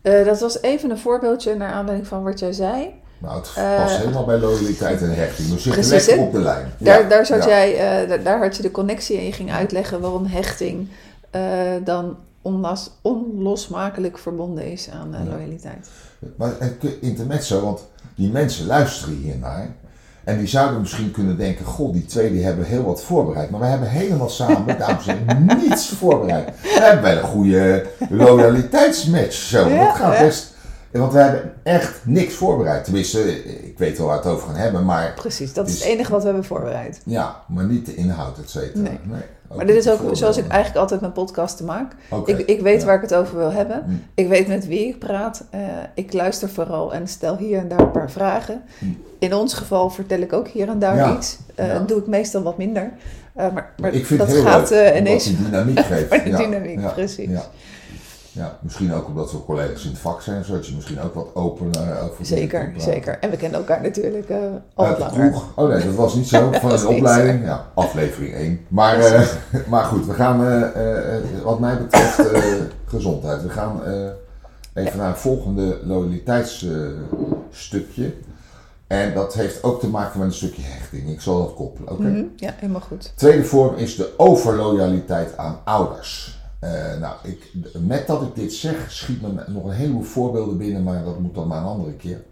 Eh, 0.02 0.24
dat 0.24 0.40
was 0.40 0.62
even 0.62 0.90
een 0.90 0.98
voorbeeldje 0.98 1.54
naar 1.54 1.72
aanleiding 1.72 2.08
van 2.08 2.22
wat 2.22 2.38
jij 2.38 2.52
zei. 2.52 2.94
Nou, 3.18 3.36
het 3.36 3.52
Eh, 3.56 3.76
past 3.76 3.96
helemaal 3.96 4.24
bij 4.24 4.38
loyaliteit 4.38 5.02
en 5.02 5.14
hechting. 5.14 5.64
Lekker 5.64 6.14
hè? 6.14 6.22
op 6.22 6.32
de 6.32 6.38
lijn. 6.38 6.72
Daar, 6.78 7.02
Ja, 7.02 7.08
daar, 7.08 7.26
zat 7.26 7.44
ja. 7.44 7.48
jij, 7.48 8.02
eh, 8.02 8.24
daar, 8.24 8.38
had 8.38 8.56
je 8.56 8.62
de 8.62 8.70
connectie 8.70 9.18
en 9.18 9.24
je 9.24 9.32
ging 9.32 9.52
uitleggen 9.52 10.00
waarom 10.00 10.26
hechting 10.26 10.88
dan 11.84 12.16
onlas, 12.42 12.90
onlosmakelijk 13.02 14.18
verbonden 14.18 14.72
is 14.72 14.90
aan 14.90 15.28
loyaliteit. 15.28 15.88
Maar 16.36 16.52
het 16.58 16.84
intermezzo, 17.00 17.60
want 17.60 17.80
die 18.14 18.30
mensen 18.30 18.66
luisteren 18.66 19.14
hiernaar. 19.14 19.76
En 20.28 20.38
die 20.38 20.46
zouden 20.46 20.80
misschien 20.80 21.10
kunnen 21.10 21.36
denken, 21.36 21.64
goh, 21.64 21.92
die 21.92 22.04
twee 22.04 22.32
die 22.32 22.44
hebben 22.44 22.64
heel 22.64 22.84
wat 22.84 23.02
voorbereid. 23.02 23.50
Maar 23.50 23.60
wij 23.60 23.68
hebben 23.70 23.88
helemaal 23.88 24.28
samen, 24.28 24.78
dames 24.78 25.06
en 25.06 25.18
heren, 25.26 25.46
niets 25.68 25.88
voorbereid. 25.88 26.50
We 26.62 26.78
hebben 26.80 27.02
wel 27.02 27.16
een 27.16 27.28
goede 27.28 27.86
loyaliteitsmatch. 28.10 29.32
Zo. 29.32 29.68
Ja, 29.68 29.84
dat 29.84 29.94
gaat 29.94 30.18
ja. 30.18 30.24
best. 30.24 30.54
Want 30.90 31.12
we 31.12 31.18
hebben 31.18 31.52
echt 31.62 32.00
niks 32.04 32.34
voorbereid. 32.34 32.84
Tenminste, 32.84 33.44
ik 33.66 33.78
weet 33.78 33.98
wel 33.98 34.06
waar 34.06 34.22
we 34.22 34.28
het 34.28 34.32
over 34.32 34.48
gaan 34.48 34.56
hebben, 34.56 34.84
maar 34.84 35.12
Precies, 35.14 35.52
dat 35.52 35.68
is 35.68 35.74
het 35.74 35.82
enige 35.82 36.10
wat 36.10 36.20
we 36.20 36.26
hebben 36.26 36.44
voorbereid. 36.44 37.00
ja, 37.04 37.42
maar 37.46 37.64
niet 37.64 37.86
de 37.86 37.94
inhoud, 37.94 38.38
et 38.38 38.50
cetera. 38.50 38.82
Nee. 38.82 38.98
ook 39.48 39.56
Maar 39.56 39.66
dit 39.66 39.76
is 39.76 39.90
ook 39.90 40.00
zoals 40.12 40.36
ik 40.36 40.48
eigenlijk 40.48 40.80
altijd 40.80 41.00
mijn 41.00 41.12
podcasten 41.12 41.64
maak. 41.64 41.92
Ik, 42.24 42.38
ik 42.38 42.60
weet 42.60 42.80
ja. 42.80 42.86
waar 42.86 42.96
ik 42.96 43.02
het 43.02 43.14
over 43.14 43.36
wil 43.36 43.52
hebben. 43.52 43.82
Hm. 43.84 43.90
Ik 44.14 44.28
weet 44.28 44.48
met 44.48 44.66
wie 44.66 44.88
ik 44.88 44.98
praat. 44.98 45.44
Eh, 45.50 45.60
ik 45.94 46.12
luister 46.12 46.48
vooral 46.48 46.94
en 46.94 47.08
stel 47.08 47.36
hier 47.36 47.58
en 47.58 47.68
daar 47.68 47.80
een 47.80 47.90
paar 47.90 48.10
vragen. 48.10 48.62
Hm. 48.78 48.86
In 49.18 49.34
ons 49.34 49.54
geval 49.54 49.90
vertel 49.90 50.20
ik 50.20 50.32
ook 50.32 50.48
hier 50.48 50.68
en 50.68 50.78
daar 50.78 50.96
Ja, 50.96 51.16
iets. 51.16 51.38
Ja. 51.56 51.78
doe 51.78 51.98
ik 51.98 52.06
meestal 52.06 52.42
wat 52.42 52.58
minder. 52.58 52.90
Eh, 53.34 53.52
maar, 53.52 53.72
maar 53.80 53.92
ik 53.94 54.06
vind 54.06 54.18
dat 54.18 54.28
het 54.28 54.36
heel 54.36 54.46
gaat 54.46 54.70
leuk, 54.70 54.92
eh, 54.92 54.98
ineens 54.98 55.24
die 55.24 55.36
dynamiek 55.44 55.80
geeft. 55.90 56.10
de 56.10 56.20
Ja, 56.30 56.36
dynamiek, 56.36 56.92
precies. 56.92 57.30
Ja. 57.30 57.42
ja, 58.32 58.58
misschien 58.60 58.92
ook 58.94 59.06
omdat 59.06 59.32
we 59.32 59.44
collega's 59.44 59.84
in 59.84 59.90
het 59.90 59.98
vak 59.98 60.20
zijn, 60.22 60.44
zodat 60.44 60.66
je 60.66 60.74
misschien 60.74 61.00
ook 61.00 61.14
wat 61.14 61.34
opener 61.34 62.00
over 62.02 62.26
Zeker, 62.26 62.72
zeker. 62.76 63.18
En 63.20 63.30
we 63.30 63.36
kennen 63.36 63.58
elkaar 63.58 63.82
natuurlijk 63.82 64.30
al 64.74 64.86
Uit 64.86 64.96
de 64.96 65.02
langer. 65.02 65.28
kroeg. 65.30 65.44
Oh 65.56 65.68
nee, 65.68 65.84
dat 65.84 65.94
was 65.94 66.14
niet 66.14 66.28
zo. 66.28 66.50
Van 66.60 66.70
niet 66.70 66.84
opleiding. 66.84 67.44
Ja, 67.44 67.66
aflevering 67.74 68.34
1. 68.34 68.60
Maar, 68.68 68.96
maar 69.68 69.84
goed, 69.84 70.06
we 70.06 70.12
gaan 70.12 70.38
wat 71.42 71.60
mij 71.60 71.78
betreft 71.78 72.20
gezondheid. 72.86 73.42
We 73.42 73.48
gaan 73.48 73.80
even 74.74 74.98
naar 74.98 75.08
het 75.08 75.18
volgende 75.18 75.78
loyaliteitsstukje. 75.84 78.12
En 78.88 79.14
dat 79.14 79.34
heeft 79.34 79.62
ook 79.62 79.80
te 79.80 79.88
maken 79.88 80.18
met 80.18 80.28
een 80.28 80.34
stukje 80.34 80.62
hechting. 80.62 81.08
Ik 81.10 81.20
zal 81.20 81.38
dat 81.38 81.54
koppelen. 81.54 81.92
Oké. 81.92 82.02
Mhm, 82.02 82.24
Ja, 82.36 82.52
helemaal 82.56 82.80
goed. 82.80 83.12
Tweede 83.14 83.44
vorm 83.44 83.76
is 83.76 83.96
de 83.96 84.12
overloyaliteit 84.16 85.36
aan 85.36 85.58
ouders. 85.64 86.36
Eh, 86.60 86.70
nou, 87.00 87.14
ik, 87.22 87.52
met 87.86 88.06
dat 88.06 88.22
ik 88.22 88.34
dit 88.34 88.52
zeg, 88.52 88.74
schiet 88.88 89.22
me 89.22 89.28
nog 89.46 89.64
een 89.64 89.70
heleboel 89.70 90.02
voorbeelden 90.02 90.56
binnen, 90.56 90.82
maar 90.82 91.04
dat 91.04 91.18
moet 91.18 91.34
dan 91.34 91.46
maar 91.48 91.58
een 91.58 91.64
andere 91.64 91.92
keer. 91.92 92.22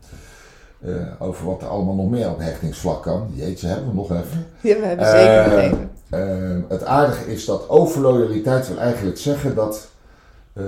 Eh, 0.81 0.93
over 1.19 1.47
wat 1.47 1.63
er 1.63 1.69
allemaal 1.69 1.95
nog 1.95 2.11
meer 2.11 2.31
op 2.31 2.39
hechtingsvlak 2.39 3.03
kan. 3.03 3.29
Jeetje, 3.35 3.67
hebben 3.67 3.89
we 3.89 3.95
nog 3.95 4.11
even. 4.11 4.47
Ja, 4.61 4.81
we 4.81 4.87
hebben 4.87 5.07
zeker 5.07 5.43
Eh, 5.43 5.51
nog 5.51 5.59
even. 5.61 6.65
Het 6.69 6.85
aardige 6.85 7.33
is 7.33 7.45
dat 7.45 7.69
overloyaliteit 7.69 8.69
wil 8.69 8.79
eigenlijk 8.79 9.19
zeggen 9.19 9.55
dat 9.55 9.89
eh, 10.57 10.65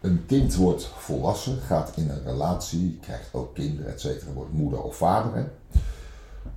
een 0.00 0.24
kind 0.26 0.54
wordt 0.54 0.90
volwassen, 0.96 1.58
gaat 1.66 1.92
in 1.96 2.10
een 2.10 2.22
relatie, 2.24 2.98
krijgt 3.02 3.28
ook 3.32 3.54
kinderen, 3.54 3.92
et 3.92 4.00
cetera, 4.00 4.32
wordt 4.32 4.52
moeder 4.52 4.82
of 4.82 4.96
vader. 4.96 5.30
Hè. 5.34 5.44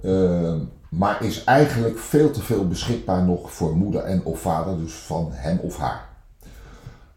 Eh, 0.02 0.62
maar 0.90 1.24
is 1.24 1.44
eigenlijk 1.44 2.00
veel 2.00 2.32
te 2.32 2.42
veel 2.42 2.68
beschikbaar 2.68 3.24
nog 3.24 3.52
voor 3.52 3.76
moeder 3.76 4.02
en 4.02 4.24
of 4.24 4.40
vader, 4.40 4.78
dus 4.78 4.94
van 4.94 5.30
hem 5.32 5.60
of 5.62 5.78
haar. 5.78 6.08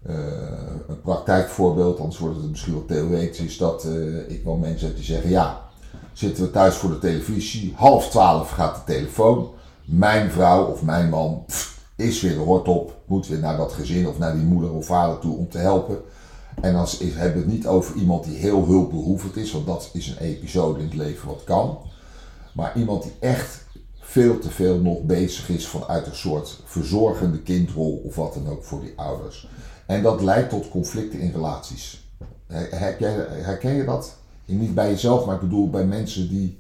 Eh, 0.03 0.17
een 0.89 1.01
praktijkvoorbeeld, 1.03 2.01
anders 2.01 2.19
wordt 2.19 2.37
het 2.37 2.51
misschien 2.51 2.73
wel 2.73 2.85
theoretisch, 2.87 3.45
is 3.45 3.59
dat 3.59 3.85
eh, 3.85 4.31
ik 4.31 4.45
wel 4.45 4.57
mensen 4.57 4.87
heb 4.87 4.97
die 4.97 5.05
zeggen: 5.05 5.31
ja, 5.31 5.61
zitten 6.13 6.45
we 6.45 6.51
thuis 6.51 6.75
voor 6.75 6.91
de 6.91 6.99
televisie, 6.99 7.75
half 7.77 8.11
twaalf 8.11 8.51
gaat 8.51 8.75
de 8.75 8.93
telefoon, 8.93 9.51
mijn 9.85 10.31
vrouw 10.31 10.65
of 10.65 10.83
mijn 10.83 11.09
man 11.09 11.45
is 12.01 12.21
weer 12.21 12.35
de 12.35 12.39
hort 12.39 12.69
op, 12.69 12.97
moet 13.07 13.27
weer 13.27 13.39
naar 13.39 13.57
dat 13.57 13.73
gezin 13.73 14.09
of 14.09 14.19
naar 14.19 14.35
die 14.35 14.45
moeder 14.45 14.73
of 14.73 14.87
vader 14.87 15.19
toe 15.19 15.37
om 15.37 15.49
te 15.49 15.59
helpen. 15.59 15.99
En 16.61 16.73
dan 16.73 16.87
hebben 17.01 17.33
we 17.33 17.47
het 17.47 17.57
niet 17.57 17.67
over 17.67 17.97
iemand 17.97 18.25
die 18.25 18.37
heel 18.37 18.67
hulpbehoevend 18.67 19.37
is, 19.37 19.53
want 19.53 19.67
dat 19.67 19.91
is 19.93 20.09
een 20.09 20.19
episode 20.19 20.79
in 20.79 20.85
het 20.85 20.95
leven 20.95 21.29
wat 21.29 21.45
kan. 21.45 21.79
Maar 22.53 22.77
iemand 22.77 23.03
die 23.03 23.13
echt 23.21 23.65
veel 24.01 24.39
te 24.39 24.51
veel 24.51 24.79
nog 24.79 25.03
bezig 25.03 25.49
is 25.49 25.67
vanuit 25.67 26.07
een 26.07 26.15
soort 26.15 26.61
verzorgende 26.65 27.43
kindrol 27.43 28.03
of 28.05 28.15
wat 28.15 28.35
dan 28.35 28.49
ook 28.49 28.65
voor 28.65 28.81
die 28.81 28.93
ouders. 28.97 29.49
En 29.87 30.03
dat 30.03 30.23
leidt 30.23 30.51
tot 30.51 30.69
conflicten 30.69 31.21
in 31.21 31.33
relaties. 31.33 32.09
Herken 32.47 33.75
je 33.75 33.85
dat? 33.85 34.17
Niet 34.45 34.75
bij 34.75 34.91
jezelf, 34.91 35.27
maar 35.27 35.35
ik 35.35 35.41
bedoel 35.41 35.71
bij 35.71 35.85
mensen 35.85 36.29
die. 36.29 36.59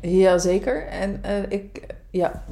Ja, 0.00 0.38
zeker. 0.38 0.86
En 0.86 1.24
eh, 1.24 1.42
ik, 1.48 1.94
ja, 2.10 2.44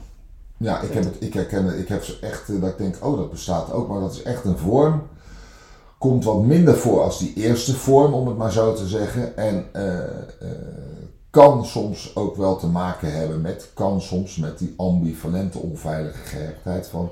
Ja, 0.58 0.80
ik, 0.80 0.92
heb 0.92 1.04
het, 1.04 1.16
ik 1.18 1.34
herken. 1.34 1.78
Ik 1.78 1.88
heb 1.88 2.04
ze 2.04 2.18
echt 2.20 2.48
eh, 2.48 2.60
dat 2.60 2.70
ik 2.70 2.78
denk, 2.78 2.96
oh, 3.00 3.16
dat 3.16 3.30
bestaat 3.30 3.72
ook, 3.72 3.88
maar 3.88 4.00
dat 4.00 4.12
is 4.12 4.22
echt 4.22 4.44
een 4.44 4.58
vorm. 4.58 5.02
Komt 5.98 6.24
wat 6.24 6.42
minder 6.42 6.76
voor 6.76 7.02
als 7.02 7.18
die 7.18 7.34
eerste 7.34 7.74
vorm, 7.74 8.14
om 8.14 8.26
het 8.26 8.36
maar 8.36 8.52
zo 8.52 8.72
te 8.72 8.88
zeggen. 8.88 9.36
En 9.36 9.66
eh, 9.72 9.98
eh, 9.98 10.48
kan 11.30 11.64
soms 11.64 12.16
ook 12.16 12.36
wel 12.36 12.56
te 12.56 12.66
maken 12.66 13.12
hebben 13.12 13.40
met, 13.40 13.70
kan 13.74 14.00
soms 14.00 14.36
met 14.36 14.58
die 14.58 14.74
ambivalente 14.76 15.58
onveilige 15.58 16.24
gehechtheid 16.24 16.86
van 16.86 17.10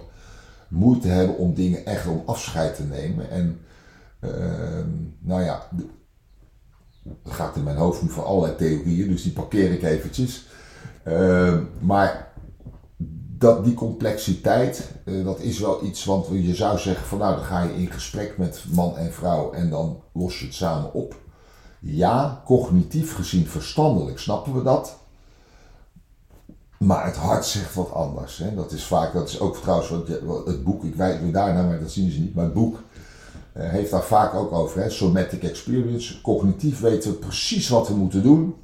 moeite 0.68 1.08
hebben 1.08 1.36
om 1.36 1.54
dingen 1.54 1.86
echt 1.86 2.06
om 2.06 2.22
afscheid 2.26 2.76
te 2.76 2.82
nemen. 2.82 3.30
En 3.30 3.60
ehm, 4.20 4.88
nou 5.18 5.42
ja, 5.42 5.68
het 7.22 7.32
gaat 7.32 7.56
in 7.56 7.62
mijn 7.62 7.76
hoofd 7.76 8.02
nu 8.02 8.08
van 8.08 8.24
allerlei 8.24 8.56
theorieën, 8.56 9.08
dus 9.08 9.22
die 9.22 9.32
parkeer 9.32 9.72
ik 9.72 9.82
eventjes. 9.82 10.46
Ehm, 11.02 11.62
maar 11.80 12.32
dat, 13.38 13.64
die 13.64 13.74
complexiteit, 13.74 14.90
eh, 15.04 15.24
dat 15.24 15.40
is 15.40 15.58
wel 15.58 15.84
iets, 15.84 16.04
want 16.04 16.26
je 16.30 16.54
zou 16.54 16.78
zeggen 16.78 17.06
van 17.06 17.18
nou, 17.18 17.36
dan 17.36 17.44
ga 17.44 17.62
je 17.62 17.76
in 17.76 17.90
gesprek 17.90 18.38
met 18.38 18.64
man 18.70 18.96
en 18.96 19.12
vrouw 19.12 19.52
en 19.52 19.70
dan 19.70 20.00
los 20.12 20.38
je 20.38 20.44
het 20.44 20.54
samen 20.54 20.92
op. 20.92 21.14
Ja, 21.80 22.42
cognitief 22.44 23.14
gezien 23.14 23.46
verstandelijk 23.46 24.18
snappen 24.18 24.54
we 24.54 24.62
dat. 24.62 24.96
Maar 26.78 27.04
het 27.04 27.16
hart 27.16 27.44
zegt 27.44 27.74
wat 27.74 27.92
anders. 27.92 28.38
Hè? 28.38 28.54
Dat 28.54 28.72
is 28.72 28.84
vaak, 28.84 29.12
dat 29.12 29.28
is 29.28 29.40
ook 29.40 29.56
trouwens 29.56 29.88
wat 30.24 30.46
het 30.46 30.64
boek, 30.64 30.84
ik 30.84 30.94
wijs 30.94 31.20
nu 31.20 31.30
daarna, 31.30 31.62
maar 31.62 31.80
dat 31.80 31.90
zien 31.90 32.10
ze 32.10 32.20
niet. 32.20 32.34
Maar 32.34 32.44
het 32.44 32.54
boek 32.54 32.82
eh, 33.52 33.68
heeft 33.68 33.90
daar 33.90 34.04
vaak 34.04 34.34
ook 34.34 34.52
over. 34.52 34.80
Hè? 34.80 34.90
Somatic 34.90 35.42
experience. 35.42 36.20
Cognitief 36.20 36.80
weten 36.80 37.10
we 37.10 37.16
precies 37.16 37.68
wat 37.68 37.88
we 37.88 37.94
moeten 37.94 38.22
doen. 38.22 38.54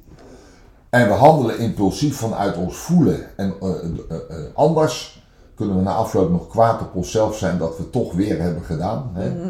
En 0.93 1.07
we 1.07 1.13
handelen 1.13 1.57
impulsief 1.57 2.17
vanuit 2.17 2.57
ons 2.57 2.77
voelen. 2.77 3.37
En 3.37 3.53
eh, 3.61 3.69
eh, 3.69 4.15
eh, 4.29 4.45
anders 4.53 5.23
kunnen 5.55 5.75
we 5.75 5.81
na 5.81 5.93
afloop 5.93 6.29
nog 6.29 6.47
kwaad 6.47 6.81
op 6.81 6.95
onszelf 6.95 7.37
zijn 7.37 7.57
dat 7.57 7.77
we 7.77 7.89
toch 7.89 8.13
weer 8.13 8.41
hebben 8.41 8.63
gedaan. 8.63 9.11
Hè? 9.13 9.29
Mhm. 9.29 9.49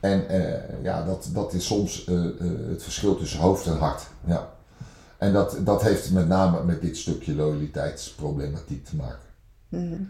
En 0.00 0.24
ja, 0.82 1.04
dat, 1.04 1.28
dat 1.32 1.52
is 1.52 1.66
soms 1.66 2.06
het 2.68 2.82
verschil 2.82 3.16
tussen 3.16 3.40
hoofd 3.40 3.66
en 3.66 3.78
hart. 3.78 4.06
Ja. 4.24 4.48
En 5.18 5.32
dat, 5.32 5.56
dat 5.60 5.82
heeft 5.82 6.10
met 6.10 6.28
name 6.28 6.64
met 6.64 6.80
dit 6.80 6.96
stukje 6.96 7.34
loyaliteitsproblematiek 7.34 8.84
te 8.84 8.96
maken. 8.96 9.28
Mhm. 9.68 10.02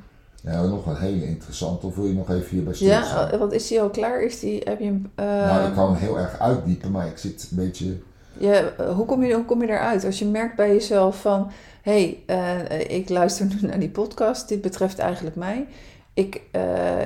Ja, 0.43 0.63
nog 0.63 0.87
een 0.87 0.97
hele 0.97 1.27
interessante. 1.27 1.87
Of 1.87 1.95
wil 1.95 2.07
je 2.07 2.15
nog 2.15 2.31
even 2.31 2.51
hierbij 2.51 2.75
stilstaan? 2.75 3.31
ja, 3.31 3.39
want 3.39 3.53
is 3.53 3.69
die 3.69 3.81
al 3.81 3.91
klaar? 3.91 4.23
Is 4.23 4.41
die, 4.41 4.61
heb 4.65 4.79
je 4.79 4.85
hem, 4.85 5.11
nou, 5.17 5.69
ik 5.69 5.75
kan 5.75 5.93
hem 5.93 6.01
heel 6.01 6.19
erg 6.19 6.39
uitdiepen, 6.39 6.91
maar 6.91 7.07
ik 7.07 7.19
zit 7.19 7.49
een 7.51 7.57
beetje... 7.57 7.97
ja, 8.39 8.53
eh, 8.53 8.95
hoe, 8.95 9.07
kom 9.07 9.23
je, 9.23 9.35
hoe 9.35 9.45
kom 9.45 9.63
je 9.63 9.69
eruit? 9.69 10.05
Als 10.05 10.19
je 10.19 10.27
merkt 10.27 10.57
bij 10.57 10.69
jezelf 10.69 11.21
van, 11.21 11.51
hé, 11.83 12.23
hey, 12.27 12.69
eh, 12.69 12.97
ik 12.97 13.09
luister 13.09 13.47
nu 13.61 13.69
naar 13.69 13.79
die 13.79 13.91
podcast, 13.91 14.49
dit 14.49 14.61
betreft 14.61 14.99
eigenlijk 14.99 15.37
mij. 15.37 15.67
Ik, 16.15 16.43
eh, 16.51 17.03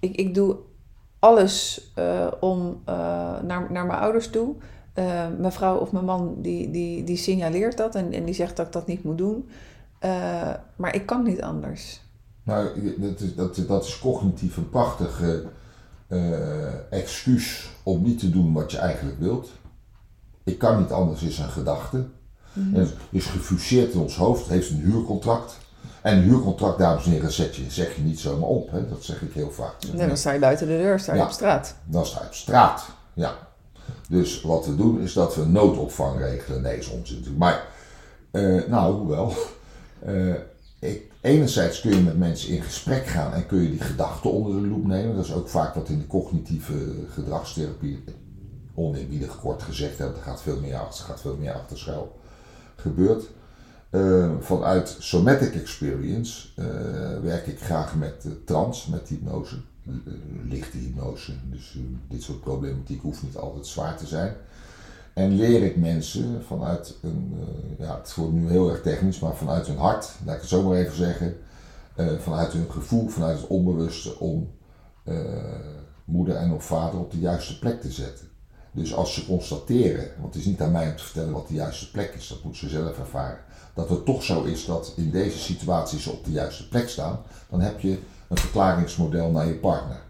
ik, 0.00 0.16
ik 0.16 0.34
doe 0.34 0.56
alles 1.18 1.90
om 2.40 2.82
naar, 3.42 3.66
naar 3.70 3.86
mijn 3.86 3.98
ouders 3.98 4.30
toe. 4.30 4.54
mijn 5.38 5.52
vrouw 5.52 5.76
of 5.76 5.92
mijn 5.92 6.04
man 6.04 6.34
die, 6.38 6.70
die, 6.70 7.04
die 7.04 7.16
signaleert 7.16 7.76
dat 7.76 7.94
en, 7.94 8.12
en 8.12 8.24
die 8.24 8.34
zegt 8.34 8.56
dat 8.56 8.66
ik 8.66 8.72
dat 8.72 8.86
niet 8.86 9.04
moet 9.04 9.18
doen. 9.18 9.48
maar 10.76 10.94
ik 10.94 11.06
kan 11.06 11.22
niet 11.22 11.42
anders. 11.42 12.00
Nou, 12.42 12.68
dat 12.96 13.20
is, 13.20 13.34
dat, 13.34 13.64
dat 13.66 13.84
is 13.84 13.98
cognitief 13.98 14.56
een 14.56 14.70
prachtige 14.70 15.44
excuus 16.90 17.70
om 17.82 18.02
niet 18.02 18.18
te 18.18 18.30
doen 18.30 18.52
wat 18.52 18.70
je 18.72 18.78
eigenlijk 18.78 19.18
wilt. 19.18 19.50
Ik 20.48 20.58
kan 20.58 20.80
niet 20.80 20.90
anders 20.90 21.22
is 21.22 21.38
een 21.38 21.48
gedachte. 21.48 21.96
Mm 22.52 22.74
-hmm. 22.74 22.86
is 23.10 23.26
gefuseerd 23.26 23.92
in 23.92 24.00
ons 24.00 24.16
hoofd, 24.16 24.48
heeft 24.48 24.70
een 24.70 24.80
huurcontract. 24.80 25.58
En 26.02 26.16
een 26.16 26.22
huurcontract, 26.22 26.78
dames 26.78 27.04
en 27.04 27.10
heren, 27.10 27.32
zet 27.32 27.56
je, 27.56 27.70
zeg 27.70 27.96
je 27.96 28.02
niet 28.02 28.20
zomaar 28.20 28.48
op. 28.48 28.70
Hè? 28.70 28.88
Dat 28.88 29.04
zeg 29.04 29.22
ik 29.22 29.32
heel 29.32 29.50
vaak. 29.50 29.74
Nee, 29.92 30.06
dan 30.06 30.16
sta 30.16 30.32
je 30.32 30.38
buiten 30.38 30.66
de 30.66 30.76
deur, 30.76 31.00
sta 31.00 31.14
je 31.14 31.22
op 31.22 31.30
straat. 31.30 31.74
Dan 31.84 32.06
sta 32.06 32.20
je 32.20 32.26
op 32.26 32.34
straat, 32.34 32.84
ja. 33.14 33.34
Dus 34.08 34.42
wat 34.42 34.66
we 34.66 34.76
doen 34.76 35.00
is 35.00 35.12
dat 35.12 35.36
we 35.36 35.44
noodopvang 35.44 36.18
regelen. 36.18 36.62
Nee, 36.62 36.78
is 36.78 36.88
onzin 36.88 37.16
natuurlijk. 37.16 37.38
Maar, 37.38 37.66
uh, 38.32 38.68
nou, 38.68 38.94
hoewel. 38.94 39.32
Uh, 40.06 40.34
ik, 40.78 41.02
enerzijds 41.20 41.80
kun 41.80 41.94
je 41.94 42.00
met 42.00 42.18
mensen 42.18 42.48
in 42.50 42.62
gesprek 42.62 43.06
gaan 43.06 43.32
en 43.32 43.46
kun 43.46 43.62
je 43.62 43.70
die 43.70 43.80
gedachten 43.80 44.32
onder 44.32 44.60
de 44.62 44.68
loep 44.68 44.86
nemen. 44.86 45.16
Dat 45.16 45.24
is 45.24 45.32
ook 45.32 45.48
vaak 45.48 45.74
wat 45.74 45.88
in 45.88 45.98
de 45.98 46.06
cognitieve 46.06 46.74
gedragstherapie, 47.12 48.04
oneerbiedig 48.78 49.40
kort 49.40 49.62
gezegd, 49.62 49.98
er 49.98 50.12
gaat 50.22 50.42
veel 50.42 50.60
meer 50.60 50.76
achter, 50.76 51.04
gaat 51.04 51.20
veel 51.20 51.36
meer 51.36 51.52
achter 51.52 51.78
schuil, 51.78 52.18
gebeurt. 52.76 53.24
Uh, 53.90 54.30
vanuit 54.40 54.96
Somatic 54.98 55.54
Experience 55.54 56.48
uh, 56.56 56.66
werk 57.22 57.46
ik 57.46 57.60
graag 57.60 57.94
met 57.96 58.24
uh, 58.26 58.32
trans, 58.44 58.86
met 58.86 59.08
hypnose, 59.08 59.56
lichte 60.44 60.76
hypnose. 60.76 61.32
Dus 61.50 61.78
dit 62.08 62.22
soort 62.22 62.40
problematiek 62.40 63.02
hoeft 63.02 63.22
niet 63.22 63.36
altijd 63.36 63.66
zwaar 63.66 63.96
te 63.96 64.06
zijn. 64.06 64.34
En 65.14 65.34
leer 65.34 65.62
ik 65.62 65.76
mensen 65.76 66.44
vanuit 66.46 66.94
een, 67.02 67.34
ja, 67.78 67.96
het 67.96 68.14
wordt 68.14 68.32
nu 68.32 68.48
heel 68.48 68.70
erg 68.70 68.82
technisch, 68.82 69.18
maar 69.18 69.36
vanuit 69.36 69.66
hun 69.66 69.78
hart, 69.78 70.10
laat 70.24 70.34
ik 70.34 70.40
het 70.40 70.50
zo 70.50 70.62
maar 70.62 70.76
even 70.76 70.96
zeggen, 70.96 71.36
vanuit 72.18 72.52
hun 72.52 72.70
gevoel, 72.70 73.08
vanuit 73.08 73.38
het 73.38 73.46
onbewuste, 73.46 74.18
om 74.18 74.50
moeder 76.04 76.36
en 76.36 76.62
vader 76.62 77.00
op 77.00 77.10
de 77.10 77.18
juiste 77.18 77.58
plek 77.58 77.80
te 77.80 77.90
zetten. 77.90 78.27
Dus 78.72 78.94
als 78.94 79.14
ze 79.14 79.26
constateren, 79.26 80.10
want 80.20 80.34
het 80.34 80.42
is 80.42 80.48
niet 80.48 80.60
aan 80.60 80.72
mij 80.72 80.90
om 80.90 80.96
te 80.96 81.04
vertellen 81.04 81.32
wat 81.32 81.48
de 81.48 81.54
juiste 81.54 81.90
plek 81.90 82.14
is, 82.14 82.28
dat 82.28 82.42
moeten 82.42 82.60
ze 82.60 82.68
zelf 82.68 82.98
ervaren 82.98 83.38
dat 83.78 83.88
het 83.88 84.04
toch 84.04 84.22
zo 84.22 84.42
is 84.42 84.64
dat 84.64 84.92
in 84.96 85.10
deze 85.10 85.38
situaties 85.38 86.02
ze 86.02 86.10
op 86.10 86.24
de 86.24 86.30
juiste 86.30 86.68
plek 86.68 86.88
staan, 86.88 87.20
dan 87.50 87.60
heb 87.60 87.80
je 87.80 87.98
een 88.28 88.36
verklaringsmodel 88.36 89.30
naar 89.30 89.46
je 89.46 89.54
partner. 89.54 90.00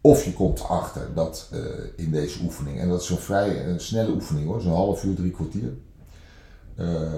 Of 0.00 0.24
je 0.24 0.32
komt 0.32 0.58
erachter 0.58 1.14
dat 1.14 1.48
uh, 1.52 1.60
in 1.96 2.10
deze 2.10 2.42
oefening, 2.42 2.80
en 2.80 2.88
dat 2.88 3.02
is 3.02 3.08
een 3.08 3.16
vrij 3.16 3.66
een 3.66 3.80
snelle 3.80 4.12
oefening 4.12 4.46
hoor, 4.46 4.60
zo'n 4.60 4.72
half 4.72 5.04
uur, 5.04 5.14
drie 5.14 5.30
kwartier, 5.30 5.72
uh, 6.76 7.10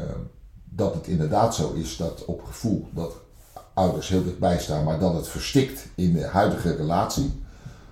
dat 0.64 0.94
het 0.94 1.06
inderdaad 1.06 1.54
zo 1.54 1.72
is 1.72 1.96
dat 1.96 2.24
op 2.24 2.44
gevoel 2.44 2.88
dat 2.90 3.14
ouders 3.74 4.08
heel 4.08 4.24
dichtbij 4.24 4.58
staan, 4.58 4.84
maar 4.84 4.98
dat 4.98 5.14
het 5.14 5.28
verstikt 5.28 5.86
in 5.94 6.12
de 6.12 6.26
huidige 6.26 6.76
relatie, 6.76 7.42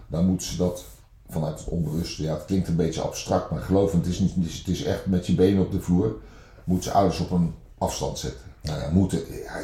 dan 0.07 0.27
moeten 0.27 0.47
ze 0.47 0.57
dat 0.57 0.85
vanuit 1.33 1.59
het 1.59 1.69
onbewuste, 1.69 2.23
ja 2.23 2.33
het 2.33 2.45
klinkt 2.45 2.69
een 2.69 2.77
beetje 2.77 3.01
abstract, 3.01 3.51
maar 3.51 3.61
geloof 3.61 3.93
me, 3.93 3.99
het 3.99 4.09
is, 4.09 4.19
niet, 4.19 4.35
het 4.59 4.69
is 4.69 4.85
echt 4.85 5.07
met 5.07 5.27
je 5.27 5.35
benen 5.35 5.63
op 5.63 5.73
de 5.73 5.81
vloer, 5.81 6.17
moeten 6.65 6.91
ze 6.91 6.97
ouders 6.97 7.21
op 7.21 7.31
een 7.31 7.55
afstand 7.79 8.19
zetten. 8.19 8.41
Nou 8.63 8.81
ja, 8.81 8.91
moeten, 8.91 9.19
ja, 9.19 9.61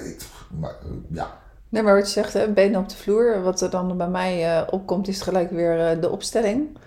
maar, 0.61 0.77
ja. 1.09 1.39
Nee, 1.69 1.83
maar 1.83 1.95
wat 1.95 2.07
je 2.07 2.13
zegt, 2.13 2.33
hè, 2.33 2.49
benen 2.49 2.81
op 2.81 2.89
de 2.89 2.97
vloer. 2.97 3.43
Wat 3.43 3.61
er 3.61 3.71
dan 3.71 3.97
bij 3.97 4.09
mij 4.09 4.61
uh, 4.61 4.67
opkomt, 4.71 5.09
is 5.09 5.21
gelijk 5.21 5.51
weer 5.51 5.95
uh, 5.97 6.01
de 6.01 6.11
opstelling. 6.11 6.79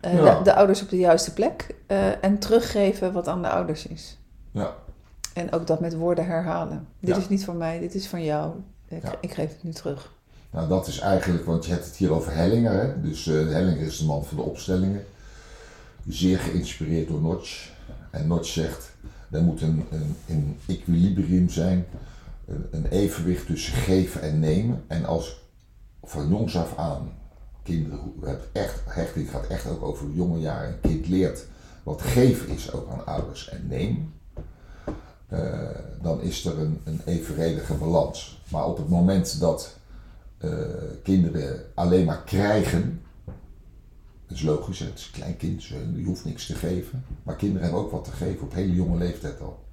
Ja. 0.00 0.38
de, 0.38 0.42
de, 0.42 0.54
ouders 0.54 0.82
op 0.82 0.88
de 0.88 0.96
juiste 0.96 1.32
plek. 1.32 1.74
en 2.20 2.38
teruggeven 2.38 3.12
wat 3.12 3.28
aan 3.28 3.42
de 3.42 3.48
ouders 3.48 3.86
is. 3.86 4.18
Ja. 4.50 4.74
En 5.34 5.52
ook 5.52 5.66
dat 5.66 5.80
met 5.80 5.94
woorden 5.94 6.26
herhalen. 6.26 6.88
Dit 7.00 7.16
is 7.16 7.28
niet 7.28 7.44
van 7.44 7.56
mij, 7.56 7.78
dit 7.78 7.94
is 7.94 8.06
van 8.06 8.24
jou. 8.24 8.52
Ik, 8.88 9.02
ik, 9.20 9.32
geef 9.32 9.48
het 9.48 9.62
nu 9.62 9.72
terug. 9.72 10.12
Nou, 10.50 10.68
dat 10.68 10.86
is 10.86 10.98
eigenlijk, 10.98 11.44
want 11.44 11.64
je 11.64 11.72
hebt 11.72 11.84
het 11.84 11.96
hier 11.96 12.12
over 12.12 12.34
Hellinger. 12.34 12.72
Hè? 12.72 13.00
Dus 13.00 13.24
Hellinger 13.24 13.86
is 13.86 13.98
de 13.98 14.04
man 14.04 14.24
van 14.24 14.36
de 14.36 14.42
opstellingen. 14.42 15.04
Zeer 16.08 16.38
geïnspireerd 16.38 17.08
door 17.08 17.20
Notch. 17.20 17.70
En 18.10 18.26
Notch 18.26 18.48
zegt, 18.48 18.90
er 19.30 19.42
moet 19.42 19.62
een, 19.62 19.84
een, 20.28 20.58
equilibrium 20.66 21.48
zijn, 21.48 21.86
een, 22.46 22.66
een, 22.70 22.86
evenwicht 22.86 23.46
tussen 23.46 23.72
geven 23.72 24.20
en 24.20 24.40
nemen. 24.40 24.84
En 24.86 25.04
als 25.04 25.40
van 26.02 26.28
jongs 26.28 26.56
af 26.56 26.76
aan 26.76 27.12
kinderen, 27.62 28.12
het 28.20 28.42
echt, 28.52 28.80
hechting 28.86 29.30
gaat 29.30 29.46
echt 29.46 29.66
ook 29.66 29.82
over 29.82 30.06
jonge 30.14 30.38
jaren, 30.38 30.68
een 30.68 30.80
kind 30.80 31.06
leert 31.06 31.46
wat 31.88 32.02
geven 32.02 32.48
is 32.48 32.72
ook 32.72 32.90
aan 32.90 33.06
ouders 33.06 33.48
en 33.48 33.66
nemen. 33.68 34.12
Uh, 35.32 35.68
dan 36.02 36.20
is 36.20 36.44
er 36.44 36.58
een, 36.58 36.80
een 36.84 37.00
evenredige 37.04 37.74
balans. 37.74 38.42
Maar 38.48 38.66
op 38.66 38.76
het 38.76 38.88
moment 38.88 39.40
dat 39.40 39.76
uh, 40.44 40.50
kinderen 41.02 41.60
alleen 41.74 42.04
maar 42.04 42.22
krijgen, 42.24 43.02
dat 44.28 44.36
is 44.36 44.42
logisch, 44.42 44.78
het 44.78 44.98
is 44.98 45.04
een 45.04 45.12
klein 45.12 45.36
kind, 45.36 45.64
je 45.64 46.04
hoeft 46.04 46.24
niks 46.24 46.46
te 46.46 46.54
geven. 46.54 47.04
Maar 47.22 47.36
kinderen 47.36 47.62
hebben 47.62 47.80
ook 47.80 47.90
wat 47.90 48.04
te 48.04 48.10
geven 48.10 48.42
op 48.42 48.54
hele 48.54 48.74
jonge 48.74 48.98
leeftijd 48.98 49.40
al. 49.40 49.64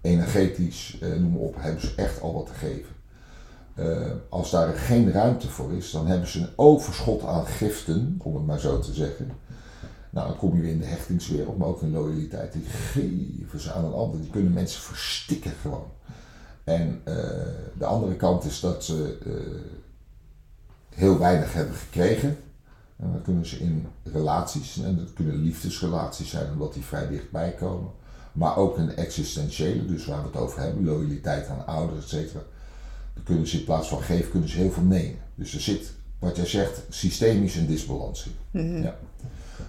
Energetisch, 0.00 0.98
eh, 1.00 1.08
noem 1.08 1.30
maar 1.32 1.40
op, 1.40 1.54
hebben 1.58 1.80
ze 1.80 1.92
echt 1.96 2.20
al 2.20 2.34
wat 2.34 2.46
te 2.46 2.52
geven. 2.52 2.92
Uh, 3.78 4.10
als 4.28 4.50
daar 4.50 4.74
geen 4.74 5.12
ruimte 5.12 5.48
voor 5.48 5.72
is, 5.72 5.90
dan 5.90 6.06
hebben 6.06 6.28
ze 6.28 6.40
een 6.40 6.52
overschot 6.56 7.24
aan 7.24 7.46
giften, 7.46 8.20
om 8.22 8.34
het 8.34 8.46
maar 8.46 8.60
zo 8.60 8.78
te 8.78 8.92
zeggen. 8.92 9.30
Nou, 10.10 10.28
dan 10.28 10.36
kom 10.36 10.56
je 10.56 10.62
weer 10.62 10.70
in 10.70 10.78
de 10.78 10.84
hechtingswereld, 10.84 11.58
maar 11.58 11.68
ook 11.68 11.82
in 11.82 11.90
loyaliteit. 11.90 12.52
Die 12.52 12.62
geven 12.64 13.60
ze 13.60 13.72
aan 13.72 13.84
een 13.84 13.92
ander, 13.92 14.20
die 14.20 14.30
kunnen 14.30 14.52
mensen 14.52 14.82
verstikken 14.82 15.52
gewoon. 15.62 15.90
En 16.64 17.00
de 17.78 17.84
andere 17.84 18.16
kant 18.16 18.44
is 18.44 18.60
dat 18.60 18.84
ze 18.84 19.18
heel 20.94 21.18
weinig 21.18 21.52
hebben 21.52 21.74
gekregen. 21.74 22.36
En 22.96 23.12
dan 23.12 23.22
kunnen 23.22 23.46
ze 23.46 23.58
in 23.58 23.86
relaties, 24.02 24.82
en 24.82 24.96
dat 24.96 25.12
kunnen 25.12 25.36
liefdesrelaties 25.36 26.30
zijn 26.30 26.52
omdat 26.52 26.74
die 26.74 26.82
vrij 26.82 27.08
dichtbij 27.08 27.50
komen, 27.52 27.90
maar 28.32 28.56
ook 28.56 28.76
een 28.76 28.96
existentiële, 28.96 29.86
dus 29.86 30.06
waar 30.06 30.20
we 30.20 30.26
het 30.26 30.36
over 30.36 30.60
hebben, 30.60 30.84
loyaliteit 30.84 31.48
aan 31.48 31.66
ouders, 31.66 32.04
et 32.04 32.08
cetera. 32.08 32.40
Dan 33.14 33.22
kunnen 33.22 33.46
ze 33.46 33.58
in 33.58 33.64
plaats 33.64 33.88
van 33.88 34.02
geven, 34.02 34.30
kunnen 34.30 34.48
ze 34.48 34.56
heel 34.56 34.70
veel 34.70 34.82
nemen. 34.82 35.18
Dus 35.34 35.54
er 35.54 35.60
zit, 35.60 35.92
wat 36.18 36.36
jij 36.36 36.46
zegt, 36.46 36.82
systemisch 36.88 37.56
een 37.56 37.66
disbalans 37.66 38.26
in. 38.26 38.60
Mm 38.60 38.74
-hmm. 38.74 38.82
ja. 38.82 38.96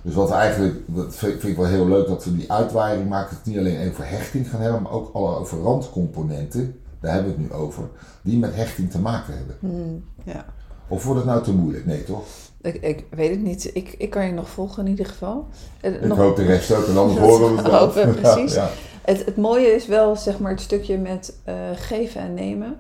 Dus 0.02 0.14
wat 0.14 0.32
eigenlijk, 0.32 0.76
dat 0.86 1.16
vind 1.16 1.44
ik 1.44 1.56
wel 1.56 1.66
heel 1.66 1.88
leuk 1.88 2.08
dat 2.08 2.26
we 2.26 2.36
die 2.36 2.52
uitwaaiing 2.52 3.10
maken, 3.10 3.36
het 3.36 3.46
niet 3.46 3.58
alleen 3.58 3.90
over 3.90 4.10
hechting 4.10 4.50
gaan 4.50 4.62
hebben, 4.62 4.82
maar 4.82 4.92
ook 4.92 5.14
alle 5.14 5.36
over 5.36 5.62
randcomponenten, 5.62 6.80
daar 7.00 7.14
hebben 7.14 7.36
we 7.36 7.42
het 7.42 7.52
nu 7.52 7.58
over, 7.58 7.90
die 8.22 8.38
met 8.38 8.56
hechting 8.56 8.92
te 8.92 9.00
maken 9.00 9.38
hebben. 9.38 9.56
Mm, 9.60 10.04
ja. 10.24 10.46
Of 10.88 11.04
wordt 11.04 11.20
het 11.20 11.30
nou 11.30 11.44
te 11.44 11.54
moeilijk? 11.54 11.86
Nee, 11.86 12.04
toch? 12.04 12.26
Ik, 12.62 12.76
ik 12.76 13.06
weet 13.10 13.30
het 13.30 13.42
niet. 13.42 13.76
Ik, 13.76 13.96
ik 13.98 14.10
kan 14.10 14.26
je 14.26 14.32
nog 14.32 14.50
volgen 14.50 14.84
in 14.86 14.90
ieder 14.90 15.06
geval. 15.06 15.48
Ik 15.82 16.02
nog, 16.02 16.18
hoop 16.18 16.36
de 16.36 16.46
rest 16.46 16.72
ook 16.72 16.88
en 16.88 16.98
anders 16.98 17.20
horen 17.28 17.50
we 17.50 17.62
het 17.62 17.72
wel. 17.72 17.80
Hopen, 17.80 18.16
precies. 18.22 18.54
Ja, 18.54 18.64
ja. 18.64 18.70
Het, 19.02 19.26
het 19.26 19.38
mooie 19.38 19.68
is 19.68 19.88
wel 19.88 20.16
zeg 20.16 20.40
maar 20.40 20.52
het 20.52 20.62
stukje 20.62 20.98
met 20.98 21.40
uh, 21.50 21.56
geven 21.74 22.22
en 22.22 22.34
nemen. 22.34 22.80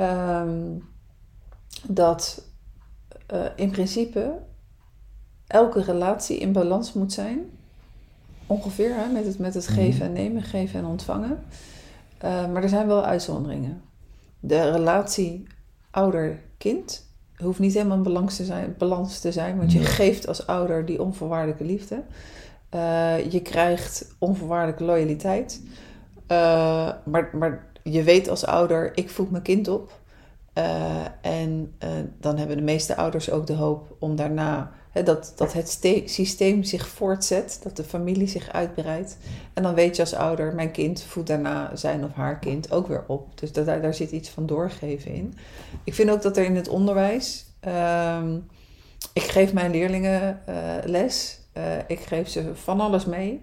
Um, 0.00 0.82
dat 1.88 2.44
uh, 3.34 3.44
in 3.56 3.70
principe 3.70 4.38
elke 5.46 5.82
relatie 5.82 6.38
in 6.38 6.52
balans 6.52 6.92
moet 6.92 7.12
zijn. 7.12 7.38
Ongeveer 8.46 8.94
hè, 8.94 9.12
met, 9.12 9.26
het, 9.26 9.38
met 9.38 9.54
het 9.54 9.66
geven 9.66 10.06
en 10.06 10.12
nemen, 10.12 10.42
geven 10.42 10.78
en 10.78 10.86
ontvangen. 10.86 11.42
Uh, 12.24 12.52
maar 12.52 12.62
er 12.62 12.68
zijn 12.68 12.86
wel 12.86 13.04
uitzonderingen. 13.04 13.82
De 14.40 14.70
relatie 14.70 15.46
ouder-kind 15.94 17.12
hoeft 17.36 17.58
niet 17.58 17.74
helemaal 17.74 17.96
een 17.96 18.02
balans 18.02 18.36
te 18.36 18.44
zijn, 18.44 18.74
balans 18.78 19.20
te 19.20 19.32
zijn 19.32 19.56
want 19.56 19.72
je 19.72 19.78
nee. 19.78 19.86
geeft 19.86 20.26
als 20.26 20.46
ouder 20.46 20.84
die 20.84 21.02
onvoorwaardelijke 21.02 21.64
liefde. 21.64 22.02
Uh, 22.74 23.30
je 23.30 23.42
krijgt 23.42 24.14
onvoorwaardelijke 24.18 24.84
loyaliteit. 24.84 25.62
Uh, 26.28 26.92
maar, 27.04 27.30
maar 27.32 27.66
je 27.82 28.02
weet 28.02 28.28
als 28.28 28.46
ouder, 28.46 28.96
ik 28.96 29.10
voed 29.10 29.30
mijn 29.30 29.42
kind 29.42 29.68
op. 29.68 30.00
Uh, 30.58 31.04
en 31.20 31.74
dan 32.20 32.36
hebben 32.36 32.56
de 32.56 32.62
meeste 32.62 32.96
ouders 32.96 33.30
ook 33.30 33.46
de 33.46 33.52
hoop 33.52 33.96
om 33.98 34.16
daarna 34.16 34.72
dat, 35.02 35.32
dat 35.36 35.52
het 35.52 35.80
systeem 36.04 36.62
zich 36.62 36.88
voortzet, 36.88 37.60
dat 37.62 37.76
de 37.76 37.84
familie 37.84 38.28
zich 38.28 38.52
uitbreidt. 38.52 39.16
En 39.54 39.62
dan 39.62 39.74
weet 39.74 39.96
je 39.96 40.02
als 40.02 40.14
ouder, 40.14 40.54
mijn 40.54 40.70
kind 40.70 41.02
voedt 41.02 41.28
daarna 41.28 41.76
zijn 41.76 42.04
of 42.04 42.12
haar 42.12 42.38
kind 42.38 42.70
ook 42.70 42.86
weer 42.86 43.04
op. 43.06 43.40
Dus 43.40 43.52
dat, 43.52 43.66
daar, 43.66 43.82
daar 43.82 43.94
zit 43.94 44.10
iets 44.10 44.28
van 44.28 44.46
doorgeven 44.46 45.12
in. 45.12 45.34
Ik 45.84 45.94
vind 45.94 46.10
ook 46.10 46.22
dat 46.22 46.36
er 46.36 46.44
in 46.44 46.56
het 46.56 46.68
onderwijs. 46.68 47.44
Uh, 47.66 48.22
ik 49.12 49.22
geef 49.22 49.52
mijn 49.52 49.70
leerlingen 49.70 50.40
uh, 50.48 50.54
les. 50.84 51.38
Uh, 51.56 51.62
ik 51.86 52.00
geef 52.00 52.28
ze 52.28 52.50
van 52.54 52.80
alles 52.80 53.04
mee. 53.04 53.42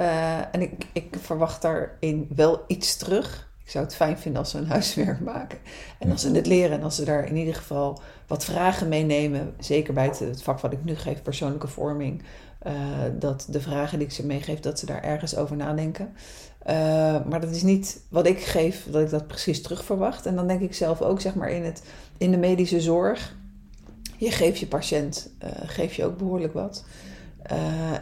Uh, 0.00 0.54
en 0.54 0.62
ik, 0.62 0.86
ik 0.92 1.16
verwacht 1.20 1.62
daarin 1.62 2.28
wel 2.34 2.64
iets 2.66 2.96
terug. 2.96 3.45
Ik 3.66 3.72
zou 3.72 3.84
het 3.84 3.94
fijn 3.94 4.18
vinden 4.18 4.40
als 4.40 4.50
ze 4.50 4.58
een 4.58 4.66
huiswerk 4.76 5.20
maken. 5.20 5.58
En 5.98 6.10
als 6.10 6.20
ze 6.20 6.30
het 6.30 6.46
leren 6.46 6.78
en 6.78 6.82
als 6.82 6.96
ze 6.96 7.04
daar 7.04 7.26
in 7.26 7.36
ieder 7.36 7.54
geval 7.54 8.00
wat 8.26 8.44
vragen 8.44 8.88
meenemen. 8.88 9.54
Zeker 9.58 9.94
bij 9.94 10.04
het, 10.04 10.18
het 10.18 10.42
vak 10.42 10.60
wat 10.60 10.72
ik 10.72 10.84
nu 10.84 10.94
geef, 10.94 11.22
persoonlijke 11.22 11.68
vorming. 11.68 12.22
eh, 12.58 12.72
dat 13.18 13.46
de 13.50 13.60
vragen 13.60 13.98
die 13.98 14.06
ik 14.06 14.12
ze 14.12 14.26
meegeef, 14.26 14.60
dat 14.60 14.78
ze 14.78 14.86
daar 14.86 15.02
ergens 15.02 15.36
over 15.36 15.56
nadenken. 15.56 16.14
Eh, 16.58 16.74
maar 17.24 17.40
dat 17.40 17.50
is 17.50 17.62
niet 17.62 18.00
wat 18.08 18.26
ik 18.26 18.40
geef, 18.40 18.86
dat 18.90 19.02
ik 19.02 19.10
dat 19.10 19.26
precies 19.26 19.62
terug 19.62 19.84
verwacht. 19.84 20.26
En 20.26 20.34
dan 20.36 20.46
denk 20.46 20.60
ik 20.60 20.74
zelf 20.74 21.02
ook, 21.02 21.20
zeg 21.20 21.34
maar, 21.34 21.50
in, 21.50 21.64
het, 21.64 21.82
in 22.18 22.30
de 22.30 22.36
medische 22.36 22.80
zorg. 22.80 23.36
Je 24.16 24.30
geeft 24.30 24.58
je 24.58 24.66
patiënt, 24.66 25.30
eh, 25.38 25.50
geef 25.64 25.94
je 25.94 26.04
ook 26.04 26.18
behoorlijk 26.18 26.52
wat. 26.52 26.84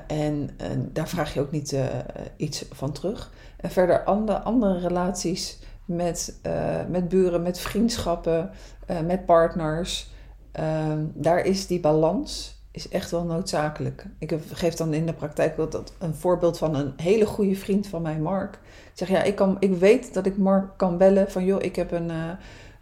En, 0.07 0.51
daar 0.93 1.09
vraag 1.09 1.35
je 1.35 1.41
ook 1.41 1.51
niet 1.51 1.77
iets 2.37 2.65
van 2.73 2.93
terug. 2.93 3.31
En 3.65 3.71
verder 3.71 4.05
andere, 4.05 4.39
andere 4.39 4.79
relaties 4.79 5.59
met, 5.85 6.39
eh, 6.43 6.87
met 6.89 7.09
buren, 7.09 7.43
met 7.43 7.59
vriendschappen, 7.61 8.51
eh, 8.87 9.01
met 9.01 9.27
partners. 9.27 10.11
Ehm, 10.53 11.05
daar 11.15 11.45
is 11.45 11.67
die 11.67 11.81
balans 11.81 12.63
is 12.71 12.89
echt 12.89 13.11
wel 13.11 13.25
noodzakelijk. 13.25 14.07
Ik 14.19 14.39
geef 14.53 14.75
dan 14.75 14.95
in 14.95 15.07
de 15.07 15.13
praktijk 15.13 15.57
dat 15.57 15.93
een 15.99 16.15
voorbeeld 16.15 16.59
van 16.59 16.75
een 16.75 16.93
hele 16.97 17.27
goede 17.27 17.55
vriend 17.55 17.87
van 17.87 18.03
mij, 18.03 18.19
Mark. 18.19 18.55
Ik 18.55 18.91
zeg 18.95 19.09
ja, 19.09 19.23
ik, 19.23 19.35
kan, 19.35 19.57
ik 19.59 19.75
weet 19.75 20.15
dat 20.15 20.27
ik 20.27 20.37
Mark 20.37 20.77
kan 20.77 20.99
bellen 20.99 21.31
van 21.31 21.45
joh, 21.45 21.63
ik 21.63 21.77
heb 21.77 21.93
een, 21.93 22.11
eh, 22.11 22.31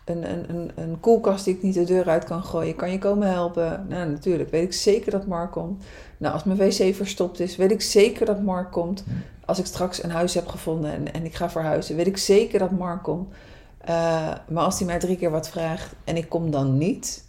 een, 0.04 0.50
een, 0.50 0.70
een 0.74 1.00
koelkast 1.00 1.44
die 1.44 1.54
ik 1.54 1.62
niet 1.62 1.74
de 1.74 1.84
deur 1.84 2.08
uit 2.08 2.24
kan 2.24 2.44
gooien. 2.44 2.76
Kan 2.76 2.90
je 2.90 2.98
komen 2.98 3.28
helpen? 3.28 3.86
Nou, 3.88 4.10
natuurlijk. 4.10 4.50
Weet 4.50 4.64
ik 4.64 4.72
zeker 4.72 5.10
dat 5.10 5.26
Mark 5.26 5.50
komt. 5.50 5.84
Nou, 6.22 6.34
als 6.34 6.44
mijn 6.44 6.58
wc 6.58 6.94
verstopt 6.94 7.40
is, 7.40 7.56
weet 7.56 7.70
ik 7.70 7.82
zeker 7.82 8.26
dat 8.26 8.42
Mark 8.42 8.70
komt. 8.70 9.04
Als 9.44 9.58
ik 9.58 9.66
straks 9.66 10.02
een 10.02 10.10
huis 10.10 10.34
heb 10.34 10.46
gevonden 10.46 10.92
en, 10.92 11.12
en 11.12 11.24
ik 11.24 11.34
ga 11.34 11.50
verhuizen, 11.50 11.96
weet 11.96 12.06
ik 12.06 12.16
zeker 12.16 12.58
dat 12.58 12.70
Mark 12.70 13.02
komt. 13.02 13.32
Eh, 13.78 14.34
maar 14.48 14.64
als 14.64 14.78
hij 14.78 14.86
mij 14.86 14.98
drie 14.98 15.16
keer 15.16 15.30
wat 15.30 15.48
vraagt 15.48 15.94
en 16.04 16.16
ik 16.16 16.28
kom 16.28 16.50
dan 16.50 16.78
niet, 16.78 17.24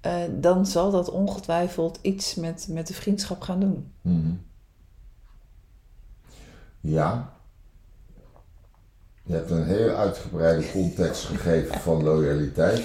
eh, 0.00 0.14
dan 0.30 0.66
zal 0.66 0.90
dat 0.90 1.10
ongetwijfeld 1.10 1.98
iets 2.02 2.34
met, 2.34 2.66
met 2.70 2.86
de 2.86 2.94
vriendschap 2.94 3.40
gaan 3.40 3.60
doen. 3.60 3.92
Mhm. 4.00 4.32
Ja. 6.80 7.32
Je 9.22 9.34
hebt 9.34 9.50
een 9.50 9.66
heel 9.66 9.88
uitgebreide 9.88 10.70
context 10.70 11.24
gegeven 11.24 11.80
van 11.80 12.02
loyaliteit. 12.02 12.82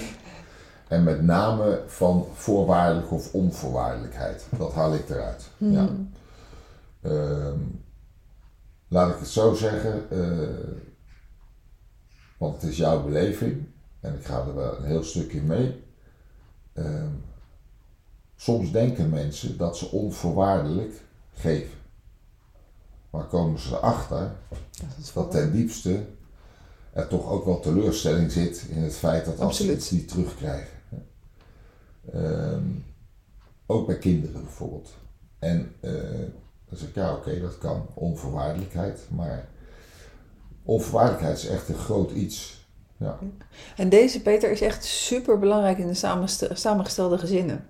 En 0.94 1.02
met 1.02 1.22
name 1.22 1.82
van 1.86 2.26
voorwaardelijk 2.34 3.12
of 3.12 3.32
onvoorwaardelijkheid. 3.32 4.46
Dat 4.58 4.72
haal 4.72 4.94
ik 4.94 5.08
eruit. 5.08 5.50
Ja. 5.56 5.88
Ehm, 7.00 7.58
laat 8.88 9.10
ik 9.10 9.18
het 9.18 9.28
zo 9.28 9.54
zeggen, 9.54 10.10
eh, 10.10 10.70
want 12.38 12.54
het 12.62 12.70
is 12.70 12.76
jouw 12.76 13.04
beleving 13.04 13.66
en 14.00 14.14
ik 14.14 14.24
ga 14.24 14.38
er 14.38 14.54
wel 14.54 14.78
een 14.78 14.84
heel 14.84 15.02
stuk 15.02 15.32
in 15.32 15.46
mee. 15.46 15.84
Ehm, 16.72 17.12
soms 18.36 18.72
denken 18.72 19.10
mensen 19.10 19.56
dat 19.56 19.76
ze 19.76 19.90
onvoorwaardelijk 19.90 20.92
geven. 21.32 21.78
Maar 23.10 23.24
komen 23.24 23.60
ze 23.60 23.74
erachter 23.74 24.32
Dat 24.78 25.10
dat 25.14 25.30
ten 25.30 25.52
diepste 25.52 26.04
er 26.92 27.08
toch 27.08 27.28
ook 27.28 27.44
wel 27.44 27.60
teleurstelling 27.60 28.32
zit 28.32 28.64
in 28.68 28.82
het 28.82 28.94
feit 28.94 29.24
dat 29.24 29.40
als 29.40 29.56
ze 29.56 29.62
Absoluut. 29.62 29.76
iets 29.76 29.90
niet 29.90 30.08
terugkrijgen. 30.08 30.73
Ehm, 32.12 32.62
ook 33.66 33.86
bij 33.86 33.98
kinderen 33.98 34.42
bijvoorbeeld. 34.42 34.90
En 35.38 35.72
eh, 35.80 35.92
dan 36.68 36.78
zeg 36.78 36.88
ik, 36.88 36.94
ja 36.94 37.12
oké, 37.14 37.40
dat 37.40 37.58
kan, 37.58 37.86
onvoorwaardelijkheid, 37.94 39.00
maar 39.10 39.48
onvoorwaardelijkheid 40.62 41.36
is 41.38 41.46
echt 41.46 41.68
een 41.68 41.74
groot 41.74 42.10
iets. 42.10 42.66
Ja. 42.96 43.18
En 43.76 43.88
deze 43.88 44.22
Peter 44.22 44.50
is 44.50 44.60
echt 44.60 44.84
super 44.84 45.38
belangrijk 45.38 45.78
in 45.78 45.86
de 45.86 46.24
samengestelde 46.54 47.18
gezinnen. 47.18 47.64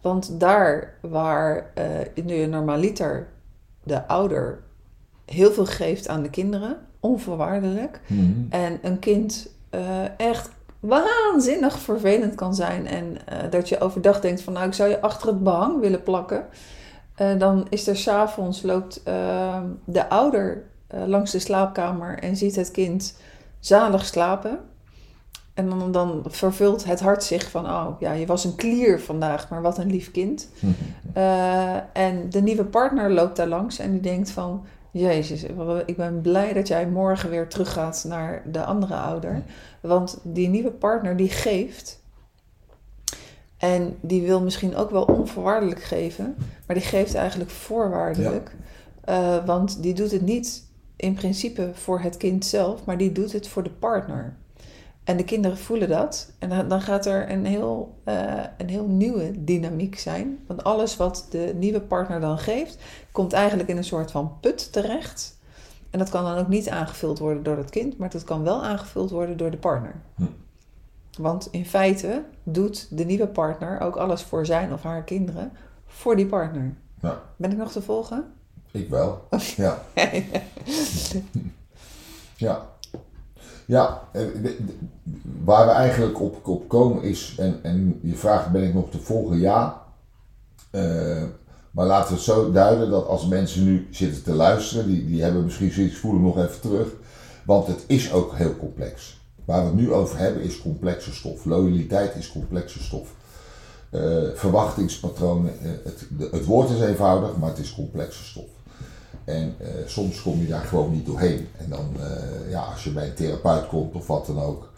Want 0.00 0.40
daar 0.40 0.98
waar 1.00 1.70
eh 1.74 2.24
nu 2.24 2.46
normaliter 2.46 3.28
de 3.82 4.06
ouder 4.08 4.62
heel 5.24 5.52
veel 5.52 5.66
geeft 5.66 6.08
aan 6.08 6.22
de 6.22 6.30
kinderen, 6.30 6.76
onvoorwaardelijk, 7.00 8.00
Mhm. 8.06 8.32
en 8.50 8.78
een 8.82 8.98
kind 8.98 9.56
eh, 9.70 10.18
echt 10.20 10.50
waanzinnig 10.80 11.78
vervelend 11.78 12.34
kan 12.34 12.54
zijn 12.54 12.86
en 12.86 13.16
eh, 13.26 13.50
dat 13.50 13.68
je 13.68 13.80
overdag 13.80 14.20
denkt 14.20 14.42
van 14.42 14.52
nou 14.52 14.66
ik 14.66 14.74
zou 14.74 14.90
je 14.90 15.00
achter 15.00 15.28
het 15.28 15.42
behang 15.42 15.80
willen 15.80 16.02
plakken, 16.02 16.46
eh, 17.18 17.38
dan 17.38 17.66
is 17.68 17.86
er 17.86 17.96
s'avonds 17.96 18.62
loopt 18.62 19.02
eh, 19.02 19.60
de 19.84 20.08
ouder 20.08 20.64
eh, 20.86 21.00
langs 21.06 21.30
de 21.30 21.38
slaapkamer 21.38 22.18
en 22.18 22.36
ziet 22.36 22.56
het 22.56 22.70
kind 22.70 23.16
zalig 23.60 24.04
slapen. 24.04 24.58
En 25.54 25.68
dan, 25.68 25.92
dan 25.92 26.24
vervult 26.26 26.84
het 26.84 27.00
hart 27.00 27.24
zich 27.24 27.50
van, 27.50 27.66
oh 27.66 28.00
ja, 28.00 28.12
je 28.12 28.26
was 28.26 28.44
een 28.44 28.54
klier 28.54 29.00
vandaag, 29.00 29.48
maar 29.48 29.62
wat 29.62 29.78
een 29.78 29.90
lief 29.90 30.10
kind. 30.10 30.48
En 31.92 32.30
de 32.30 32.40
nieuwe 32.40 32.64
partner 32.64 33.12
loopt 33.12 33.36
daar 33.36 33.46
langs 33.46 33.78
en 33.78 33.92
die 33.92 34.00
denkt 34.00 34.30
van, 34.30 34.64
Jezus, 34.90 35.42
ik 35.86 35.96
ben 35.96 36.20
blij 36.20 36.52
dat 36.52 36.68
jij 36.68 36.86
morgen 36.86 37.30
weer 37.30 37.48
teruggaat 37.48 38.04
naar 38.08 38.42
de 38.46 38.64
andere 38.64 38.94
ouder. 38.94 39.42
Want 39.80 40.18
die 40.22 40.48
nieuwe 40.48 40.70
partner 40.70 41.16
die 41.16 41.28
geeft. 41.28 42.02
En 43.56 43.96
die 44.00 44.22
wil 44.22 44.40
misschien 44.40 44.76
ook 44.76 44.90
wel 44.90 45.04
onvoorwaardelijk 45.04 45.82
geven, 45.82 46.36
maar 46.66 46.76
die 46.76 46.84
geeft 46.84 47.14
eigenlijk 47.14 47.50
voorwaardelijk. 47.50 48.56
Eh, 49.04 49.44
want 49.46 49.82
die 49.82 49.94
doet 49.94 50.10
het 50.10 50.22
niet 50.22 50.66
in 50.96 51.14
principe 51.14 51.70
voor 51.72 52.00
het 52.00 52.16
kind 52.16 52.44
zelf, 52.44 52.84
maar 52.84 52.98
die 52.98 53.12
doet 53.12 53.32
het 53.32 53.48
voor 53.48 53.62
de 53.62 53.70
partner. 53.70 54.36
En 55.08 55.16
de 55.16 55.24
kinderen 55.24 55.58
voelen 55.58 55.88
dat. 55.88 56.32
En 56.38 56.68
dan- 56.68 56.80
gaat 56.80 57.06
er 57.06 57.30
een 57.30 57.46
heel, 57.46 57.98
eh, 58.04 58.44
een 58.58 58.68
heel 58.68 58.86
nieuwe 58.86 59.44
dynamiek 59.44 59.98
zijn. 59.98 60.38
Want 60.46 60.64
alles 60.64 60.96
wat 60.96 61.26
de 61.30 61.52
nieuwe 61.56 61.80
partner 61.80 62.20
dan 62.20 62.38
geeft, 62.38 62.78
komt 63.12 63.32
eigenlijk 63.32 63.68
in 63.68 63.76
een 63.76 63.84
soort 63.84 64.10
van 64.10 64.36
put 64.40 64.72
terecht. 64.72 65.38
En 65.90 65.98
dat 65.98 66.08
kan 66.08 66.24
dan 66.24 66.38
ook 66.38 66.48
niet 66.48 66.68
aangevuld 66.68 67.18
worden 67.18 67.42
door 67.42 67.56
het 67.56 67.70
kind, 67.70 67.98
maar 67.98 68.10
dat 68.10 68.24
kan 68.24 68.42
wel 68.42 68.64
aangevuld 68.64 69.10
worden 69.10 69.36
door 69.36 69.50
de 69.50 69.56
partner. 69.56 69.94
Hm. 70.14 70.24
Want 71.18 71.48
in 71.50 71.66
feite 71.66 72.24
doet 72.42 72.96
de 72.96 73.04
nieuwe 73.04 73.28
partner 73.28 73.80
ook 73.80 73.96
alles 73.96 74.22
voor 74.22 74.46
zijn 74.46 74.72
of 74.72 74.82
haar 74.82 75.02
kinderen 75.04 75.52
voor 75.86 76.16
die 76.16 76.26
partner. 76.26 76.74
Ja. 77.02 77.20
Ben 77.36 77.50
ik 77.52 77.56
nog 77.56 77.72
te 77.72 77.82
volgen? 77.82 78.32
Ik 78.70 78.88
wel. 78.88 79.28
Ja. 79.56 79.82
Ja. 82.36 82.66
Ja, 83.68 84.08
eh, 84.12 84.22
waar 85.44 85.66
we 85.66 85.72
eigenlijk 85.72 86.20
op, 86.20 86.68
komen 86.68 87.02
is, 87.02 87.34
en, 87.38 87.58
en 87.62 88.00
je 88.02 88.14
vraagt 88.14 88.50
ben 88.50 88.62
ik 88.62 88.74
nog 88.74 88.90
te 88.90 88.98
volgen? 88.98 89.38
Ja. 89.38 89.82
Eh, 90.70 91.22
maar 91.70 91.86
laten 91.86 92.08
we 92.08 92.14
het 92.14 92.24
zo 92.24 92.52
duiden 92.52 92.90
dat 92.90 93.06
als 93.06 93.26
mensen 93.26 93.64
nu 93.64 93.88
zitten 93.90 94.22
te 94.22 94.32
luisteren, 94.32 94.86
die, 94.86 95.06
die 95.06 95.22
hebben 95.22 95.44
misschien 95.44 95.70
zoiets, 95.70 95.96
voel 95.96 96.12
hem 96.12 96.22
nog 96.22 96.38
even 96.38 96.60
terug. 96.60 96.88
Want 97.44 97.66
het 97.66 97.84
is 97.86 98.12
ook 98.12 98.34
heel 98.34 98.56
complex. 98.56 99.20
Waar 99.44 99.60
we 99.60 99.66
het 99.66 99.76
nu 99.76 99.92
over 99.92 100.18
hebben 100.18 100.42
is 100.42 100.60
complexe 100.60 101.14
stof. 101.14 101.44
Loyaliteit 101.44 102.14
is 102.14 102.32
complexe 102.32 102.82
stof. 102.82 103.08
Eh, 103.90 104.00
verwachtingspatronen, 104.34 105.52
het, 105.84 106.08
het 106.32 106.44
woord 106.44 106.70
is 106.70 106.80
eenvoudig, 106.80 107.36
maar 107.36 107.48
het 107.48 107.58
is 107.58 107.74
complexe 107.74 108.24
stof. 108.24 108.48
En 109.28 109.54
eh, 109.58 109.68
soms 109.86 110.22
kom 110.22 110.40
je 110.40 110.46
daar 110.46 110.64
gewoon 110.64 110.92
niet 110.92 111.06
doorheen. 111.06 111.48
En 111.56 111.70
dan, 111.70 111.90
eh, 112.00 112.50
ja, 112.50 112.60
als 112.60 112.84
je 112.84 112.90
bij 112.90 113.06
een 113.06 113.14
therapeut 113.14 113.66
komt 113.66 113.94
of 113.94 114.06
wat 114.06 114.26
dan 114.26 114.40
ook, 114.40 114.72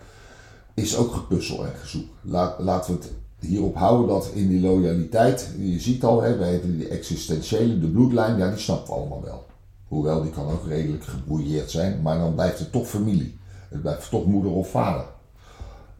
is 0.74 0.96
ook 0.96 1.12
gepuzzel 1.12 1.64
en 1.64 1.74
gezoek. 1.74 2.08
Laat, 2.22 2.58
laten 2.58 2.94
we 2.94 3.00
het 3.00 3.12
hierop 3.38 3.76
houden 3.76 4.08
dat 4.08 4.30
in 4.34 4.48
die 4.48 4.60
loyaliteit, 4.60 5.50
je 5.58 5.80
ziet 5.80 6.04
al, 6.04 6.22
hè, 6.22 6.36
bij 6.36 6.60
die 6.60 6.88
existentiële, 6.88 7.78
de 7.78 7.86
bloedlijn, 7.86 8.36
ja, 8.36 8.50
die 8.50 8.58
snappen 8.58 8.94
we 8.94 9.00
allemaal 9.00 9.22
wel. 9.22 9.46
Hoewel, 9.88 10.22
die 10.22 10.30
kan 10.30 10.50
ook 10.50 10.66
redelijk 10.66 11.04
gebrouilleerd 11.04 11.70
zijn, 11.70 12.02
maar 12.02 12.18
dan 12.18 12.34
blijft 12.34 12.58
het 12.58 12.72
toch 12.72 12.88
familie. 12.88 13.38
Het 13.68 13.82
blijft 13.82 14.10
toch 14.10 14.26
moeder 14.26 14.52
of 14.52 14.70
vader. 14.70 15.04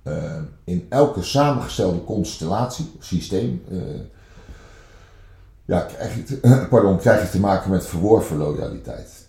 Eh, 0.03 0.43
in 0.65 0.87
elke 0.89 1.23
samengestelde 1.23 2.05
constellatie, 2.05 2.91
systeem, 2.99 3.63
ja, 5.71 5.81
krijg 5.81 6.15
je, 6.15 6.23
te, 6.23 6.39
pardon, 6.71 6.99
krijg 6.99 7.23
je 7.23 7.31
te 7.31 7.41
maken 7.41 7.71
met 7.71 7.87
verworven 7.87 8.37
loyaliteit. 8.37 9.29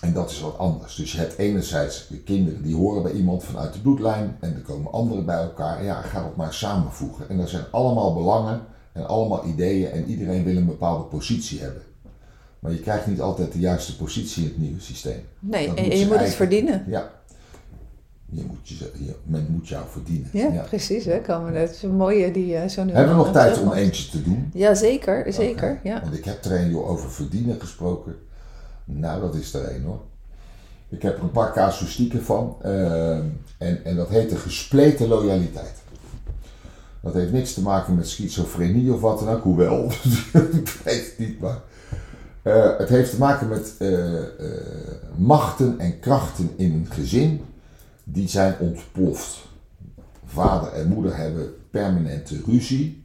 En 0.00 0.12
dat 0.12 0.30
is 0.30 0.40
wat 0.40 0.58
anders. 0.58 0.94
Dus 0.94 1.12
je 1.12 1.18
hebt 1.18 1.38
enerzijds 1.38 2.06
de 2.08 2.18
kinderen 2.18 2.62
die 2.62 2.74
horen 2.74 3.02
bij 3.02 3.12
iemand 3.12 3.44
vanuit 3.44 3.72
de 3.72 3.80
bloedlijn 3.80 4.36
en 4.40 4.54
er 4.54 4.60
komen 4.60 4.92
anderen 4.92 5.24
bij 5.24 5.36
elkaar. 5.36 5.84
Ja, 5.84 6.00
ga 6.00 6.22
dat 6.22 6.36
maar 6.36 6.54
samenvoegen. 6.54 7.28
En 7.28 7.40
er 7.40 7.48
zijn 7.48 7.64
allemaal 7.70 8.14
belangen 8.14 8.60
en 8.92 9.06
allemaal 9.06 9.44
ideeën 9.44 9.90
en 9.90 10.04
iedereen 10.04 10.44
wil 10.44 10.56
een 10.56 10.66
bepaalde 10.66 11.04
positie 11.04 11.60
hebben. 11.60 11.82
Maar 12.58 12.72
je 12.72 12.80
krijgt 12.80 13.06
niet 13.06 13.20
altijd 13.20 13.52
de 13.52 13.58
juiste 13.58 13.96
positie 13.96 14.42
in 14.42 14.48
het 14.48 14.58
nieuwe 14.58 14.80
systeem. 14.80 15.22
Nee, 15.38 15.74
en, 15.74 15.98
je 15.98 16.06
moet 16.06 16.20
het 16.20 16.34
verdienen. 16.34 16.84
Ja. 16.86 17.10
Je 18.34 18.44
moet 18.46 18.68
je, 18.68 18.90
je- 19.04 19.14
men 19.24 19.46
moet 19.50 19.68
jou 19.68 19.84
verdienen. 19.90 20.28
Ja, 20.32 20.62
precies. 20.68 21.04
Hè? 21.04 21.20
Komen 21.20 21.54
Het 21.54 21.70
is 21.70 21.82
een 21.82 21.96
mooie 21.96 22.30
die 22.32 22.56
eh, 22.56 22.68
zo 22.68 22.84
nu 22.84 22.90
en 22.90 22.96
Hebben 22.96 23.16
we 23.16 23.22
nog 23.22 23.32
tijd 23.32 23.60
om 23.60 23.72
eentje 23.72 24.10
te 24.10 24.22
doen? 24.22 24.50
Ja, 24.54 24.74
zeker. 24.74 25.32
Zeker, 25.32 25.80
ja. 25.82 26.00
Want 26.02 26.14
ik 26.16 26.24
heb 26.24 26.44
er 26.44 26.52
een 26.60 26.70
joh, 26.70 26.88
over 26.88 27.10
verdienen 27.10 27.60
gesproken. 27.60 28.14
Nou, 28.84 29.20
dat 29.20 29.34
is 29.34 29.54
er 29.54 29.74
een 29.74 29.82
hoor. 29.82 30.00
Ik 30.88 31.02
heb 31.02 31.16
er 31.16 31.22
een 31.22 31.30
paar 31.30 31.52
casuïstieken 31.52 32.24
van. 32.24 32.56
eh, 32.62 33.16
en, 33.58 33.84
en 33.84 33.96
dat 33.96 34.08
heet 34.08 34.30
de 34.30 34.36
gespleten 34.36 35.08
loyaliteit. 35.08 35.74
Dat 37.00 37.14
heeft 37.14 37.32
niks 37.32 37.54
te 37.54 37.62
maken 37.62 37.94
met 37.94 38.08
schizofrenie 38.08 38.92
of 38.92 39.00
wat 39.00 39.18
dan 39.18 39.28
ook, 39.28 39.42
hoewel. 39.42 39.84
ik 40.52 40.80
weet 40.84 41.04
het 41.04 41.14
niet, 41.18 41.40
maar. 41.40 41.58
eh, 42.42 42.78
het 42.78 42.88
heeft 42.88 43.10
te 43.10 43.18
maken 43.18 43.48
met 43.48 43.74
eh, 43.78 44.18
eh, 44.18 44.24
machten 45.16 45.78
en 45.78 46.00
krachten 46.00 46.50
in 46.56 46.72
een 46.72 46.86
gezin 46.90 47.40
die 48.04 48.28
zijn 48.28 48.58
ontploft. 48.58 49.38
Vader 50.24 50.72
en 50.72 50.88
moeder 50.88 51.16
hebben 51.16 51.54
permanente 51.70 52.40
ruzie. 52.46 53.04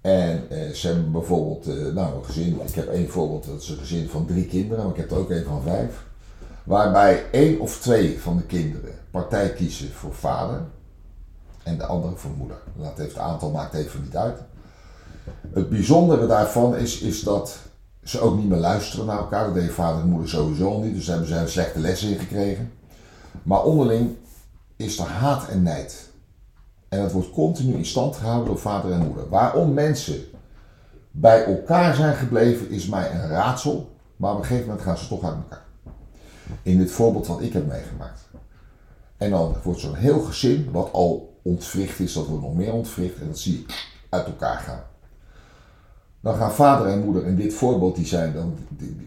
En 0.00 0.50
eh, 0.50 0.70
ze 0.70 0.86
hebben 0.86 1.12
bijvoorbeeld, 1.12 1.66
eh, 1.66 1.94
nou 1.94 2.16
een 2.16 2.24
gezin, 2.24 2.60
ik 2.66 2.74
heb 2.74 2.88
één 2.88 3.08
voorbeeld, 3.08 3.46
dat 3.46 3.62
is 3.62 3.68
een 3.68 3.76
gezin 3.76 4.08
van 4.08 4.26
drie 4.26 4.46
kinderen, 4.46 4.84
maar 4.84 4.92
ik 4.92 5.00
heb 5.00 5.10
er 5.10 5.16
ook 5.16 5.30
één 5.30 5.44
van 5.44 5.62
vijf. 5.62 6.04
Waarbij 6.64 7.24
één 7.30 7.60
of 7.60 7.80
twee 7.80 8.20
van 8.20 8.36
de 8.36 8.42
kinderen 8.42 8.94
partij 9.10 9.52
kiezen 9.52 9.90
voor 9.92 10.14
vader 10.14 10.62
en 11.62 11.78
de 11.78 11.86
andere 11.86 12.16
voor 12.16 12.30
moeder. 12.36 12.56
Dat 12.76 12.98
heeft 12.98 13.14
het 13.14 13.22
aantal 13.22 13.50
maakt 13.50 13.74
even 13.74 14.02
niet 14.02 14.16
uit. 14.16 14.38
Het 15.52 15.68
bijzondere 15.68 16.26
daarvan 16.26 16.76
is, 16.76 17.00
is 17.00 17.22
dat 17.22 17.58
ze 18.04 18.20
ook 18.20 18.36
niet 18.36 18.48
meer 18.48 18.58
luisteren 18.58 19.06
naar 19.06 19.18
elkaar. 19.18 19.44
Dat 19.44 19.54
deed 19.54 19.70
vader 19.70 20.02
en 20.02 20.08
moeder 20.08 20.28
sowieso 20.28 20.80
niet, 20.80 20.94
dus 20.94 21.04
daar 21.04 21.16
hebben 21.16 21.34
ze 21.34 21.46
slechte 21.46 21.78
lessen 21.78 22.08
in 22.08 22.18
gekregen. 22.18 22.72
Maar 23.42 23.64
onderling 23.64 24.16
is 24.76 24.98
er 24.98 25.06
haat 25.06 25.48
en 25.48 25.62
nijd. 25.62 26.10
En 26.88 27.02
dat 27.02 27.12
wordt 27.12 27.30
continu 27.30 27.74
in 27.74 27.86
stand 27.86 28.16
gehouden 28.16 28.46
door 28.46 28.58
vader 28.58 28.92
en 28.92 29.06
moeder. 29.06 29.28
Waarom 29.28 29.74
mensen 29.74 30.24
bij 31.10 31.44
elkaar 31.44 31.94
zijn 31.94 32.14
gebleven 32.14 32.70
is 32.70 32.86
mij 32.86 33.10
een 33.10 33.28
raadsel. 33.28 33.90
Maar 34.16 34.32
op 34.32 34.38
een 34.38 34.44
gegeven 34.44 34.66
moment 34.66 34.84
gaan 34.84 34.98
ze 34.98 35.08
toch 35.08 35.24
uit 35.24 35.34
elkaar. 35.34 35.64
In 36.62 36.78
dit 36.78 36.90
voorbeeld 36.90 37.26
wat 37.26 37.40
ik 37.40 37.52
heb 37.52 37.66
meegemaakt. 37.66 38.20
En 39.16 39.30
dan 39.30 39.56
wordt 39.62 39.80
zo'n 39.80 39.94
heel 39.94 40.20
gezin, 40.20 40.70
wat 40.70 40.92
al 40.92 41.38
ontwricht 41.42 41.98
is, 41.98 42.12
dat 42.12 42.26
wordt 42.26 42.42
nog 42.42 42.54
meer 42.54 42.72
ontwricht. 42.72 43.20
En 43.20 43.26
dat 43.26 43.38
zie 43.38 43.58
je 43.58 43.74
uit 44.08 44.26
elkaar 44.26 44.58
gaan. 44.58 44.82
Dan 46.20 46.34
gaan 46.34 46.52
vader 46.52 46.86
en 46.86 47.04
moeder 47.04 47.26
in 47.26 47.36
dit 47.36 47.54
voorbeeld, 47.54 47.96
die 47.96 48.06
zijn 48.06 48.32
dan. 48.32 48.56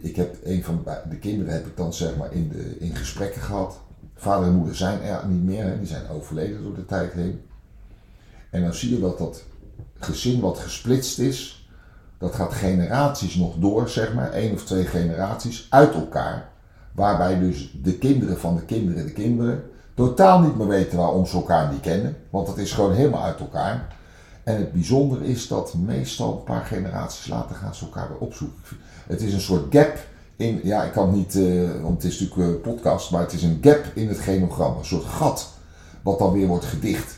Ik 0.00 0.16
heb 0.16 0.36
een 0.44 0.64
van 0.64 0.84
de 1.08 1.18
kinderen 1.18 1.52
heb 1.52 1.66
ik 1.66 1.76
dan 1.76 1.92
zeg 1.92 2.16
maar 2.16 2.32
in, 2.32 2.48
de, 2.48 2.78
in 2.78 2.94
gesprekken 2.96 3.40
gehad. 3.40 3.80
Vader 4.24 4.48
en 4.48 4.54
moeder 4.54 4.76
zijn 4.76 5.02
er 5.02 5.26
niet 5.26 5.44
meer, 5.44 5.64
hè, 5.64 5.78
die 5.78 5.86
zijn 5.86 6.08
overleden 6.08 6.62
door 6.62 6.74
de 6.74 6.86
tijd 6.86 7.12
heen. 7.12 7.40
En 8.50 8.62
dan 8.62 8.74
zie 8.74 8.94
je 8.94 9.00
dat 9.00 9.18
dat 9.18 9.42
gezin 9.98 10.40
wat 10.40 10.58
gesplitst 10.58 11.18
is, 11.18 11.68
dat 12.18 12.34
gaat 12.34 12.52
generaties 12.52 13.34
nog 13.34 13.56
door, 13.56 13.88
zeg 13.88 14.14
maar, 14.14 14.30
één 14.30 14.52
of 14.52 14.64
twee 14.64 14.84
generaties 14.84 15.66
uit 15.70 15.94
elkaar. 15.94 16.48
Waarbij 16.92 17.38
dus 17.38 17.78
de 17.82 17.98
kinderen 17.98 18.38
van 18.38 18.56
de 18.56 18.64
kinderen, 18.64 19.06
de 19.06 19.12
kinderen, 19.12 19.62
totaal 19.94 20.40
niet 20.40 20.56
meer 20.56 20.68
weten 20.68 20.98
waarom 20.98 21.26
ze 21.26 21.36
elkaar 21.36 21.72
niet 21.72 21.80
kennen. 21.80 22.16
Want 22.30 22.46
dat 22.46 22.58
is 22.58 22.72
gewoon 22.72 22.92
helemaal 22.92 23.22
uit 23.22 23.40
elkaar. 23.40 23.96
En 24.44 24.56
het 24.56 24.72
bijzondere 24.72 25.26
is 25.26 25.48
dat 25.48 25.74
meestal 25.74 26.32
een 26.32 26.44
paar 26.44 26.64
generaties 26.64 27.26
later 27.26 27.56
gaan 27.56 27.74
ze 27.74 27.84
elkaar 27.84 28.08
weer 28.08 28.18
opzoeken. 28.18 28.58
Het 29.06 29.22
is 29.22 29.32
een 29.32 29.40
soort 29.40 29.74
gap 29.74 29.98
ja 30.62 30.84
ik 30.84 30.92
kan 30.92 31.06
het 31.06 31.16
niet, 31.16 31.34
eh, 31.34 31.82
want 31.82 32.02
het 32.02 32.12
is 32.12 32.20
natuurlijk 32.20 32.50
een 32.50 32.60
podcast, 32.60 33.10
maar 33.10 33.20
het 33.20 33.32
is 33.32 33.42
een 33.42 33.58
gap 33.60 33.84
in 33.94 34.08
het 34.08 34.18
genogram. 34.18 34.78
Een 34.78 34.84
soort 34.84 35.04
gat, 35.04 35.52
wat 36.02 36.18
dan 36.18 36.32
weer 36.32 36.46
wordt 36.46 36.64
gedicht. 36.64 37.16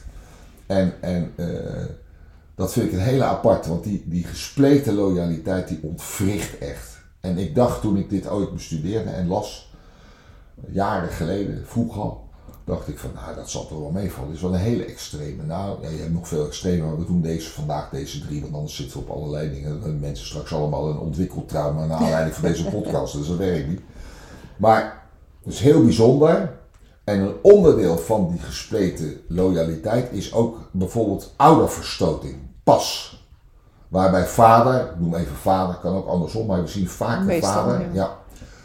En, 0.66 0.94
en 1.00 1.32
eh, 1.36 1.84
dat 2.54 2.72
vind 2.72 2.86
ik 2.86 2.92
een 2.92 2.98
hele 2.98 3.24
apart, 3.24 3.66
want 3.66 3.84
die, 3.84 4.04
die 4.06 4.24
gespleten 4.24 4.94
loyaliteit 4.94 5.68
die 5.68 5.78
ontwricht 5.82 6.58
echt. 6.58 6.96
En 7.20 7.38
ik 7.38 7.54
dacht 7.54 7.80
toen 7.80 7.96
ik 7.96 8.10
dit 8.10 8.28
ooit 8.28 8.52
bestudeerde 8.52 9.10
en 9.10 9.26
las, 9.26 9.72
jaren 10.68 11.10
geleden, 11.10 11.66
vroeg 11.66 11.98
al, 11.98 12.25
dacht 12.66 12.88
ik 12.88 12.98
van 12.98 13.10
nou 13.14 13.34
dat 13.34 13.50
zal 13.50 13.66
toch 13.66 13.78
wel 13.78 13.90
meevallen. 13.90 14.28
Dit 14.28 14.36
is 14.36 14.42
wel 14.42 14.54
een 14.54 14.60
hele 14.60 14.84
extreme. 14.84 15.42
Nou, 15.42 15.82
ja, 15.82 15.88
je 15.88 15.98
hebt 15.98 16.12
nog 16.12 16.28
veel 16.28 16.46
extreme, 16.46 16.86
maar 16.86 16.98
we 16.98 17.04
doen 17.04 17.20
deze 17.20 17.50
vandaag, 17.50 17.90
deze 17.90 18.26
drie, 18.26 18.40
want 18.40 18.54
anders 18.54 18.76
zitten 18.76 18.98
we 18.98 19.04
op 19.04 19.16
allerlei 19.16 19.50
dingen. 19.50 20.00
Mensen 20.00 20.26
straks 20.26 20.52
allemaal 20.52 20.88
een 20.88 20.98
ontwikkeld 20.98 21.48
trauma 21.48 21.86
naar 21.86 21.98
aanleiding 21.98 22.34
van 22.34 22.48
deze 22.48 22.64
podcast, 22.80 23.12
dus 23.18 23.28
dat 23.28 23.36
werkt 23.36 23.68
niet. 23.68 23.80
Maar 24.56 25.02
het 25.44 25.52
is 25.52 25.60
heel 25.60 25.82
bijzonder. 25.82 26.54
En 27.04 27.20
een 27.20 27.34
onderdeel 27.42 27.98
van 27.98 28.30
die 28.30 28.40
gespleten 28.40 29.20
loyaliteit 29.28 30.12
is 30.12 30.32
ook 30.32 30.58
bijvoorbeeld 30.70 31.34
ouderverstoting. 31.36 32.36
Pas. 32.64 33.16
Waarbij 33.88 34.26
vader, 34.26 34.80
ik 34.80 35.00
noem 35.00 35.14
even 35.14 35.36
vader, 35.36 35.74
kan 35.74 35.94
ook 35.94 36.08
andersom, 36.08 36.46
maar 36.46 36.62
we 36.62 36.68
zien 36.68 36.88
vaak 36.88 37.26
de 37.26 37.40
vader, 37.40 37.80
ja. 37.80 37.88
ja, 37.92 38.18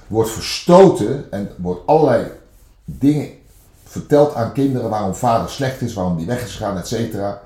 wordt 0.08 0.30
verstoten 0.30 1.32
en 1.32 1.50
wordt 1.58 1.88
allerlei 1.88 2.28
dingen 2.86 3.30
verteld 3.92 4.34
aan 4.36 4.52
kinderen 4.54 4.90
waarom 4.90 5.14
vader 5.14 5.50
slecht 5.50 5.82
is, 5.82 5.94
waarom 5.94 6.18
die 6.18 6.26
weg 6.26 6.44
is 6.44 6.52
gegaan, 6.56 6.78
et 6.78 6.88
cetera. 6.88 7.42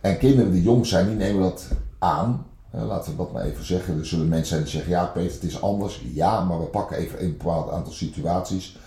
En 0.00 0.18
kinderen 0.18 0.52
die 0.52 0.62
jong 0.62 0.86
zijn, 0.86 1.06
die 1.06 1.16
nemen 1.16 1.42
dat 1.42 1.64
aan. 1.98 2.46
Eh, 2.70 2.86
laten 2.86 3.10
we 3.10 3.16
dat 3.16 3.32
maar 3.32 3.42
even 3.44 3.64
zeggen. 3.64 3.98
Er 3.98 4.06
zullen 4.06 4.28
mensen 4.28 4.48
zijn 4.48 4.62
die 4.62 4.70
zeggen, 4.70 4.90
ja 4.90 5.04
Peter, 5.04 5.32
het 5.32 5.42
is 5.42 5.62
anders. 5.62 6.02
Ja, 6.14 6.44
maar 6.44 6.58
we 6.60 6.64
pakken 6.66 6.96
even 6.96 7.22
een 7.22 7.36
bepaald 7.36 7.70
aantal 7.70 7.92
situaties. 7.92 8.78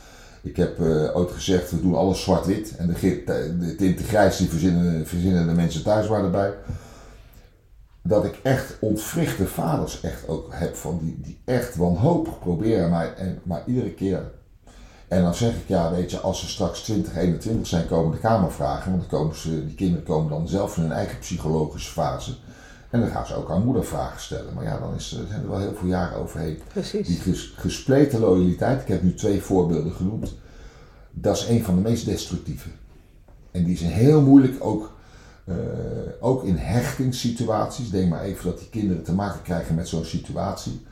Ik 0.41 0.55
heb 0.55 0.79
eh, 0.79 1.15
ooit 1.15 1.31
gezegd, 1.31 1.71
we 1.71 1.81
doen 1.81 1.95
alles 1.95 2.21
zwart-wit. 2.23 2.75
En 2.75 2.87
de, 2.87 2.93
ge- 2.93 3.23
de 3.59 3.75
tinten 3.75 4.05
grijs, 4.05 4.37
die 4.37 4.49
verzinnen, 4.49 5.07
verzinnen 5.07 5.47
de 5.47 5.53
mensen 5.53 5.83
thuis 5.83 6.07
maar 6.07 6.23
erbij. 6.23 6.53
Dat 8.01 8.25
ik 8.25 8.39
echt 8.43 8.77
ontwrichte 8.79 9.47
vaders 9.47 10.01
echt 10.01 10.27
ook 10.27 10.47
heb. 10.53 10.75
Van 10.75 10.99
die, 11.01 11.19
die 11.21 11.41
echt 11.45 11.75
wanhopig 11.75 12.39
proberen, 12.39 12.89
maar, 12.89 13.13
en, 13.15 13.39
maar 13.43 13.63
iedere 13.65 13.91
keer. 13.93 14.31
En 15.13 15.21
dan 15.23 15.35
zeg 15.35 15.55
ik, 15.55 15.67
ja 15.67 15.91
weet 15.91 16.11
je, 16.11 16.19
als 16.19 16.39
ze 16.39 16.47
straks 16.47 16.81
20, 16.81 17.15
21 17.15 17.67
zijn, 17.67 17.87
komen 17.87 18.11
de 18.11 18.17
kamervragen. 18.17 18.91
Want 18.91 19.09
dan 19.09 19.19
komen 19.19 19.35
ze, 19.35 19.65
die 19.65 19.75
kinderen 19.75 20.05
komen 20.05 20.29
dan 20.29 20.47
zelf 20.47 20.77
in 20.77 20.83
hun 20.83 20.91
eigen 20.91 21.19
psychologische 21.19 21.91
fase. 21.91 22.35
En 22.89 22.99
dan 22.99 23.09
gaan 23.09 23.25
ze 23.25 23.35
ook 23.35 23.49
aan 23.51 23.63
moeder 23.65 23.85
vragen 23.85 24.21
stellen. 24.21 24.53
Maar 24.53 24.63
ja, 24.63 24.79
dan 24.79 24.95
is, 24.95 25.09
zijn 25.27 25.41
er 25.41 25.49
wel 25.49 25.59
heel 25.59 25.73
veel 25.75 25.87
jaren 25.87 26.17
overheen. 26.17 26.59
Precies. 26.67 27.07
Die 27.07 27.17
ges- 27.17 27.53
gespleten 27.57 28.19
loyaliteit, 28.19 28.81
ik 28.81 28.87
heb 28.87 29.03
nu 29.03 29.13
twee 29.13 29.41
voorbeelden 29.41 29.91
genoemd, 29.91 30.35
dat 31.11 31.37
is 31.37 31.47
een 31.47 31.63
van 31.63 31.75
de 31.75 31.81
meest 31.81 32.05
destructieve. 32.05 32.69
En 33.51 33.63
die 33.63 33.73
is 33.73 33.81
heel 33.81 34.21
moeilijk 34.21 34.55
ook, 34.65 34.91
eh, 35.45 35.55
ook 36.19 36.43
in 36.43 36.57
hechtingssituaties. 36.57 37.89
Denk 37.89 38.09
maar 38.09 38.21
even 38.23 38.45
dat 38.45 38.59
die 38.59 38.69
kinderen 38.69 39.03
te 39.03 39.13
maken 39.13 39.41
krijgen 39.41 39.75
met 39.75 39.87
zo'n 39.87 40.05
situatie. 40.05 40.85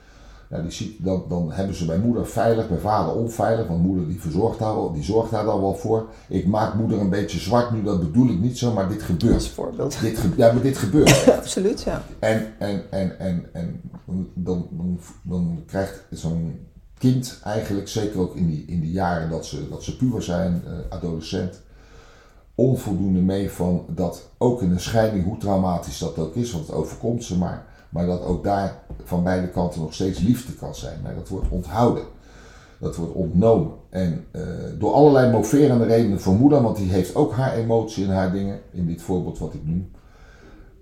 Nou, 0.52 0.64
die, 0.64 0.72
ziet- 0.72 1.04
dan, 1.06 1.24
dan 1.30 1.52
hebben 1.52 1.76
ze 1.76 1.86
bij 1.86 1.98
moeder 1.98 2.28
veilig, 2.28 2.68
bij 2.70 2.78
vader 2.78 3.14
onveilig, 3.16 3.68
want 3.68 3.82
moeder 3.84 4.08
die, 4.08 4.22
verzorgt 4.22 4.60
daar 4.60 4.76
wel, 4.76 4.92
die 4.94 5.04
zorgt 5.04 5.32
daar 5.32 5.46
dan 5.46 5.62
wel 5.62 5.76
voor. 5.76 6.06
Ik 6.28 6.48
maak 6.48 6.74
moeder 6.74 7.00
een 7.00 7.10
beetje 7.10 7.40
zwart 7.40 7.72
nu, 7.72 7.84
dat 7.84 8.00
bedoel 8.00 8.30
ik 8.30 8.40
niet 8.40 8.58
zo, 8.58 8.74
maar 8.74 8.88
dit 8.90 8.98
Als 8.98 9.06
gebeurt. 9.06 9.48
voorbeeld. 9.48 10.02
Dit 10.02 10.18
ge- 10.18 10.30
ja, 10.38 10.52
maar 10.52 10.62
dit 10.62 10.78
gebeurt. 10.78 11.28
Absoluut, 11.40 11.82
ja. 11.82 12.02
En, 12.20 12.54
en, 12.60 12.92
en, 12.92 13.20
en, 13.20 13.46
en 13.54 13.82
dan, 14.34 14.68
dan, 14.72 15.00
dan 15.22 15.64
krijgt 15.68 16.06
zo'n 16.10 16.60
kind 16.98 17.40
eigenlijk, 17.44 17.88
zeker 17.88 18.20
ook 18.20 18.36
in 18.36 18.48
die, 18.48 18.66
in 18.66 18.80
die 18.82 18.92
jaren 18.92 19.30
dat 19.30 19.46
ze, 19.46 19.70
dat 19.70 19.84
ze 19.84 19.98
puber 19.98 20.24
zijn, 20.24 20.62
eh, 20.66 20.72
adolescent, 20.98 21.62
onvoldoende 22.56 23.20
mee 23.20 23.52
van 23.52 23.86
dat 23.90 24.30
ook 24.38 24.62
in 24.62 24.72
een 24.72 24.80
scheiding, 24.80 25.24
hoe 25.26 25.38
traumatisch 25.38 26.00
dat 26.00 26.18
ook 26.18 26.36
is, 26.36 26.52
want 26.52 26.68
het 26.68 26.76
overkomt 26.76 27.24
ze 27.24 27.38
maar, 27.38 27.66
maar 27.92 28.06
dat 28.06 28.24
ook 28.24 28.44
daar 28.44 28.84
van 29.04 29.24
beide 29.24 29.48
kanten 29.48 29.82
nog 29.82 29.94
steeds 29.94 30.20
liefde 30.20 30.54
kan 30.54 30.76
zijn. 30.76 31.00
Maar 31.04 31.16
dat 31.16 31.28
wordt 31.28 31.50
onthouden. 31.50 32.04
Dat 32.80 32.96
wordt 32.96 33.14
ontnomen. 33.14 33.72
En 33.90 34.26
eh, 34.32 34.42
door 34.80 34.94
allerlei 34.94 35.32
moverende 35.32 35.86
redenen 35.86 36.22
voor 36.22 36.34
moeder, 36.34 36.62
want 36.62 36.78
die 36.78 36.90
heeft 36.90 37.16
ook 37.16 37.34
haar 37.34 37.54
emotie 37.54 38.06
en 38.06 38.12
haar 38.12 38.32
dingen, 38.32 38.60
in 38.72 38.88
dit 38.88 39.02
voorbeeld 39.02 39.40
wat 39.40 39.54
ik 39.54 39.66
noem. 39.66 39.92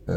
Eh, 0.06 0.16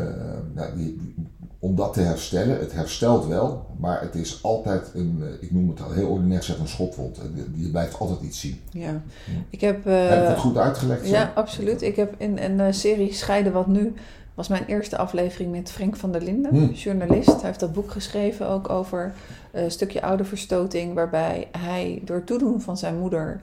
nou, 0.55 0.77
die, 0.77 1.15
om 1.59 1.77
dat 1.77 1.93
te 1.93 2.01
herstellen, 2.01 2.59
het 2.59 2.73
herstelt 2.73 3.27
wel, 3.27 3.67
maar 3.79 4.01
het 4.01 4.15
is 4.15 4.43
altijd 4.43 4.91
een, 4.95 5.19
eh, 5.23 5.43
ik 5.43 5.53
noem 5.53 5.69
het 5.69 5.83
al 5.83 5.93
heel 5.93 6.09
ordinair 6.09 6.43
zeg, 6.43 6.59
een 6.59 6.69
schotwond. 6.69 7.21
Je 7.55 7.69
blijft 7.69 7.99
altijd 7.99 8.21
iets 8.21 8.41
zien. 8.41 8.61
ja. 8.71 9.03
Ik 9.51 9.61
heb... 9.61 9.85
Heb 9.85 10.23
ik 10.23 10.29
het 10.29 10.39
goed 10.39 10.57
uitgelegd? 10.57 11.07
zo? 11.07 11.13
Ja, 11.13 11.33
absoluut. 11.35 11.83
Ik 11.83 11.97
heb 11.97 12.15
in 12.19 12.39
een 12.39 12.75
serie 12.75 13.13
Scheiden 13.13 13.53
Wat 13.53 13.67
Nu... 13.67 13.95
was 14.35 14.49
mijn 14.49 14.65
eerste 14.67 14.97
aflevering 14.97 15.51
met 15.51 15.71
Frank 15.71 15.97
van 15.97 16.13
der 16.13 16.23
Linden, 16.23 16.51
Hmm. 16.51 16.71
journalist. 16.71 17.33
Hij 17.33 17.41
heeft 17.43 17.61
dat 17.61 17.73
boek 17.73 17.91
geschreven 17.91 18.49
ook 18.49 18.69
over 18.69 19.13
een 19.53 19.71
stukje 19.71 20.03
ouderverstoting... 20.03 20.95
waarbij 20.95 21.49
hij 21.59 22.03
door 22.05 22.25
toedoen 22.25 22.61
van 22.61 22.77
zijn 22.77 22.99
moeder... 22.99 23.41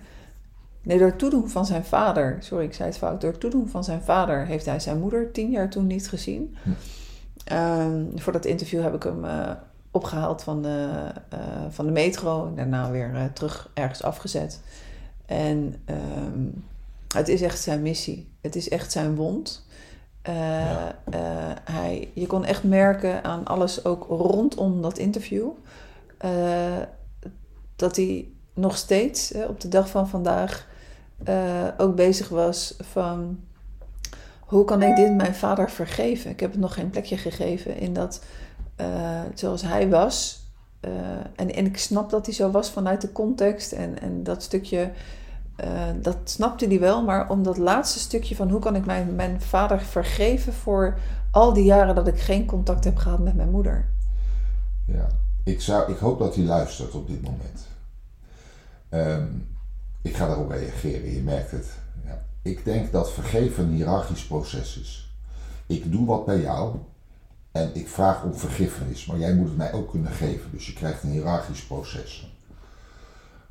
Nee, 0.82 0.98
door 0.98 1.16
toedoen 1.16 1.50
van 1.50 1.66
zijn 1.66 1.86
vader... 1.86 2.38
Sorry, 2.40 2.66
ik 2.66 2.74
zei 2.74 2.90
het 2.90 2.98
fout. 2.98 3.22
Door 3.22 3.38
toedoen 3.38 3.70
van 3.70 3.84
zijn 3.84 4.02
vader 4.02 4.46
heeft 4.46 4.66
hij 4.66 4.80
zijn 4.80 5.00
moeder 5.00 5.32
tien 5.32 5.52
jaar 5.52 5.70
toen 5.70 5.88
niet 5.88 6.10
gezien. 6.10 6.56
Hm. 6.64 6.70
Ehm, 7.44 8.04
voor 8.16 8.34
dat 8.34 8.46
interview 8.46 8.82
heb 8.82 8.94
ik 8.94 9.04
hem 9.04 9.26
eh, 9.26 9.52
opgehaald 9.92 10.44
van 10.44 10.62
de, 10.62 10.90
eh, 11.30 11.40
van 11.70 11.86
de 11.86 11.92
metro... 11.92 12.48
en 12.48 12.56
daarna 12.56 12.92
weer 12.92 13.12
eh, 13.16 13.24
terug 13.34 13.70
ergens 13.74 14.04
afgezet. 14.04 14.60
En... 15.26 15.76
ehm, 15.86 16.44
het 17.16 17.28
is 17.28 17.42
echt 17.42 17.62
zijn 17.62 17.82
missie. 17.82 18.28
Het 18.42 18.56
is 18.56 18.70
echt 18.70 18.92
zijn 18.92 19.16
wond. 19.16 19.68
Eh, 20.22 20.36
Ja. 20.36 20.96
eh, 21.12 21.20
hij, 21.64 22.12
je 22.14 22.28
kon 22.28 22.46
echt 22.46 22.64
merken 22.64 23.24
aan 23.24 23.46
alles 23.46 23.86
ook 23.86 24.06
rondom 24.10 24.82
dat 24.82 24.98
interview. 24.98 25.50
eh, 26.18 26.78
dat 27.76 27.96
hij 27.96 28.28
nog 28.54 28.78
steeds 28.78 29.30
hè, 29.30 29.46
op 29.46 29.62
de 29.62 29.68
dag 29.68 29.90
van 29.90 30.08
vandaag 30.10 30.68
ook 31.78 31.96
bezig 31.96 32.30
was 32.30 32.76
van 32.80 33.40
hoe 34.40 34.66
kan 34.66 34.82
ik 34.82 34.96
dit 34.96 35.16
mijn 35.16 35.36
vader 35.36 35.70
vergeven? 35.72 36.32
Ik 36.32 36.40
heb 36.40 36.52
het 36.52 36.60
nog 36.60 36.74
geen 36.74 36.90
plekje 36.90 37.18
gegeven 37.18 37.78
in 37.78 37.94
dat 37.94 38.22
zoals 39.34 39.62
hij 39.62 39.90
was. 39.90 40.44
en, 41.36 41.54
en 41.54 41.66
ik 41.66 41.78
snap 41.78 42.10
dat 42.10 42.26
hij 42.26 42.36
zo 42.36 42.52
was 42.52 42.70
vanuit 42.70 43.02
de 43.02 43.12
context 43.12 43.72
en, 43.72 44.02
en 44.02 44.24
dat 44.24 44.44
stukje, 44.44 44.92
eh, 45.60 45.96
dat 46.02 46.18
snapte 46.24 46.68
hij 46.68 46.80
wel. 46.80 47.04
Maar 47.04 47.30
om 47.30 47.44
dat 47.44 47.58
laatste 47.58 48.00
stukje 48.00 48.36
van 48.36 48.50
hoe 48.50 48.60
kan 48.60 48.76
ik 48.76 48.86
mijn, 48.86 49.16
mijn 49.16 49.42
vader 49.42 49.82
vergeven 49.82 50.54
voor 50.54 50.98
al 51.32 51.54
die 51.54 51.64
jaren 51.64 51.96
dat 51.96 52.08
ik 52.08 52.20
geen 52.20 52.46
contact 52.46 52.84
heb 52.84 52.98
gehad 52.98 53.20
met 53.20 53.36
mijn 53.36 53.50
moeder. 53.50 53.90
Ja, 54.86 55.08
ik, 55.44 55.62
zou, 55.62 55.92
ik 55.92 55.98
hoop 55.98 56.20
dat 56.20 56.36
hij 56.36 56.44
luistert 56.44 56.94
op 56.94 57.08
dit 57.08 57.22
moment. 57.22 57.68
Ehm, 58.90 59.28
ik 60.02 60.16
ga 60.16 60.28
daarop 60.28 60.50
reageren, 60.50 61.14
je 61.14 61.22
merkt 61.22 61.52
het. 61.52 61.68
Ja. 62.06 62.24
Ik 62.42 62.66
denk 62.66 62.92
dat 62.92 63.12
vergeven 63.12 63.64
een 63.64 63.74
hiërarchisch 63.74 64.26
proces 64.26 64.80
is. 64.80 65.14
Ik 65.68 65.92
doe 65.92 66.06
wat 66.06 66.26
bij 66.26 66.42
jou 66.42 66.76
en 67.52 67.70
ik 67.74 67.88
vraag 67.88 68.24
om 68.24 68.34
vergiffenis, 68.34 69.06
maar 69.06 69.18
jij 69.18 69.34
moet 69.34 69.48
het 69.48 69.58
mij 69.58 69.74
ook 69.74 69.90
kunnen 69.90 70.12
geven. 70.12 70.52
Dus 70.52 70.68
je 70.68 70.74
krijgt 70.74 71.04
een 71.04 71.12
hiërarchisch 71.12 71.66
proces. 71.66 72.39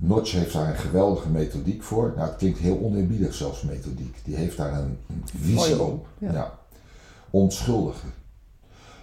Notch 0.00 0.32
heeft 0.32 0.52
daar 0.52 0.68
een 0.68 0.76
geweldige 0.76 1.28
methodiek 1.28 1.82
voor. 1.82 2.12
Nou, 2.16 2.28
het 2.28 2.38
klinkt 2.38 2.58
heel 2.58 2.80
oneerbiedig 2.80 3.34
zelfs, 3.34 3.62
methodiek. 3.62 4.16
Die 4.24 4.36
heeft 4.36 4.56
daar 4.56 4.72
een, 4.72 4.98
visie 5.36 5.82
op. 5.82 6.06
ja. 6.18 6.32
Ja. 6.32 6.58
Onschuldigen. 7.30 8.12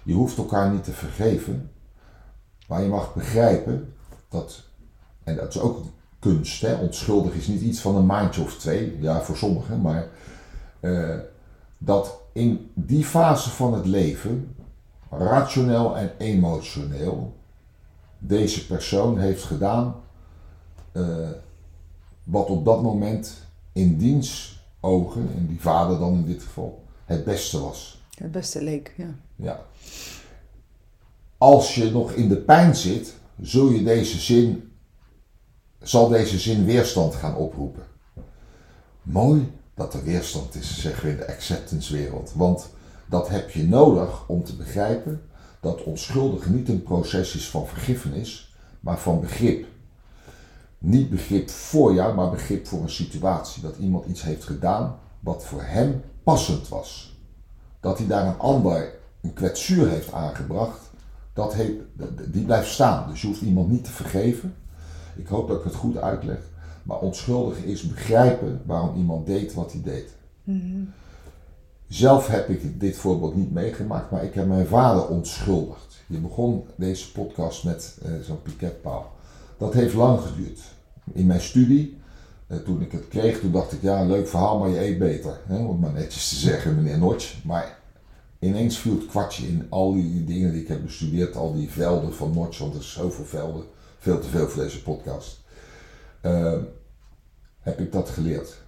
Je 0.03 0.13
hoeft 0.13 0.37
elkaar 0.37 0.71
niet 0.71 0.83
te 0.83 0.91
vergeven, 0.91 1.71
maar 2.67 2.81
je 2.81 2.87
mag 2.87 3.13
begrijpen 3.13 3.93
dat, 4.29 4.63
en 5.23 5.35
dat 5.35 5.47
is 5.47 5.59
ook 5.59 5.83
kunst, 6.19 6.61
hè? 6.61 6.75
onschuldig 6.75 7.33
is 7.33 7.47
niet 7.47 7.61
iets 7.61 7.79
van 7.79 7.95
een 7.95 8.05
maandje 8.05 8.41
of 8.41 8.57
twee, 8.57 8.97
ja 9.01 9.21
voor 9.21 9.37
sommigen, 9.37 9.81
maar 9.81 10.07
eh, 10.79 11.17
dat 11.77 12.19
in 12.33 12.71
die 12.73 13.05
fase 13.05 13.49
van 13.49 13.73
het 13.73 13.85
leven, 13.85 14.55
rationeel 15.09 15.97
en 15.97 16.11
emotioneel, 16.17 17.35
deze 18.17 18.67
persoon 18.67 19.19
heeft 19.19 19.43
gedaan 19.43 19.95
wat 22.23 22.49
op 22.49 22.65
dat 22.65 22.81
moment 22.81 23.33
in 23.71 23.97
diens 23.97 24.59
ogen, 24.79 25.29
en 25.37 25.47
die 25.47 25.61
vader 25.61 25.99
dan 25.99 26.13
in 26.13 26.25
dit 26.25 26.43
geval, 26.43 26.83
het 27.05 27.23
beste 27.23 27.59
was. 27.59 28.01
Het 28.17 28.31
beste 28.31 28.63
leek, 28.63 28.93
ja. 28.97 29.15
Ja. 29.35 29.65
Als 31.37 31.75
je 31.75 31.91
nog 31.91 32.11
in 32.11 32.29
de 32.29 32.37
pijn 32.37 32.75
zit, 32.75 33.13
zul 33.41 33.69
je 33.69 33.83
deze 33.83 34.19
zin, 34.19 34.71
zal 35.81 36.07
deze 36.07 36.39
zin 36.39 36.65
weerstand 36.65 37.15
gaan 37.15 37.35
oproepen. 37.35 37.83
Mooi 39.01 39.51
dat 39.73 39.93
er 39.93 40.03
weerstand 40.03 40.55
is, 40.55 40.81
zeggen 40.81 41.05
we 41.05 41.11
in 41.11 41.17
de 41.17 41.27
acceptance 41.27 41.93
wereld. 41.93 42.31
Want 42.35 42.69
dat 43.09 43.29
heb 43.29 43.49
je 43.49 43.63
nodig 43.63 44.27
om 44.27 44.43
te 44.43 44.55
begrijpen 44.55 45.21
dat 45.59 45.83
onschuldig 45.83 46.49
niet 46.49 46.69
een 46.69 46.83
proces 46.83 47.35
is 47.35 47.49
van 47.49 47.67
vergiffenis, 47.67 48.55
maar 48.79 48.99
van 48.99 49.19
begrip. 49.19 49.67
Niet 50.85 51.09
begrip 51.09 51.49
voor 51.49 51.93
jou, 51.93 52.15
maar 52.15 52.29
begrip 52.29 52.67
voor 52.67 52.81
een 52.81 52.89
situatie. 52.89 53.61
Dat 53.61 53.77
iemand 53.77 54.05
iets 54.05 54.21
heeft 54.23 54.43
gedaan 54.43 54.95
wat 55.19 55.45
voor 55.45 55.61
hem 55.61 56.01
passend 56.23 56.67
was 56.67 57.15
dat 57.85 57.97
hij 57.97 58.07
daar 58.07 58.27
een 58.27 58.39
ander 58.39 58.93
een 59.21 59.33
kwetsuur 59.33 59.89
heeft 59.89 60.13
aangebracht, 60.13 60.79
dat 61.33 61.53
heeft, 61.53 61.73
die 62.27 62.45
blijft 62.45 62.69
staan. 62.69 63.09
Dus 63.09 63.21
je 63.21 63.27
hoeft 63.27 63.41
iemand 63.41 63.69
niet 63.69 63.83
te 63.83 63.91
vergeven. 63.91 64.55
Ik 65.15 65.27
hoop 65.27 65.47
dat 65.47 65.57
ik 65.57 65.63
het 65.63 65.75
goed 65.75 65.97
uitleg. 65.97 66.37
Maar 66.83 66.99
onschuldig 66.99 67.57
is 67.57 67.87
begrijpen 67.87 68.61
waarom 68.65 68.95
iemand 68.95 69.25
deed 69.25 69.53
wat 69.53 69.71
hij 69.71 69.81
deed. 69.81 70.15
Zelf 71.87 72.27
heb 72.27 72.49
ik 72.49 72.79
dit 72.79 72.95
voorbeeld 72.95 73.35
niet 73.35 73.51
meegemaakt, 73.51 74.11
maar 74.11 74.23
ik 74.23 74.33
heb 74.33 74.47
mijn 74.47 74.67
vader 74.67 75.07
onschuldigd. 75.07 76.03
Je 76.07 76.17
begon 76.17 76.67
deze 76.75 77.11
podcast 77.11 77.63
met 77.63 77.97
eh, 78.03 78.11
zo'n 78.23 78.41
piketpaal. 78.41 79.11
Dat 79.57 79.73
heeft 79.73 79.93
lang 79.93 80.19
geduurd. 80.19 80.59
In 81.13 81.25
mijn 81.25 81.41
studie, 81.41 81.97
eh, 82.47 82.57
toen 82.57 82.81
ik 82.81 82.91
het 82.91 83.07
kreeg, 83.07 83.39
toen 83.39 83.51
dacht 83.51 83.71
ik, 83.71 83.81
ja, 83.81 84.03
leuk 84.03 84.27
verhaal, 84.27 84.59
maar 84.59 84.69
je 84.69 84.79
eet 84.85 84.99
beter. 84.99 85.39
Hè, 85.45 85.57
om 85.57 85.69
het 85.69 85.79
maar 85.79 85.93
netjes 85.93 86.29
te 86.29 86.35
zeggen, 86.35 86.75
meneer 86.75 86.97
Notch. 86.97 87.43
Maar 87.43 87.77
ineens 88.39 88.77
viel 88.77 88.91
het 88.95 89.05
kwartje 89.05 89.47
in 89.47 89.67
al 89.69 89.93
die 89.93 90.23
dingen 90.23 90.51
die 90.51 90.61
ik 90.61 90.67
heb 90.67 90.83
bestudeerd, 90.83 91.35
al 91.35 91.53
die 91.53 91.69
velden 91.71 92.13
van 92.13 92.33
Notch, 92.33 92.59
want 92.59 92.73
er 92.73 92.79
is 92.79 92.91
zoveel 92.93 93.25
velden, 93.25 93.63
veel 93.99 94.19
te 94.19 94.27
veel 94.27 94.47
voor 94.47 94.63
deze 94.63 94.81
podcast. 94.83 95.43
Eh, 96.21 96.53
heb 97.59 97.79
ik 97.79 97.91
dat 97.91 98.09
geleerd. 98.09 98.63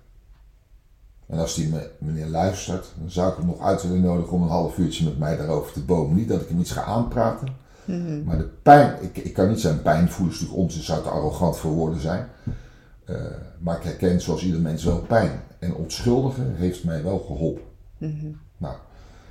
En 1.27 1.39
als 1.39 1.55
die 1.55 1.67
me- 1.67 1.89
meneer 1.99 2.25
luistert, 2.27 2.93
dan 2.99 3.09
zou 3.11 3.31
ik 3.31 3.37
hem 3.37 3.45
nog 3.45 3.59
uit 3.61 3.81
willen 3.81 4.01
nodigen 4.01 4.31
om 4.33 4.41
een 4.41 4.49
half 4.49 4.77
uurtje 4.77 5.03
met 5.03 5.17
mij 5.17 5.37
daarover 5.37 5.73
te 5.73 5.83
bomen. 5.83 6.15
Niet 6.15 6.27
dat 6.27 6.41
ik 6.41 6.49
hem 6.49 6.59
iets 6.59 6.71
ga 6.71 6.83
aanpraten, 6.83 7.47
maar 8.25 8.37
de 8.37 8.49
pijn, 8.61 8.95
ik, 9.01 9.17
ik 9.17 9.33
kan 9.33 9.49
niet 9.49 9.59
zijn 9.59 9.81
pijn 9.81 10.09
voelen, 10.09 10.33
is 10.33 10.39
natuurlijk 10.39 10.63
onzin, 10.63 10.83
zou 10.83 11.03
te 11.03 11.09
arrogant 11.09 11.57
voor 11.57 11.71
woorden 11.71 12.01
zijn. 12.01 12.27
Eh, 13.05 13.15
maar 13.59 13.77
ik 13.77 13.83
herken 13.83 14.21
zoals 14.21 14.43
ieder 14.43 14.61
mens 14.61 14.83
wel 14.83 14.99
pijn. 14.99 15.41
En 15.59 15.75
onschuldigen 15.75 16.55
heeft 16.55 16.83
mij 16.83 17.03
wel 17.03 17.19
geholpen. 17.19 17.63
Nou, 18.57 18.75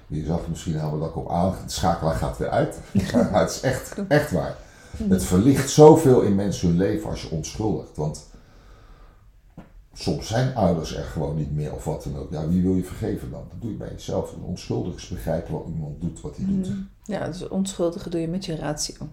je 0.07 0.25
zag 0.25 0.49
misschien 0.49 0.81
al 0.81 0.99
dat 0.99 1.09
ik 1.09 1.17
op 1.17 1.31
aan, 1.31 1.55
de 1.65 1.73
schakelaar 1.73 2.15
gaat 2.15 2.39
weer 2.39 2.49
uit. 2.49 2.79
maar 3.33 3.41
het 3.41 3.51
is 3.51 3.61
echt, 3.61 3.95
echt 4.09 4.31
waar. 4.31 4.57
Het 5.09 5.25
verlicht 5.25 5.71
zoveel 5.71 6.21
in 6.21 6.35
mensen 6.35 6.69
hun 6.69 6.77
leven 6.77 7.11
als 7.11 7.23
je 7.23 7.31
onschuldigt. 7.31 7.97
Want 7.97 8.27
soms 9.99 10.27
zijn 10.29 10.55
ouders 10.55 10.97
er 10.97 11.05
gewoon 11.05 11.37
niet 11.37 11.55
meer 11.55 11.75
of 11.75 11.85
wat 11.85 12.03
dan 12.03 12.17
ook. 12.17 12.31
Ja, 12.33 12.49
wie 12.49 12.63
wil 12.63 12.75
je 12.75 12.85
vergeven 12.85 13.31
dan? 13.31 13.45
Dat 13.51 13.61
doe 13.61 13.71
je 13.71 13.77
bij 13.77 13.91
jezelf. 13.91 14.33
En 14.35 14.41
onschuldig 14.43 14.95
is 14.95 15.09
begrijpen 15.09 15.53
wat 15.53 15.67
iemand 15.75 16.01
doet, 16.01 16.21
wat 16.21 16.37
hij 16.37 16.45
doet. 16.49 16.69
Ja, 17.05 17.27
dus 17.27 17.49
onschuldige 17.49 18.11
doe 18.11 18.21
je 18.21 18.29
met 18.29 18.45
je 18.45 18.57
ratio. 18.57 19.09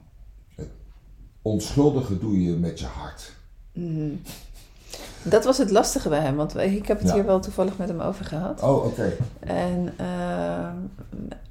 Onschuldigen 1.41 2.19
doe 2.19 2.43
je 2.43 2.55
met 2.55 2.79
je 2.79 2.86
hart. 2.86 3.34
Dat 5.23 5.43
was 5.45 5.57
het 5.57 5.69
lastige 5.71 6.09
bij 6.09 6.19
hem, 6.19 6.36
want 6.36 6.55
ik 6.57 6.88
heb 6.88 6.99
het 6.99 7.07
Ja. 7.07 7.13
hier 7.13 7.25
wel 7.25 7.39
toevallig 7.39 7.77
met 7.77 7.88
hem 7.88 7.99
over 7.99 8.25
gehad. 8.25 8.61
Oh, 8.61 8.86
oké. 8.86 9.13
En, 9.39 9.93
ehm, 9.97 10.75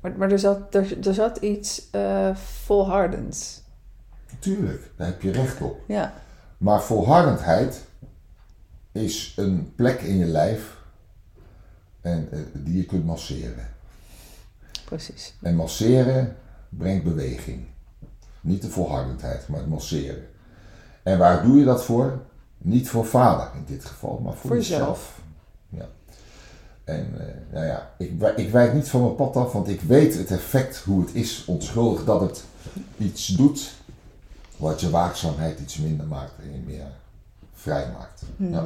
maar 0.00 0.12
maar 0.16 0.30
er, 0.30 0.38
zat, 0.38 0.74
er, 0.74 1.06
er 1.06 1.14
zat 1.14 1.36
iets 1.36 1.88
eh 1.90 2.36
volhardends. 2.36 3.60
Tuurlijk, 4.38 4.90
daar 4.96 5.06
heb 5.06 5.22
je 5.22 5.30
recht 5.30 5.60
op. 5.60 5.76
Ja, 5.86 6.12
Maar 6.58 6.82
volhardendheid 6.82 7.84
is 8.92 9.32
een 9.36 9.72
plek 9.74 10.00
in 10.00 10.16
je 10.16 10.24
lijf 10.24 10.76
en, 12.00 12.28
eh, 12.32 12.38
die 12.52 12.76
je 12.76 12.84
kunt 12.84 13.04
masseren. 13.04 13.70
precies. 14.84 15.34
En 15.42 15.54
masseren 15.54 16.36
brengt 16.68 17.04
beweging. 17.04 17.64
Niet 18.40 18.62
de 18.62 18.68
volhardendheid, 18.70 19.48
maar 19.48 19.58
het 19.58 19.68
masseren. 19.68 20.26
En 21.02 21.18
waar 21.18 21.42
doe 21.42 21.58
je 21.58 21.64
dat 21.64 21.84
voor? 21.84 22.22
Niet 22.58 22.88
voor 22.88 23.06
vader 23.06 23.50
in 23.54 23.64
dit 23.66 23.84
geval, 23.84 24.18
maar 24.18 24.34
voor, 24.34 24.50
Voor 24.50 24.56
jezelf. 24.56 25.20
Ja. 25.68 25.88
En 26.84 27.20
eh, 27.20 27.52
nou 27.52 27.66
ja, 27.66 27.90
ik, 27.98 28.22
ik 28.36 28.50
wijk 28.50 28.74
niet 28.74 28.88
van 28.88 29.00
mijn 29.02 29.14
pad 29.14 29.36
af, 29.36 29.52
want 29.52 29.68
ik 29.68 29.80
weet 29.80 30.18
het 30.18 30.30
effect 30.30 30.76
hoe 30.76 31.00
het 31.00 31.14
is 31.14 31.44
onschuldig 31.44 32.04
dat 32.04 32.20
het 32.20 32.44
iets 32.96 33.26
doet 33.26 33.72
wat 34.56 34.80
je 34.80 34.90
waakzaamheid 34.90 35.60
iets 35.60 35.76
minder 35.76 36.06
maakt 36.06 36.32
en 36.38 36.52
je 36.52 36.82
meer 37.64 37.74
vrij 37.74 37.92
maakt. 37.92 38.22
Ja. 38.36 38.64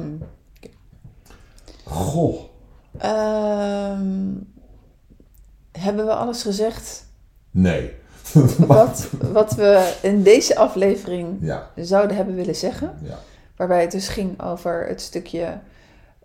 Goh, 1.83 2.39
Ehm, 2.97 4.33
hebben 5.71 6.05
we 6.05 6.13
alles 6.13 6.41
gezegd 6.41 7.05
nee. 7.51 7.93
wat, 8.57 9.09
wat 9.31 9.53
we 9.53 9.97
in 10.01 10.23
deze 10.23 10.55
aflevering 10.55 11.37
ja, 11.41 11.69
zouden 11.75 12.15
hebben 12.15 12.35
willen 12.35 12.55
zeggen? 12.55 12.97
ja. 13.01 13.19
Waarbij 13.55 13.81
het 13.81 13.91
dus 13.91 14.07
ging 14.07 14.41
over 14.41 14.87
het 14.87 15.01
stukje, 15.01 15.59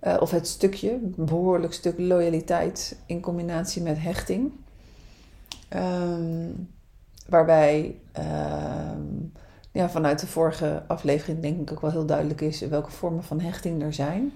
eh, 0.01 0.17
of 0.21 0.31
het 0.31 0.49
stukje, 0.49 0.91
een 0.91 1.15
behoorlijk 1.17 1.73
stuk 1.73 1.99
loyaliteit 1.99 2.97
in 3.07 3.21
combinatie 3.21 3.83
met 3.83 3.97
hechting. 4.01 4.53
Ehm, 5.69 6.51
waarbij 7.29 7.97
ehm, 8.13 9.07
ja, 9.73 9.91
vanuit 9.91 10.21
de 10.21 10.27
vorige 10.27 10.83
aflevering 10.87 11.41
denk 11.41 11.61
ik 11.61 11.73
ook 11.73 11.81
wel 11.81 11.91
heel 11.91 12.07
duidelijk 12.07 12.41
is 12.41 12.61
welke 12.61 12.91
vormen 12.91 13.25
van 13.25 13.41
hechting 13.41 13.83
er 13.83 13.93
zijn. 13.95 14.33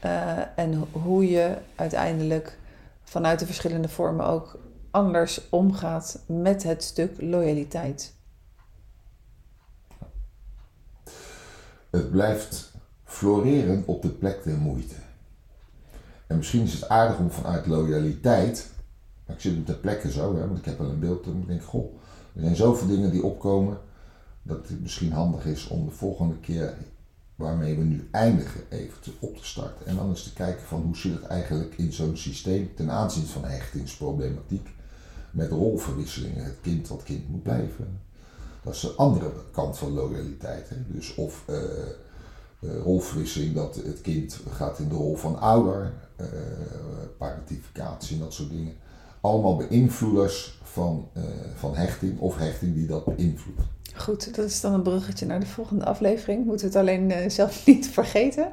Eh, 0.00 0.38
en 0.56 0.74
ho- 0.74 0.88
hoe 1.00 1.30
je 1.30 1.56
uiteindelijk 1.74 2.58
vanuit 3.02 3.38
de 3.38 3.46
verschillende 3.46 3.88
vormen 3.88 4.26
ook 4.26 4.58
anders 4.90 5.48
omgaat 5.50 6.22
met 6.26 6.62
het 6.62 6.82
stuk 6.82 7.20
loyaliteit. 7.20 8.14
Het 11.90 12.10
blijft 12.10 12.72
floreren 13.04 13.82
op 13.86 14.02
de 14.02 14.08
plek 14.10 14.44
der 14.44 14.56
moeite. 14.56 14.94
En 16.26 16.36
misschien 16.36 16.62
is 16.62 16.72
het 16.72 16.88
aardig 16.88 17.18
om 17.18 17.30
vanuit 17.30 17.66
loyaliteit, 17.66 18.70
maar 19.26 19.36
ik 19.36 19.42
zit 19.42 19.56
op 19.56 19.66
de 19.66 19.74
plekken 19.74 20.10
zo, 20.12 20.34
hè, 20.36 20.46
want 20.46 20.58
ik 20.58 20.64
heb 20.64 20.78
wel 20.78 20.88
een 20.90 20.98
beeld 21.00 21.26
en 21.26 21.40
ik 21.40 21.46
denk, 21.46 21.62
goh, 21.62 21.94
er 22.34 22.40
zijn 22.42 22.56
zoveel 22.56 22.86
dingen 22.86 23.10
die 23.10 23.22
opkomen, 23.24 23.78
dat 24.42 24.68
het 24.68 24.80
misschien 24.80 25.12
handig 25.12 25.46
is 25.46 25.68
om 25.68 25.84
de 25.84 25.90
volgende 25.90 26.38
keer 26.40 26.74
waarmee 27.34 27.76
we 27.76 27.84
nu 27.84 28.08
eindigen 28.10 28.60
even 28.68 28.96
op 29.18 29.36
te 29.36 29.44
starten. 29.44 29.86
En 29.86 29.96
dan 29.96 30.08
eens 30.08 30.22
te 30.22 30.32
kijken 30.32 30.66
van 30.66 30.82
hoe 30.82 30.96
zit 30.96 31.12
het 31.12 31.24
eigenlijk 31.24 31.74
in 31.76 31.92
zo'n 31.92 32.16
systeem 32.16 32.74
ten 32.74 32.90
aanzien 32.90 33.26
van 33.26 33.44
hechtingsproblematiek 33.44 34.68
met 35.30 35.50
rolverwisselingen. 35.50 36.44
Het 36.44 36.56
kind 36.60 36.88
wat 36.88 37.02
kind 37.02 37.28
moet 37.28 37.42
blijven. 37.42 38.00
Dat 38.62 38.74
is 38.74 38.80
de 38.80 38.92
andere 38.96 39.32
kant 39.52 39.78
van 39.78 39.92
loyaliteit. 39.92 40.68
Hè? 40.68 40.76
Dus 40.86 41.14
of 41.14 41.44
uh, 41.50 41.56
rolverwisseling 42.82 43.54
dat 43.54 43.74
het 43.74 44.00
kind 44.00 44.40
gaat 44.50 44.78
in 44.78 44.88
de 44.88 44.94
rol 44.94 45.16
van 45.16 45.40
ouder, 45.40 45.92
uh, 46.20 46.26
parentificatie 47.18 48.16
en 48.16 48.22
dat 48.22 48.32
soort 48.32 48.50
dingen. 48.50 48.74
Allemaal 49.20 49.56
beïnvloeders 49.56 50.58
van, 50.62 51.08
van 51.54 51.76
hechting 51.76 52.18
of 52.18 52.36
hechting 52.36 52.74
die 52.74 52.86
dat 52.86 53.04
beïnvloedt. 53.04 53.60
Goed, 53.96 54.36
dat 54.36 54.44
is 54.44 54.60
dan 54.60 54.72
een 54.72 54.82
bruggetje 54.82 55.26
naar 55.26 55.40
de 55.40 55.46
volgende 55.46 55.84
aflevering. 55.84 56.44
Moeten 56.44 56.70
we 56.70 56.78
het 56.78 56.88
alleen 56.88 57.30
zelf 57.30 57.62
niet 57.66 57.88
vergeten. 57.88 58.48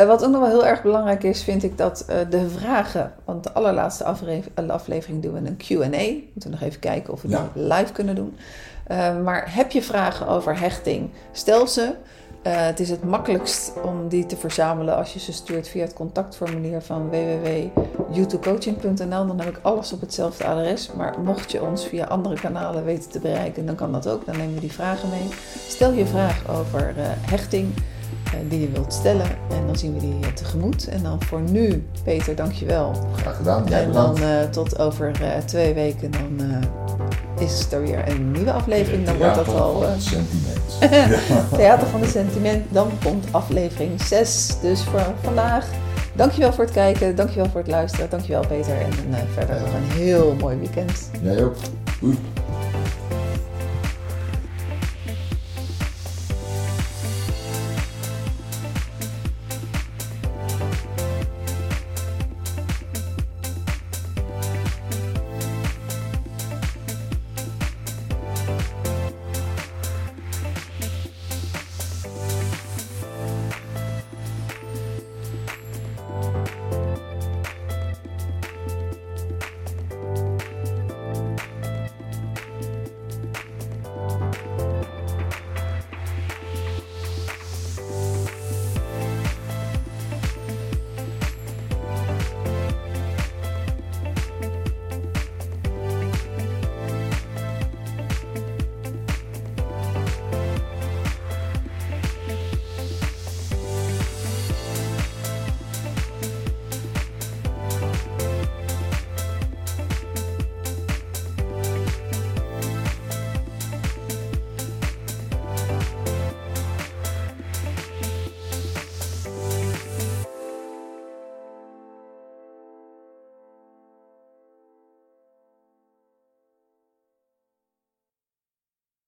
Uh, 0.00 0.06
wat 0.06 0.24
ook 0.24 0.30
nog 0.30 0.40
wel 0.40 0.50
heel 0.50 0.66
erg 0.66 0.82
belangrijk 0.82 1.22
is, 1.22 1.42
vind 1.42 1.62
ik 1.62 1.78
dat 1.78 2.06
uh, 2.10 2.16
de 2.30 2.48
vragen. 2.48 3.12
Want 3.24 3.44
de 3.44 3.52
allerlaatste 3.52 4.04
aflevering, 4.04 5.22
doen 5.22 5.32
we 5.32 5.38
een 5.38 5.56
QA. 5.56 6.12
Moeten 6.32 6.32
we 6.42 6.48
nog 6.48 6.60
even 6.60 6.80
kijken 6.80 7.12
of 7.12 7.22
we 7.22 7.28
ja. 7.28 7.50
die 7.54 7.62
live 7.62 7.92
kunnen 7.92 8.14
doen. 8.14 8.36
Maar 9.24 9.54
heb 9.54 9.70
je 9.70 9.82
vragen 9.82 10.28
over 10.28 10.58
hechting? 10.58 11.10
Stel 11.32 11.66
ze. 11.66 11.94
Het 12.48 12.80
is 12.80 12.90
het 12.90 13.04
makkelijkst 13.04 13.72
om 13.82 14.08
die 14.08 14.26
te 14.26 14.36
verzamelen 14.36 14.96
als 14.96 15.12
je 15.12 15.18
ze 15.18 15.32
stuurt 15.32 15.68
via 15.68 15.82
het 15.82 15.92
contactformulier 15.92 16.82
van 16.82 17.10
www.youtubecoaching.nl. 17.10 19.26
Dan 19.26 19.40
heb 19.40 19.56
ik 19.56 19.58
alles 19.62 19.92
op 19.92 20.00
hetzelfde 20.00 20.44
adres. 20.44 20.92
Maar 20.92 21.14
mocht 21.24 21.52
je 21.52 21.62
ons 21.62 21.86
via 21.86 22.04
andere 22.04 22.40
kanalen 22.40 22.84
weten 22.84 23.10
te 23.10 23.18
bereiken, 23.18 23.66
dan 23.66 23.74
kan 23.74 23.92
dat 23.92 24.08
ook. 24.08 24.26
Dan 24.26 24.36
nemen 24.36 24.54
we 24.54 24.60
die 24.60 24.72
vragen 24.72 25.08
mee. 25.08 25.28
Stel 25.68 25.92
je 25.92 26.06
vraag 26.06 26.48
over 26.48 26.92
hechting 27.20 27.72
die 28.48 28.60
je 28.60 28.70
wilt 28.70 28.92
stellen. 28.92 29.26
En 29.50 29.66
dan 29.66 29.76
zien 29.76 29.94
we 29.94 30.00
die 30.00 30.32
tegemoet. 30.32 30.88
En 30.88 31.02
dan 31.02 31.22
voor 31.22 31.40
nu, 31.40 31.86
Peter, 32.04 32.36
dankjewel. 32.36 32.92
Graag 33.16 33.36
gedaan. 33.36 33.64
Jij 33.68 33.82
en 33.82 33.92
dan 33.92 34.16
tot 34.50 34.78
over 34.78 35.12
twee 35.44 35.74
weken 35.74 36.10
dan 36.10 36.40
is 37.44 37.66
er 37.72 37.82
weer 37.82 38.08
een 38.08 38.30
nieuwe 38.30 38.52
aflevering. 38.52 39.06
Dan 39.06 39.16
wordt 39.16 39.34
dat 39.34 39.48
al... 39.48 39.82
Het 39.82 40.02
sentiment. 40.02 41.50
Theater 41.58 41.86
van 41.86 42.00
het 42.00 42.10
sentiment. 42.10 42.64
Dan 42.68 42.90
komt 43.04 43.26
aflevering 43.30 44.02
6. 44.02 44.54
Dus 44.60 44.82
voor 44.82 45.14
vandaag, 45.22 45.66
dankjewel 46.12 46.52
voor 46.52 46.64
het 46.64 46.72
kijken. 46.72 47.16
Dankjewel 47.16 47.50
voor 47.50 47.60
het 47.60 47.70
luisteren. 47.70 48.10
Dankjewel 48.10 48.46
Peter. 48.46 48.80
En 48.80 48.92
verder 49.34 49.60
nog 49.60 49.74
een 49.74 49.90
heel 49.90 50.34
mooi 50.40 50.56
weekend. 50.56 51.10
Jij 51.22 51.44
ook. 51.44 51.56
Doei. 52.00 52.18